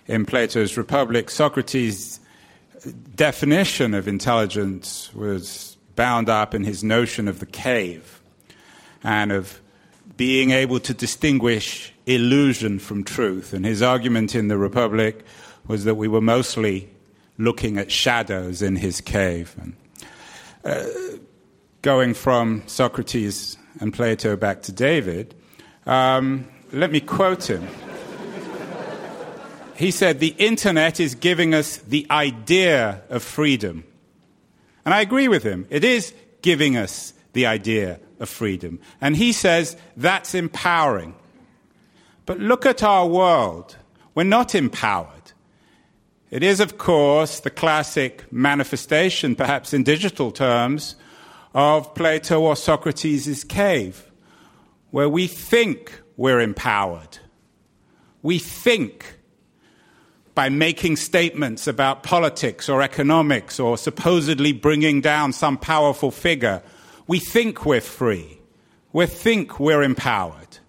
in 0.05 0.25
Plato's 0.25 0.75
Republic, 0.75 1.29
Socrates' 1.29 2.19
definition 3.15 3.93
of 3.93 4.07
intelligence 4.07 5.11
was 5.15 5.64
bound 5.95 6.29
up 6.29 6.53
in 6.53 6.63
his 6.63 6.83
notion 6.83 7.27
of 7.27 7.39
the 7.39 7.45
cave 7.45 8.21
and 9.03 9.31
of 9.31 9.61
being 10.17 10.51
able 10.51 10.79
to 10.79 10.93
distinguish 10.93 11.93
illusion 12.05 12.79
from 12.79 13.03
truth. 13.03 13.53
And 13.53 13.65
his 13.65 13.81
argument 13.81 14.35
in 14.35 14.47
the 14.47 14.57
Republic 14.57 15.25
was 15.67 15.83
that 15.85 15.95
we 15.95 16.07
were 16.07 16.21
mostly 16.21 16.89
looking 17.37 17.77
at 17.77 17.91
shadows 17.91 18.61
in 18.61 18.75
his 18.77 19.01
cave. 19.01 19.55
And, 19.59 19.75
uh, 20.63 21.17
going 21.81 22.13
from 22.13 22.63
Socrates 22.65 23.57
and 23.79 23.93
Plato 23.93 24.35
back 24.35 24.61
to 24.63 24.71
David, 24.71 25.35
um, 25.85 26.47
let 26.71 26.91
me 26.91 26.99
quote 26.99 27.49
him. 27.49 27.67
he 29.75 29.91
said, 29.91 30.19
The 30.19 30.35
internet 30.37 30.99
is 30.99 31.13
giving 31.15 31.53
us 31.53 31.77
the 31.77 32.07
idea 32.09 33.01
of 33.09 33.21
freedom 33.21 33.83
and 34.85 34.93
I 34.93 35.01
agree 35.01 35.27
with 35.27 35.43
him. 35.43 35.65
It 35.69 35.83
is 35.83 36.13
giving 36.41 36.77
us 36.77 37.13
the 37.33 37.47
idea 37.47 37.99
of 38.19 38.29
freedom. 38.29 38.79
And 39.01 39.15
he 39.17 39.33
says 39.33 39.75
that's 39.97 40.35
empowering. 40.35 41.15
But 42.25 42.39
look 42.39 42.65
at 42.65 42.83
our 42.83 43.07
world. 43.07 43.75
We're 44.13 44.23
not 44.23 44.55
empowered. 44.55 45.09
It 46.31 46.43
is, 46.43 46.59
of 46.59 46.77
course, 46.77 47.39
the 47.39 47.49
classic 47.49 48.31
manifestation, 48.31 49.35
perhaps 49.35 49.73
in 49.73 49.83
digital 49.83 50.31
terms, 50.31 50.95
of 51.53 51.93
Plato 51.95 52.41
or 52.41 52.55
Socrates' 52.55 53.43
cave, 53.43 54.11
where 54.91 55.09
we 55.09 55.27
think 55.27 56.01
we're 56.17 56.41
empowered. 56.41 57.19
We 58.21 58.39
think 58.39 59.19
by 60.35 60.49
making 60.49 60.97
statements 60.97 61.65
about 61.65 62.03
politics 62.03 62.67
or 62.67 62.81
economics 62.81 63.59
or 63.59 63.77
supposedly 63.77 64.51
bringing 64.51 64.99
down 64.99 65.31
some 65.31 65.57
powerful 65.57 66.11
figure, 66.11 66.61
we 67.07 67.19
think 67.19 67.65
we're 67.65 67.81
free. 67.81 68.39
We 68.91 69.05
think 69.05 69.59
we're 69.59 69.81
empowered. 69.81 70.59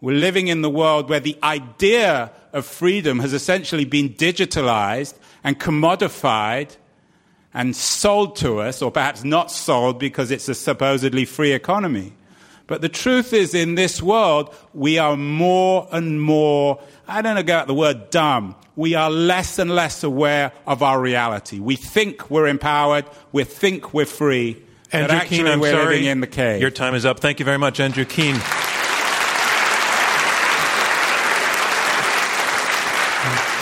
We're 0.00 0.16
living 0.16 0.48
in 0.48 0.62
the 0.62 0.70
world 0.70 1.08
where 1.08 1.20
the 1.20 1.38
idea 1.44 2.32
of 2.52 2.66
freedom 2.66 3.20
has 3.20 3.32
essentially 3.32 3.84
been 3.84 4.10
digitalized 4.10 5.14
and 5.44 5.60
commodified 5.60 6.76
and 7.54 7.76
sold 7.76 8.34
to 8.36 8.60
us, 8.60 8.82
or 8.82 8.90
perhaps 8.90 9.24
not 9.24 9.50
sold 9.50 9.98
because 9.98 10.30
it's 10.30 10.48
a 10.48 10.54
supposedly 10.54 11.24
free 11.24 11.52
economy. 11.52 12.14
But 12.66 12.80
the 12.80 12.88
truth 12.88 13.32
is, 13.32 13.54
in 13.54 13.74
this 13.74 14.02
world, 14.02 14.54
we 14.72 14.98
are 14.98 15.16
more 15.16 15.88
and 15.92 16.20
more, 16.20 16.80
I 17.06 17.22
don't 17.22 17.34
know 17.34 17.40
about 17.40 17.66
the 17.66 17.74
word 17.74 18.10
dumb, 18.10 18.54
we 18.76 18.94
are 18.94 19.10
less 19.10 19.58
and 19.58 19.70
less 19.74 20.02
aware 20.02 20.52
of 20.66 20.82
our 20.82 21.00
reality. 21.00 21.58
We 21.58 21.76
think 21.76 22.30
we're 22.30 22.46
empowered, 22.46 23.04
we 23.32 23.44
think 23.44 23.92
we're 23.92 24.06
free, 24.06 24.62
Andrew 24.92 25.08
but 25.08 25.22
actually 25.22 25.50
I'm 25.50 25.60
we're 25.60 25.72
sorry. 25.72 25.96
living 25.96 26.04
in 26.06 26.20
the 26.20 26.26
cave. 26.26 26.60
Your 26.60 26.70
time 26.70 26.94
is 26.94 27.04
up. 27.04 27.20
Thank 27.20 27.38
you 27.38 27.44
very 27.44 27.58
much, 27.58 27.80
Andrew 27.80 28.04
Keen. 28.04 28.36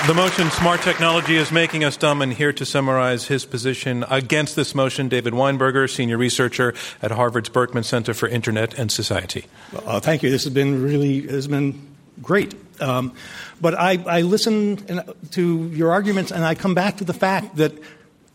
The 0.06 0.14
motion, 0.14 0.50
Smart 0.50 0.80
Technology 0.80 1.36
is 1.36 1.52
Making 1.52 1.84
Us 1.84 1.96
Dumb, 1.98 2.22
and 2.22 2.32
here 2.32 2.54
to 2.54 2.64
summarize 2.64 3.26
his 3.26 3.44
position 3.44 4.02
against 4.08 4.56
this 4.56 4.74
motion, 4.74 5.10
David 5.10 5.34
Weinberger, 5.34 5.88
senior 5.88 6.16
researcher 6.16 6.72
at 7.02 7.10
Harvard's 7.10 7.50
Berkman 7.50 7.84
Center 7.84 8.14
for 8.14 8.26
Internet 8.26 8.78
and 8.78 8.90
Society. 8.90 9.44
Uh, 9.84 10.00
thank 10.00 10.22
you. 10.22 10.30
This 10.30 10.44
has 10.44 10.54
been 10.54 10.82
really 10.82 11.26
has 11.26 11.46
been 11.46 11.86
great. 12.22 12.54
Um, 12.80 13.12
but 13.60 13.74
I, 13.74 14.02
I 14.06 14.22
listen 14.22 15.04
to 15.32 15.68
your 15.68 15.92
arguments 15.92 16.32
and 16.32 16.44
I 16.44 16.54
come 16.54 16.74
back 16.74 16.96
to 16.96 17.04
the 17.04 17.14
fact 17.14 17.56
that 17.56 17.74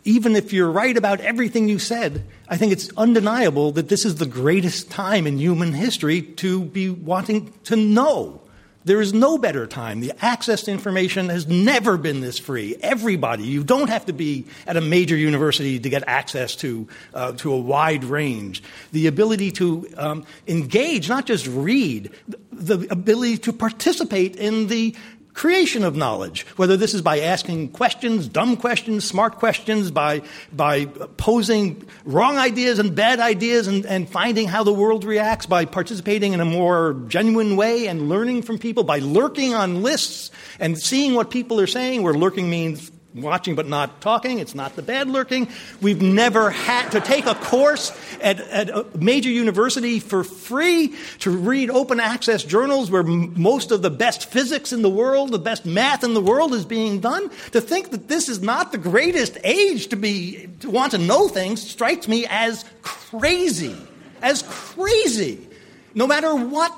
even 0.04 0.36
if 0.36 0.54
you're 0.54 0.72
right 0.72 0.96
about 0.96 1.20
everything 1.20 1.68
you 1.68 1.80
said, 1.80 2.24
I 2.48 2.58
think 2.58 2.74
it's 2.74 2.96
undeniable 2.96 3.72
that 3.72 3.90
this 3.90 4.06
is 4.06 4.16
the 4.16 4.28
greatest 4.28 4.92
time 4.92 5.26
in 5.26 5.40
human 5.40 5.74
history 5.74 6.22
to 6.22 6.62
be 6.64 6.92
wanting 6.92 7.52
to 7.66 7.76
know 7.76 8.42
there 8.86 9.02
is 9.02 9.14
no 9.14 9.38
better 9.38 9.66
time. 9.68 10.00
The 10.00 10.14
access 10.22 10.64
to 10.64 10.72
information 10.72 11.30
has 11.30 11.48
never 11.48 11.98
been 11.98 12.22
this 12.22 12.38
free. 12.40 12.78
Everybody, 12.82 13.44
you 13.44 13.64
don't 13.64 13.90
have 13.90 14.06
to 14.06 14.14
be 14.14 14.46
at 14.68 14.78
a 14.78 14.82
major 14.82 15.18
university 15.18 15.80
to 15.80 15.90
get 15.90 16.04
access 16.08 16.56
to, 16.58 16.88
uh, 17.14 17.32
to 17.34 17.52
a 17.52 17.58
wide 17.60 18.04
range. 18.04 18.64
The 18.92 19.08
ability 19.08 19.52
to 19.54 19.88
um, 19.98 20.26
engage, 20.48 21.10
not 21.10 21.26
just 21.26 21.48
read, 21.48 22.12
the 22.52 22.88
ability 22.92 23.40
to 23.40 23.54
participate 23.54 24.36
in 24.36 24.68
the 24.68 24.96
creation 25.36 25.84
of 25.84 25.96
knowledge, 25.96 26.48
whether 26.56 26.78
this 26.78 26.94
is 26.94 27.02
by 27.02 27.20
asking 27.20 27.70
questions, 27.70 28.28
dumb 28.28 28.56
questions, 28.56 29.06
smart 29.06 29.36
questions, 29.36 29.92
by, 29.92 30.22
by 30.52 30.86
posing 30.86 31.86
wrong 32.06 32.38
ideas 32.38 32.80
and 32.80 32.96
bad 32.96 33.20
ideas 33.20 33.68
and, 33.68 33.86
and 33.86 34.10
finding 34.10 34.48
how 34.48 34.64
the 34.64 34.74
world 34.74 35.04
reacts, 35.04 35.46
by 35.46 35.66
participating 35.66 36.34
in 36.34 36.40
a 36.40 36.46
more 36.46 36.94
genuine 37.10 37.58
way 37.58 37.88
and 37.88 38.08
learning 38.08 38.42
from 38.42 38.58
people, 38.58 38.84
by 38.86 39.00
lurking 39.00 39.54
on 39.54 39.84
lists 39.84 40.32
and 40.58 40.80
seeing 40.80 41.14
what 41.14 41.30
people 41.30 41.60
are 41.60 41.68
saying, 41.68 42.02
where 42.02 42.14
lurking 42.14 42.50
means 42.50 42.90
watching 43.16 43.56
but 43.56 43.68
not 43.68 44.02
talking. 44.02 44.40
It's 44.40 44.54
not 44.54 44.76
the 44.76 44.82
bad 44.82 45.10
lurking. 45.10 45.48
We've 45.82 46.02
never 46.02 46.50
had 46.50 46.90
to 46.92 47.00
take 47.00 47.26
a 47.26 47.36
course 47.36 47.92
at, 48.22 48.40
at 48.42 48.70
a 48.70 48.86
major 48.98 49.30
university 49.30 50.00
for 50.00 50.24
free 50.24 50.94
to 51.20 51.32
read 51.32 51.70
open 51.70 52.00
access 52.00 52.44
journals 52.44 52.92
where 52.92 53.02
m- 53.02 53.34
most 53.42 53.72
of 53.72 53.82
the 53.82 53.90
best 53.90 54.30
physics 54.30 54.74
in 54.74 54.82
the 54.82 54.90
world, 54.90 55.32
the 55.32 55.40
best 55.40 55.66
math 55.66 56.04
in 56.04 56.14
the 56.14 56.22
world 56.22 56.54
is 56.54 56.66
being 56.66 57.00
done. 57.00 57.30
To 57.52 57.62
think 57.62 57.92
that 57.92 58.08
this 58.08 58.28
is 58.28 58.42
not 58.42 58.72
the 58.72 58.78
greatest 58.78 59.38
age 59.44 59.88
to 59.88 59.96
be 59.96 60.50
to 60.60 60.70
want 60.70 60.92
to 60.92 60.98
know 60.98 61.28
things 61.28 61.62
strikes 61.62 62.08
me 62.08 62.26
as 62.30 62.66
crazy, 62.82 63.76
as 64.22 64.44
crazy. 64.44 65.48
no 65.96 66.06
matter 66.06 66.36
what, 66.36 66.72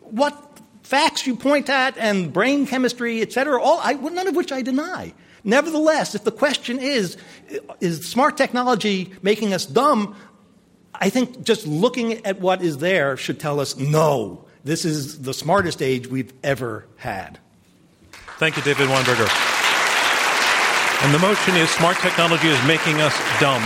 what 0.00 0.60
facts 0.82 1.26
you 1.26 1.36
point 1.36 1.68
at 1.68 1.98
and 1.98 2.32
brain 2.32 2.66
chemistry, 2.66 3.20
et 3.20 3.32
cetera, 3.32 3.60
all, 3.60 3.80
I, 3.82 3.94
none 3.94 4.28
of 4.28 4.36
which 4.36 4.52
I 4.52 4.62
deny. 4.62 5.12
Nevertheless, 5.44 6.14
if 6.14 6.24
the 6.24 6.32
question 6.32 6.78
is, 6.78 7.16
is 7.80 8.08
smart 8.08 8.36
technology 8.36 9.12
making 9.22 9.52
us 9.52 9.66
dumb? 9.66 10.16
I 10.94 11.10
think 11.10 11.44
just 11.44 11.66
looking 11.66 12.24
at 12.24 12.40
what 12.40 12.62
is 12.62 12.78
there 12.78 13.16
should 13.16 13.38
tell 13.38 13.60
us 13.60 13.76
no, 13.76 14.44
this 14.64 14.86
is 14.86 15.20
the 15.22 15.34
smartest 15.34 15.82
age 15.82 16.06
we've 16.06 16.32
ever 16.42 16.86
had. 16.96 17.38
Thank 18.38 18.56
you, 18.56 18.62
David 18.62 18.88
Weinberger. 18.88 19.28
And 21.04 21.12
the 21.12 21.18
motion 21.18 21.54
is 21.56 21.68
smart 21.70 21.98
technology 21.98 22.48
is 22.48 22.66
making 22.66 23.00
us 23.02 23.14
dumb. 23.38 23.62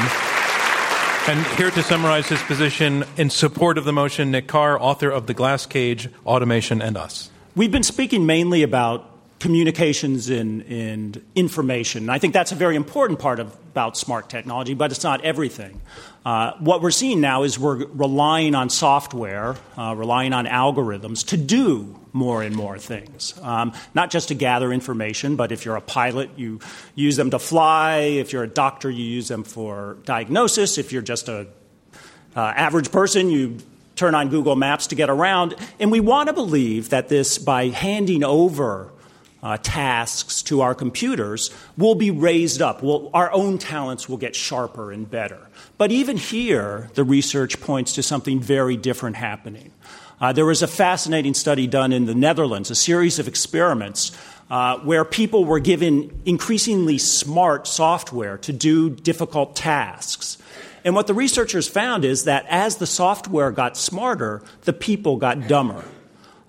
And 1.29 1.47
here 1.59 1.71
to 1.71 1.83
summarize 1.83 2.27
his 2.27 2.43
position 2.43 3.05
in 3.17 3.31
support 3.31 3.79
of 3.79 3.85
the 3.85 3.93
motion, 3.93 4.31
Nick 4.31 4.49
Carr, 4.49 4.81
author 4.81 5.11
of 5.11 5.27
The 5.27 5.35
Glass 5.35 5.67
Cage, 5.67 6.09
Automation, 6.27 6.83
and 6.83 6.97
Us. 6.97 7.31
We've 7.55 7.71
been 7.71 7.83
speaking 7.83 8.27
mainly 8.27 8.63
about 8.63 9.18
communications 9.39 10.31
and, 10.31 10.63
and 10.63 11.23
information. 11.35 12.11
I 12.11 12.19
think 12.19 12.35
that's 12.35 12.51
a 12.51 12.57
very 12.57 12.75
important 12.75 13.21
part 13.21 13.39
of, 13.39 13.55
about 13.71 13.97
smart 13.97 14.29
technology, 14.29 14.75
but 14.75 14.91
it's 14.91 15.05
not 15.05 15.25
everything. 15.25 15.81
Uh, 16.25 16.53
what 16.59 16.83
we're 16.83 16.91
seeing 16.91 17.21
now 17.21 17.45
is 17.45 17.59
we're 17.59 17.87
relying 17.87 18.55
on 18.55 18.69
software, 18.69 19.57
uh, 19.77 19.95
relying 19.97 20.33
on 20.33 20.47
algorithms 20.47 21.27
to 21.29 21.37
do 21.37 21.99
more 22.13 22.43
and 22.43 22.57
more 22.57 22.79
things. 22.79 23.39
Um, 23.43 23.73
not 23.95 24.11
just 24.11 24.29
to 24.29 24.35
gather 24.35 24.73
information, 24.73 25.37
but 25.37 25.53
if 25.53 25.65
you're 25.65 25.77
a 25.77 25.81
pilot, 25.81 26.31
you 26.37 26.59
use 26.97 27.17
them 27.17 27.31
to 27.31 27.39
fly. 27.39 27.99
If 27.99 28.33
you're 28.33 28.43
a 28.43 28.49
doctor, 28.49 28.91
you 28.91 29.05
use 29.05 29.29
them 29.29 29.45
for 29.45 29.99
diagnosis. 30.05 30.79
If 30.79 30.93
you're 30.93 31.03
just 31.03 31.29
a 31.29 31.47
uh, 32.35 32.41
average 32.41 32.91
person, 32.91 33.31
you 33.31 33.59
turn 33.95 34.15
on 34.15 34.29
Google 34.31 34.57
Maps 34.57 34.89
to 34.89 34.95
get 34.95 35.11
around. 35.11 35.55
And 35.79 35.93
we 35.93 36.01
want 36.01 36.29
to 36.29 36.33
believe 36.33 36.91
that 36.91 37.09
this, 37.09 37.39
by 37.39 37.69
handing 37.69 38.25
over 38.25 38.93
uh, 39.43 39.57
tasks 39.63 40.43
to 40.43 40.61
our 40.61 40.75
computers 40.75 41.51
will 41.77 41.95
be 41.95 42.11
raised 42.11 42.61
up. 42.61 42.83
We'll, 42.83 43.11
our 43.15 43.33
own 43.33 43.59
talents 43.59 44.09
will 44.09 44.17
get 44.17 44.35
sharper 44.35 44.91
and 44.93 45.09
better. 45.09 45.49
But 45.77 45.93
even 45.93 46.17
here, 46.17 46.91
the 46.95 47.05
research 47.05 47.61
points 47.61 47.95
to 47.95 48.03
something 48.03 48.41
very 48.41 48.77
different 48.77 49.17
happening. 49.17 49.71
Uh, 50.21 50.33
there 50.33 50.47
was 50.47 50.63
a 50.63 50.67
fascinating 50.67 51.35
study 51.35 51.67
done 51.69 51.93
in 51.93 52.07
the 52.07 52.15
Netherlands, 52.15 52.71
a 52.71 52.75
series 52.75 53.21
of 53.21 53.29
experiments 53.29 54.11
uh, 54.51 54.79
where 54.79 55.05
people 55.05 55.45
were 55.45 55.61
given 55.61 56.23
increasingly 56.25 56.99
smart 56.99 57.67
software 57.67 58.39
to 58.39 58.53
do 58.53 58.91
difficult 58.91 59.55
tasks. 59.55 60.39
And 60.85 60.95
what 60.95 61.07
the 61.07 61.15
researchers 61.15 61.69
found 61.69 62.05
is 62.05 62.25
that 62.25 62.47
as 62.49 62.77
the 62.77 62.87
software 62.87 63.51
got 63.51 63.77
smarter, 63.77 64.43
the 64.63 64.73
people 64.73 65.17
got 65.17 65.47
dumber. 65.47 65.85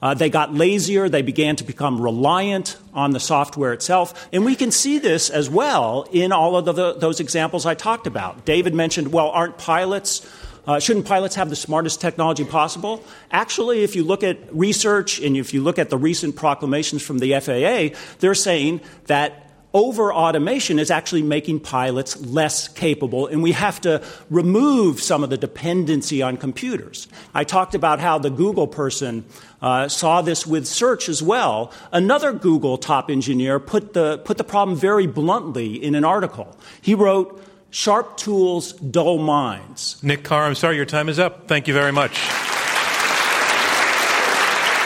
Uh, 0.02 0.14
they 0.14 0.30
got 0.30 0.54
lazier. 0.54 1.10
They 1.10 1.22
began 1.22 1.56
to 1.58 1.64
become 1.64 2.02
reliant 2.02 2.78
on 2.94 3.12
the 3.12 3.20
software 3.20 3.74
itself. 3.74 4.30
And 4.32 4.46
we 4.46 4.56
can 4.56 4.72
see 4.72 4.98
this 4.98 5.30
as 5.30 5.50
well 5.50 6.08
in 6.12 6.32
all 6.32 6.56
of 6.56 6.66
the, 6.66 6.94
those 6.94 7.20
examples 7.20 7.66
I 7.66 7.74
talked 7.74 8.08
about. 8.08 8.46
David 8.46 8.74
mentioned, 8.74 9.12
well, 9.12 9.30
aren't 9.30 9.58
pilots, 9.58 10.26
uh, 10.68 10.80
shouldn't 10.80 11.06
pilots 11.06 11.36
have 11.36 11.50
the 11.50 11.56
smartest 11.56 12.00
technology 12.00 12.46
possible? 12.46 13.04
Actually, 13.32 13.84
if 13.84 13.96
you 13.96 14.04
look 14.04 14.24
at 14.24 14.38
research 14.56 15.20
and 15.20 15.36
if 15.36 15.54
you 15.54 15.64
look 15.64 15.80
at 15.80 15.90
the 15.90 15.98
recent 15.98 16.36
proclamations 16.36 17.02
from 17.02 17.20
the 17.20 17.40
FAA, 17.40 17.98
they're 18.20 18.36
saying 18.36 18.82
that 19.08 19.49
over 19.74 20.14
automation 20.14 20.80
is 20.80 20.90
actually 20.90 21.22
making 21.22 21.60
pilots 21.60 22.20
less 22.22 22.68
capable, 22.68 23.28
and 23.28 23.44
we 23.44 23.52
have 23.52 23.80
to 23.82 24.04
remove 24.30 25.02
some 25.02 25.24
of 25.24 25.30
the 25.30 25.38
dependency 25.38 26.22
on 26.22 26.38
computers. 26.38 27.08
I 27.34 27.44
talked 27.44 27.76
about 27.76 28.00
how 28.00 28.18
the 28.18 28.30
Google 28.30 28.68
person 28.68 29.26
uh, 29.62 29.88
saw 29.88 30.22
this 30.22 30.48
with 30.48 30.68
search 30.68 31.08
as 31.10 31.22
well. 31.22 31.72
Another 31.92 32.34
Google 32.34 32.78
top 32.78 33.10
engineer 33.12 33.60
put 33.60 33.94
the, 33.94 34.18
put 34.20 34.38
the 34.38 34.44
problem 34.44 34.78
very 34.78 35.06
bluntly 35.06 35.76
in 35.76 35.96
an 35.96 36.04
article. 36.04 36.58
He 36.82 36.96
wrote, 36.96 37.44
Sharp 37.72 38.18
tools, 38.18 38.74
dull 38.74 39.20
minds. 39.20 40.02
Nick 40.02 40.24
Carr, 40.24 40.46
I'm 40.46 40.56
sorry, 40.56 40.76
your 40.76 40.86
time 40.86 41.08
is 41.08 41.20
up. 41.20 41.48
Thank 41.48 41.68
you 41.68 41.74
very 41.76 41.92
much. 41.92 42.18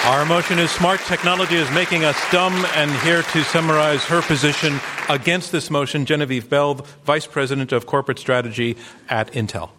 Our 0.05 0.25
motion 0.25 0.59
is 0.59 0.69
smart 0.69 0.99
technology 0.99 1.55
is 1.55 1.71
making 1.71 2.03
us 2.03 2.17
dumb, 2.29 2.53
and 2.75 2.91
here 3.03 3.21
to 3.21 3.43
summarize 3.45 4.03
her 4.03 4.21
position 4.21 4.81
against 5.07 5.53
this 5.53 5.69
motion, 5.69 6.05
Genevieve 6.05 6.49
Bell, 6.49 6.85
Vice 7.05 7.25
President 7.25 7.71
of 7.71 7.85
Corporate 7.85 8.19
Strategy 8.19 8.75
at 9.07 9.31
Intel. 9.31 9.69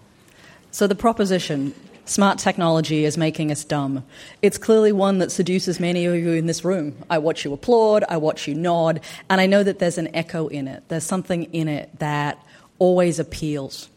So 0.71 0.87
the 0.87 0.95
proposition 0.95 1.75
smart 2.07 2.39
technology 2.39 3.05
is 3.05 3.19
making 3.19 3.53
us 3.53 3.65
dumb. 3.65 4.03
It's 4.41 4.57
clearly 4.57 4.93
one 4.93 5.19
that 5.19 5.31
seduces 5.31 5.79
many 5.79 6.07
of 6.07 6.15
you 6.15 6.31
in 6.33 6.47
this 6.47 6.65
room. 6.65 6.97
I 7.11 7.19
watch 7.19 7.45
you 7.45 7.53
applaud, 7.53 8.03
I 8.09 8.17
watch 8.17 8.49
you 8.49 8.55
nod, 8.55 9.03
and 9.29 9.43
I 9.43 9.47
know 9.47 9.63
that 9.63 9.79
there's 9.79 9.99
an 9.99 10.09
echo 10.17 10.49
in 10.49 10.69
it. 10.69 10.85
There's 10.89 11.05
something 11.05 11.45
in 11.53 11.69
it 11.69 11.99
that 11.99 12.43
always 12.79 13.19
appeals. 13.19 13.91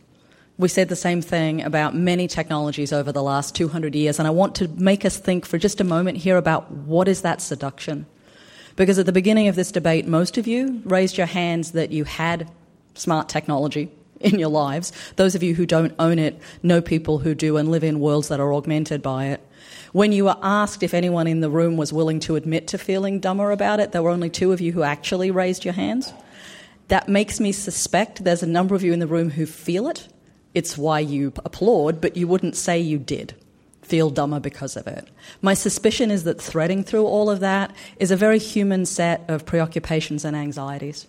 We 0.59 0.69
said 0.69 0.89
the 0.89 0.95
same 0.95 1.21
thing 1.21 1.61
about 1.61 1.95
many 1.95 2.27
technologies 2.27 2.91
over 2.91 3.11
the 3.11 3.21
last 3.21 3.53
200 3.53 3.93
years, 3.93 4.17
and 4.17 4.27
I 4.27 4.31
want 4.31 4.55
to 4.55 4.67
make 4.67 5.05
us 5.05 5.15
think 5.15 5.45
for 5.45 5.59
just 5.59 5.79
a 5.79 5.83
moment 5.83 6.17
here 6.17 6.35
about 6.35 6.71
what 6.71 7.07
is 7.07 7.21
that 7.21 7.41
seduction? 7.41 8.07
Because 8.75 8.97
at 8.97 9.05
the 9.05 9.11
beginning 9.11 9.49
of 9.49 9.55
this 9.55 9.71
debate, 9.71 10.07
most 10.07 10.35
of 10.39 10.47
you 10.47 10.81
raised 10.83 11.15
your 11.15 11.27
hands 11.27 11.73
that 11.73 11.91
you 11.91 12.05
had 12.05 12.49
smart 12.95 13.29
technology 13.29 13.91
in 14.19 14.39
your 14.39 14.49
lives. 14.49 14.91
Those 15.15 15.35
of 15.35 15.43
you 15.43 15.53
who 15.53 15.67
don't 15.67 15.93
own 15.99 16.17
it 16.17 16.41
know 16.63 16.81
people 16.81 17.19
who 17.19 17.35
do 17.35 17.57
and 17.57 17.69
live 17.69 17.83
in 17.83 17.99
worlds 17.99 18.29
that 18.29 18.39
are 18.39 18.51
augmented 18.51 19.03
by 19.03 19.25
it. 19.27 19.41
When 19.91 20.11
you 20.11 20.25
were 20.25 20.37
asked 20.41 20.81
if 20.81 20.95
anyone 20.95 21.27
in 21.27 21.41
the 21.41 21.51
room 21.51 21.77
was 21.77 21.93
willing 21.93 22.19
to 22.21 22.35
admit 22.35 22.67
to 22.69 22.79
feeling 22.79 23.19
dumber 23.19 23.51
about 23.51 23.79
it, 23.79 23.91
there 23.91 24.01
were 24.01 24.09
only 24.09 24.31
two 24.31 24.51
of 24.53 24.61
you 24.61 24.71
who 24.71 24.81
actually 24.81 25.29
raised 25.29 25.65
your 25.65 25.75
hands. 25.75 26.11
That 26.87 27.07
makes 27.07 27.39
me 27.39 27.51
suspect 27.51 28.23
there's 28.23 28.41
a 28.41 28.47
number 28.47 28.73
of 28.73 28.81
you 28.81 28.91
in 28.91 28.99
the 28.99 29.05
room 29.05 29.29
who 29.29 29.45
feel 29.45 29.87
it 29.87 30.07
it's 30.53 30.77
why 30.77 30.99
you 30.99 31.33
applaud, 31.45 32.01
but 32.01 32.17
you 32.17 32.27
wouldn't 32.27 32.55
say 32.55 32.79
you 32.79 32.97
did 32.97 33.33
feel 33.87 34.09
dumber 34.09 34.39
because 34.39 34.75
of 34.75 34.85
it. 34.85 35.07
My 35.41 35.53
suspicion 35.53 36.11
is 36.11 36.25
that 36.25 36.41
threading 36.41 36.83
through 36.83 37.05
all 37.05 37.29
of 37.29 37.39
that 37.39 37.73
is 37.99 38.11
a 38.11 38.17
very 38.17 38.37
human 38.37 38.85
set 38.85 39.23
of 39.29 39.45
preoccupations 39.45 40.25
and 40.25 40.35
anxieties. 40.35 41.07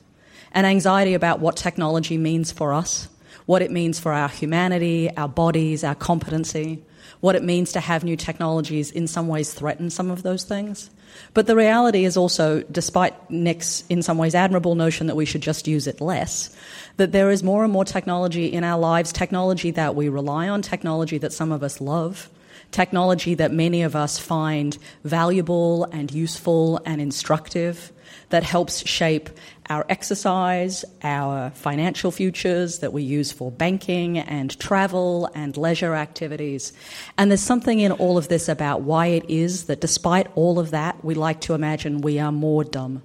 An 0.52 0.64
anxiety 0.64 1.14
about 1.14 1.40
what 1.40 1.56
technology 1.56 2.16
means 2.16 2.52
for 2.52 2.72
us, 2.72 3.08
what 3.46 3.62
it 3.62 3.72
means 3.72 3.98
for 3.98 4.12
our 4.12 4.28
humanity, 4.28 5.10
our 5.16 5.28
bodies, 5.28 5.82
our 5.82 5.96
competency, 5.96 6.82
what 7.20 7.34
it 7.34 7.42
means 7.42 7.72
to 7.72 7.80
have 7.80 8.04
new 8.04 8.16
technologies 8.16 8.92
in 8.92 9.08
some 9.08 9.26
ways 9.26 9.52
threaten 9.52 9.90
some 9.90 10.10
of 10.10 10.22
those 10.22 10.44
things. 10.44 10.90
But 11.34 11.46
the 11.46 11.56
reality 11.56 12.04
is 12.04 12.16
also, 12.16 12.62
despite 12.62 13.30
Nick's 13.30 13.84
in 13.88 14.02
some 14.02 14.18
ways 14.18 14.34
admirable 14.34 14.74
notion 14.74 15.06
that 15.06 15.16
we 15.16 15.24
should 15.24 15.42
just 15.42 15.68
use 15.68 15.86
it 15.86 16.00
less, 16.00 16.54
that 16.96 17.12
there 17.12 17.30
is 17.30 17.42
more 17.42 17.64
and 17.64 17.72
more 17.72 17.84
technology 17.84 18.46
in 18.46 18.64
our 18.64 18.78
lives, 18.78 19.12
technology 19.12 19.70
that 19.72 19.94
we 19.94 20.08
rely 20.08 20.48
on, 20.48 20.62
technology 20.62 21.18
that 21.18 21.32
some 21.32 21.52
of 21.52 21.62
us 21.62 21.80
love, 21.80 22.28
technology 22.70 23.34
that 23.34 23.52
many 23.52 23.82
of 23.82 23.96
us 23.96 24.18
find 24.18 24.76
valuable 25.04 25.84
and 25.84 26.12
useful 26.12 26.80
and 26.84 27.00
instructive, 27.00 27.92
that 28.30 28.42
helps 28.42 28.86
shape 28.86 29.30
our 29.70 29.84
exercise, 29.88 30.84
our 31.02 31.50
financial 31.50 32.10
futures 32.10 32.78
that 32.78 32.92
we 32.92 33.02
use 33.02 33.32
for 33.32 33.50
banking 33.50 34.18
and 34.18 34.58
travel 34.58 35.30
and 35.34 35.56
leisure 35.56 35.94
activities. 35.94 36.72
And 37.16 37.30
there's 37.30 37.42
something 37.42 37.80
in 37.80 37.92
all 37.92 38.16
of 38.16 38.28
this 38.28 38.48
about 38.48 38.82
why 38.82 39.06
it 39.06 39.28
is 39.28 39.64
that 39.64 39.80
despite 39.80 40.26
all 40.34 40.58
of 40.58 40.70
that, 40.70 41.04
we 41.04 41.14
like 41.14 41.40
to 41.42 41.54
imagine 41.54 42.00
we 42.00 42.18
are 42.18 42.32
more 42.32 42.64
dumb. 42.64 43.02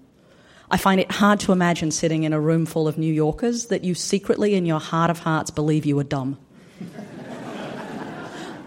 I 0.72 0.78
find 0.78 1.00
it 1.00 1.12
hard 1.12 1.40
to 1.42 1.52
imagine 1.52 1.92
sitting 1.92 2.24
in 2.24 2.34
a 2.34 2.40
room 2.40 2.66
full 2.66 2.88
of 2.88 2.98
New 2.98 3.14
Yorkers 3.14 3.68
that 3.68 3.84
you 3.84 3.94
secretly, 3.94 4.56
in 4.56 4.66
your 4.66 4.80
heart 4.80 5.12
of 5.12 5.20
hearts, 5.20 5.52
believe 5.52 5.86
you 5.86 6.00
are 6.00 6.04
dumb. 6.04 6.38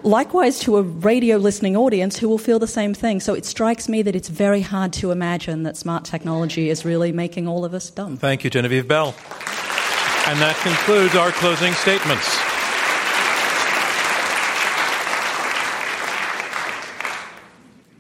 Likewise, 0.07 0.61
to 0.61 0.77
a 0.77 0.83
radio 0.83 1.37
listening 1.37 1.77
audience 1.77 2.17
who 2.17 2.29
will 2.29 2.39
feel 2.39 2.61
the 2.61 2.69
same 2.69 2.95
thing. 2.95 3.19
So 3.19 3.35
it 3.35 3.45
strikes 3.45 3.89
me 3.89 4.03
that 4.03 4.15
it's 4.15 4.29
very 4.29 4.61
hard 4.61 4.93
to 4.93 5.11
imagine 5.11 5.65
that 5.65 5.77
smart 5.77 6.05
technology 6.05 6.71
is 6.71 6.85
really 6.85 7.11
making 7.11 7.49
all 7.49 7.65
of 7.65 7.75
us 7.75 7.91
dumb. 7.91 8.17
Thank 8.17 8.45
you, 8.45 8.51
Genevieve 8.51 8.87
Bell. 8.87 9.17
And 10.29 10.39
that 10.39 10.57
concludes 10.63 11.17
our 11.17 11.33
closing 11.33 11.73
statements. 11.73 12.39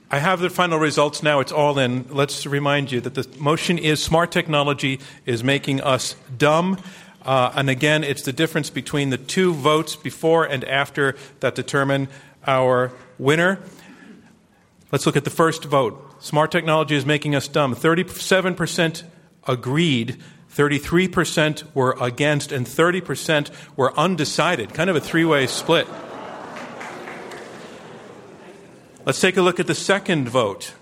I 0.08 0.20
have 0.20 0.38
the 0.38 0.48
final 0.48 0.78
results 0.78 1.24
now. 1.24 1.40
It's 1.40 1.50
all 1.50 1.76
in. 1.76 2.06
Let's 2.08 2.46
remind 2.46 2.92
you 2.92 3.00
that 3.00 3.14
the 3.14 3.26
motion 3.40 3.78
is 3.78 4.00
smart 4.00 4.30
technology 4.30 5.00
is 5.24 5.42
making 5.42 5.80
us 5.80 6.14
dumb. 6.38 6.78
Uh, 7.26 7.52
and 7.56 7.68
again, 7.68 8.04
it's 8.04 8.22
the 8.22 8.32
difference 8.32 8.70
between 8.70 9.10
the 9.10 9.18
two 9.18 9.52
votes 9.52 9.96
before 9.96 10.44
and 10.44 10.62
after 10.64 11.16
that 11.40 11.56
determine 11.56 12.06
our 12.46 12.92
winner. 13.18 13.58
Let's 14.92 15.06
look 15.06 15.16
at 15.16 15.24
the 15.24 15.30
first 15.30 15.64
vote. 15.64 16.22
Smart 16.22 16.52
technology 16.52 16.94
is 16.94 17.04
making 17.04 17.34
us 17.34 17.48
dumb. 17.48 17.74
37% 17.74 19.02
agreed, 19.48 20.18
33% 20.54 21.64
were 21.74 21.96
against, 22.00 22.52
and 22.52 22.64
30% 22.64 23.50
were 23.74 23.92
undecided. 23.98 24.72
Kind 24.72 24.88
of 24.88 24.94
a 24.94 25.00
three 25.00 25.24
way 25.24 25.48
split. 25.48 25.88
Let's 29.04 29.20
take 29.20 29.36
a 29.36 29.42
look 29.42 29.58
at 29.58 29.66
the 29.66 29.74
second 29.74 30.28
vote. 30.28 30.74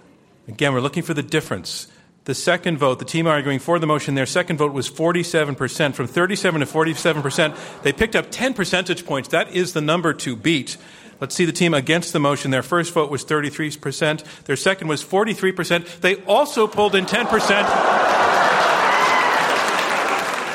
Again, 0.47 0.75
we're 0.75 0.81
looking 0.81 1.03
for 1.03 1.15
the 1.15 1.23
difference. 1.23 1.89
The 2.25 2.35
second 2.35 2.79
vote, 2.79 2.99
the 3.01 3.05
team 3.05 3.27
arguing 3.27 3.59
for 3.59 3.79
the 3.79 3.87
motion, 3.87 4.15
their 4.15 4.25
second 4.25 4.57
vote 4.57 4.73
was 4.73 4.89
47%. 4.89 5.95
From 5.95 6.07
37 6.07 6.61
to 6.61 6.67
47%, 6.67 7.83
they 7.83 7.93
picked 7.93 8.17
up 8.17 8.31
10 8.31 8.55
percentage 8.55 9.05
points. 9.05 9.29
That 9.29 9.53
is 9.53 9.75
the 9.75 9.83
number 9.83 10.15
to 10.15 10.35
beat. 10.35 10.79
Let's 11.21 11.35
see 11.35 11.45
the 11.45 11.53
team 11.53 11.75
against 11.75 12.15
the 12.15 12.21
motion. 12.21 12.51
Their 12.51 12.63
first 12.63 12.95
vote 12.95 13.11
was 13.11 13.25
33%. 13.27 14.25
Their 14.45 14.57
second 14.57 14.89
was 14.89 15.05
43%. 15.05 16.01
They 16.01 16.17
also 16.25 16.67
pulled 16.67 16.95
in 16.95 17.05
10%. 17.05 17.29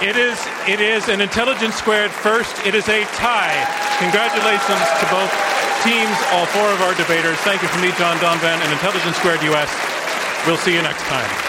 It 0.02 0.16
is, 0.16 0.40
it 0.68 0.82
is 0.82 1.08
an 1.08 1.22
intelligence 1.22 1.76
squared 1.76 2.10
first. 2.10 2.56
It 2.66 2.74
is 2.74 2.88
a 2.90 3.04
tie. 3.14 3.54
Congratulations 4.00 4.86
to 5.00 5.06
both 5.12 5.32
teams, 5.84 6.18
all 6.32 6.46
four 6.48 6.68
of 6.72 6.82
our 6.82 6.96
debaters. 6.96 7.38
Thank 7.40 7.62
you 7.62 7.68
from 7.68 7.82
me, 7.82 7.92
John 7.98 8.18
Donvan, 8.18 8.58
and 8.58 8.72
Intelligence 8.74 9.18
Squared 9.18 9.44
US. 9.44 9.70
We'll 10.48 10.58
see 10.58 10.74
you 10.74 10.82
next 10.82 11.04
time. 11.04 11.49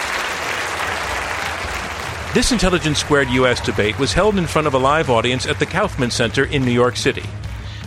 This 2.32 2.52
Intelligence 2.52 3.00
Squared 3.00 3.28
US 3.30 3.60
debate 3.60 3.98
was 3.98 4.12
held 4.12 4.38
in 4.38 4.46
front 4.46 4.68
of 4.68 4.74
a 4.74 4.78
live 4.78 5.10
audience 5.10 5.46
at 5.46 5.58
the 5.58 5.66
Kaufman 5.66 6.12
Center 6.12 6.44
in 6.44 6.64
New 6.64 6.70
York 6.70 6.96
City. 6.96 7.24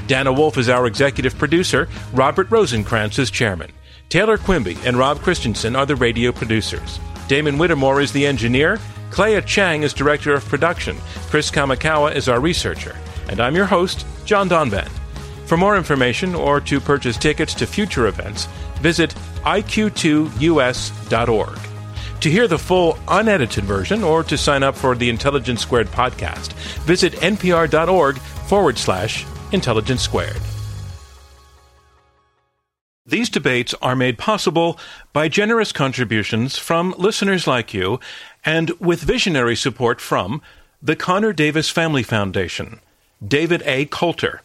Dana 0.05 0.33
Wolf 0.33 0.57
is 0.57 0.67
our 0.67 0.85
executive 0.85 1.37
producer, 1.37 1.87
Robert 2.11 2.49
Rosenkrantz 2.49 3.17
is 3.19 3.31
chairman. 3.31 3.71
Taylor 4.09 4.37
Quimby 4.37 4.77
and 4.83 4.97
Rob 4.97 5.21
Christensen 5.21 5.77
are 5.77 5.85
the 5.85 5.95
radio 5.95 6.33
producers. 6.33 6.99
Damon 7.29 7.57
Whittemore 7.57 8.01
is 8.01 8.11
the 8.11 8.27
engineer. 8.27 8.81
Clea 9.11 9.39
Chang 9.43 9.83
is 9.83 9.93
director 9.93 10.33
of 10.33 10.43
production. 10.43 10.97
Chris 11.29 11.49
Kamikawa 11.49 12.13
is 12.13 12.27
our 12.27 12.41
researcher. 12.41 12.97
And 13.29 13.39
I'm 13.39 13.55
your 13.55 13.67
host, 13.67 14.05
John 14.25 14.49
Donvan. 14.49 14.89
For 15.45 15.55
more 15.55 15.77
information 15.77 16.35
or 16.35 16.59
to 16.59 16.81
purchase 16.81 17.15
tickets 17.15 17.53
to 17.53 17.65
future 17.65 18.07
events, 18.07 18.47
visit 18.81 19.15
iq2us.org. 19.45 20.39
To 22.23 22.31
hear 22.31 22.47
the 22.47 22.57
full 22.57 22.97
unedited 23.09 23.65
version 23.65 24.01
or 24.01 24.23
to 24.23 24.37
sign 24.37 24.63
up 24.63 24.77
for 24.77 24.95
the 24.95 25.09
Intelligence 25.09 25.59
Squared 25.59 25.87
podcast, 25.87 26.53
visit 26.83 27.11
npr.org 27.15 28.17
forward 28.17 28.77
slash 28.77 29.25
intelligence 29.51 30.03
squared. 30.03 30.39
These 33.05 33.29
debates 33.29 33.75
are 33.81 33.97
made 33.97 34.17
possible 34.17 34.79
by 35.11 35.27
generous 35.27 35.73
contributions 35.73 36.57
from 36.57 36.95
listeners 36.97 37.45
like 37.45 37.73
you 37.73 37.99
and 38.45 38.69
with 38.79 39.01
visionary 39.01 39.57
support 39.57 39.99
from 39.99 40.41
the 40.81 40.95
Connor 40.95 41.33
Davis 41.33 41.69
Family 41.69 42.03
Foundation, 42.03 42.79
David 43.21 43.61
A. 43.65 43.83
Coulter, 43.83 44.43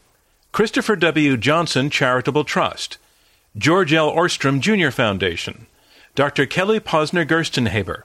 Christopher 0.50 0.96
W. 0.96 1.36
Johnson 1.36 1.90
Charitable 1.90 2.42
Trust, 2.42 2.98
George 3.56 3.92
L. 3.92 4.10
Ohrstrom 4.10 4.58
Jr. 4.58 4.90
Foundation, 4.90 5.67
Dr. 6.18 6.46
Kelly 6.46 6.80
Posner 6.80 7.24
Gerstenhaber, 7.24 8.02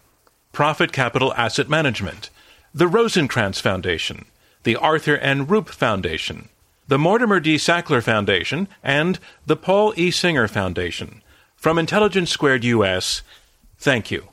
Prophet 0.51 0.91
Capital 0.93 1.33
Asset 1.33 1.67
Management, 1.67 2.29
the 2.71 2.85
Rosenkrantz 2.85 3.59
Foundation, 3.59 4.25
the 4.61 4.75
Arthur 4.75 5.17
N. 5.17 5.47
Rupe 5.47 5.69
Foundation, 5.69 6.49
the 6.87 6.99
Mortimer 6.99 7.39
D. 7.39 7.55
Sackler 7.55 8.03
Foundation, 8.03 8.67
and 8.83 9.17
the 9.47 9.55
Paul 9.55 9.95
E. 9.97 10.11
Singer 10.11 10.47
Foundation. 10.47 11.23
From 11.55 11.79
Intelligence 11.79 12.29
Squared 12.29 12.63
US, 12.65 13.23
thank 13.79 14.11
you. 14.11 14.27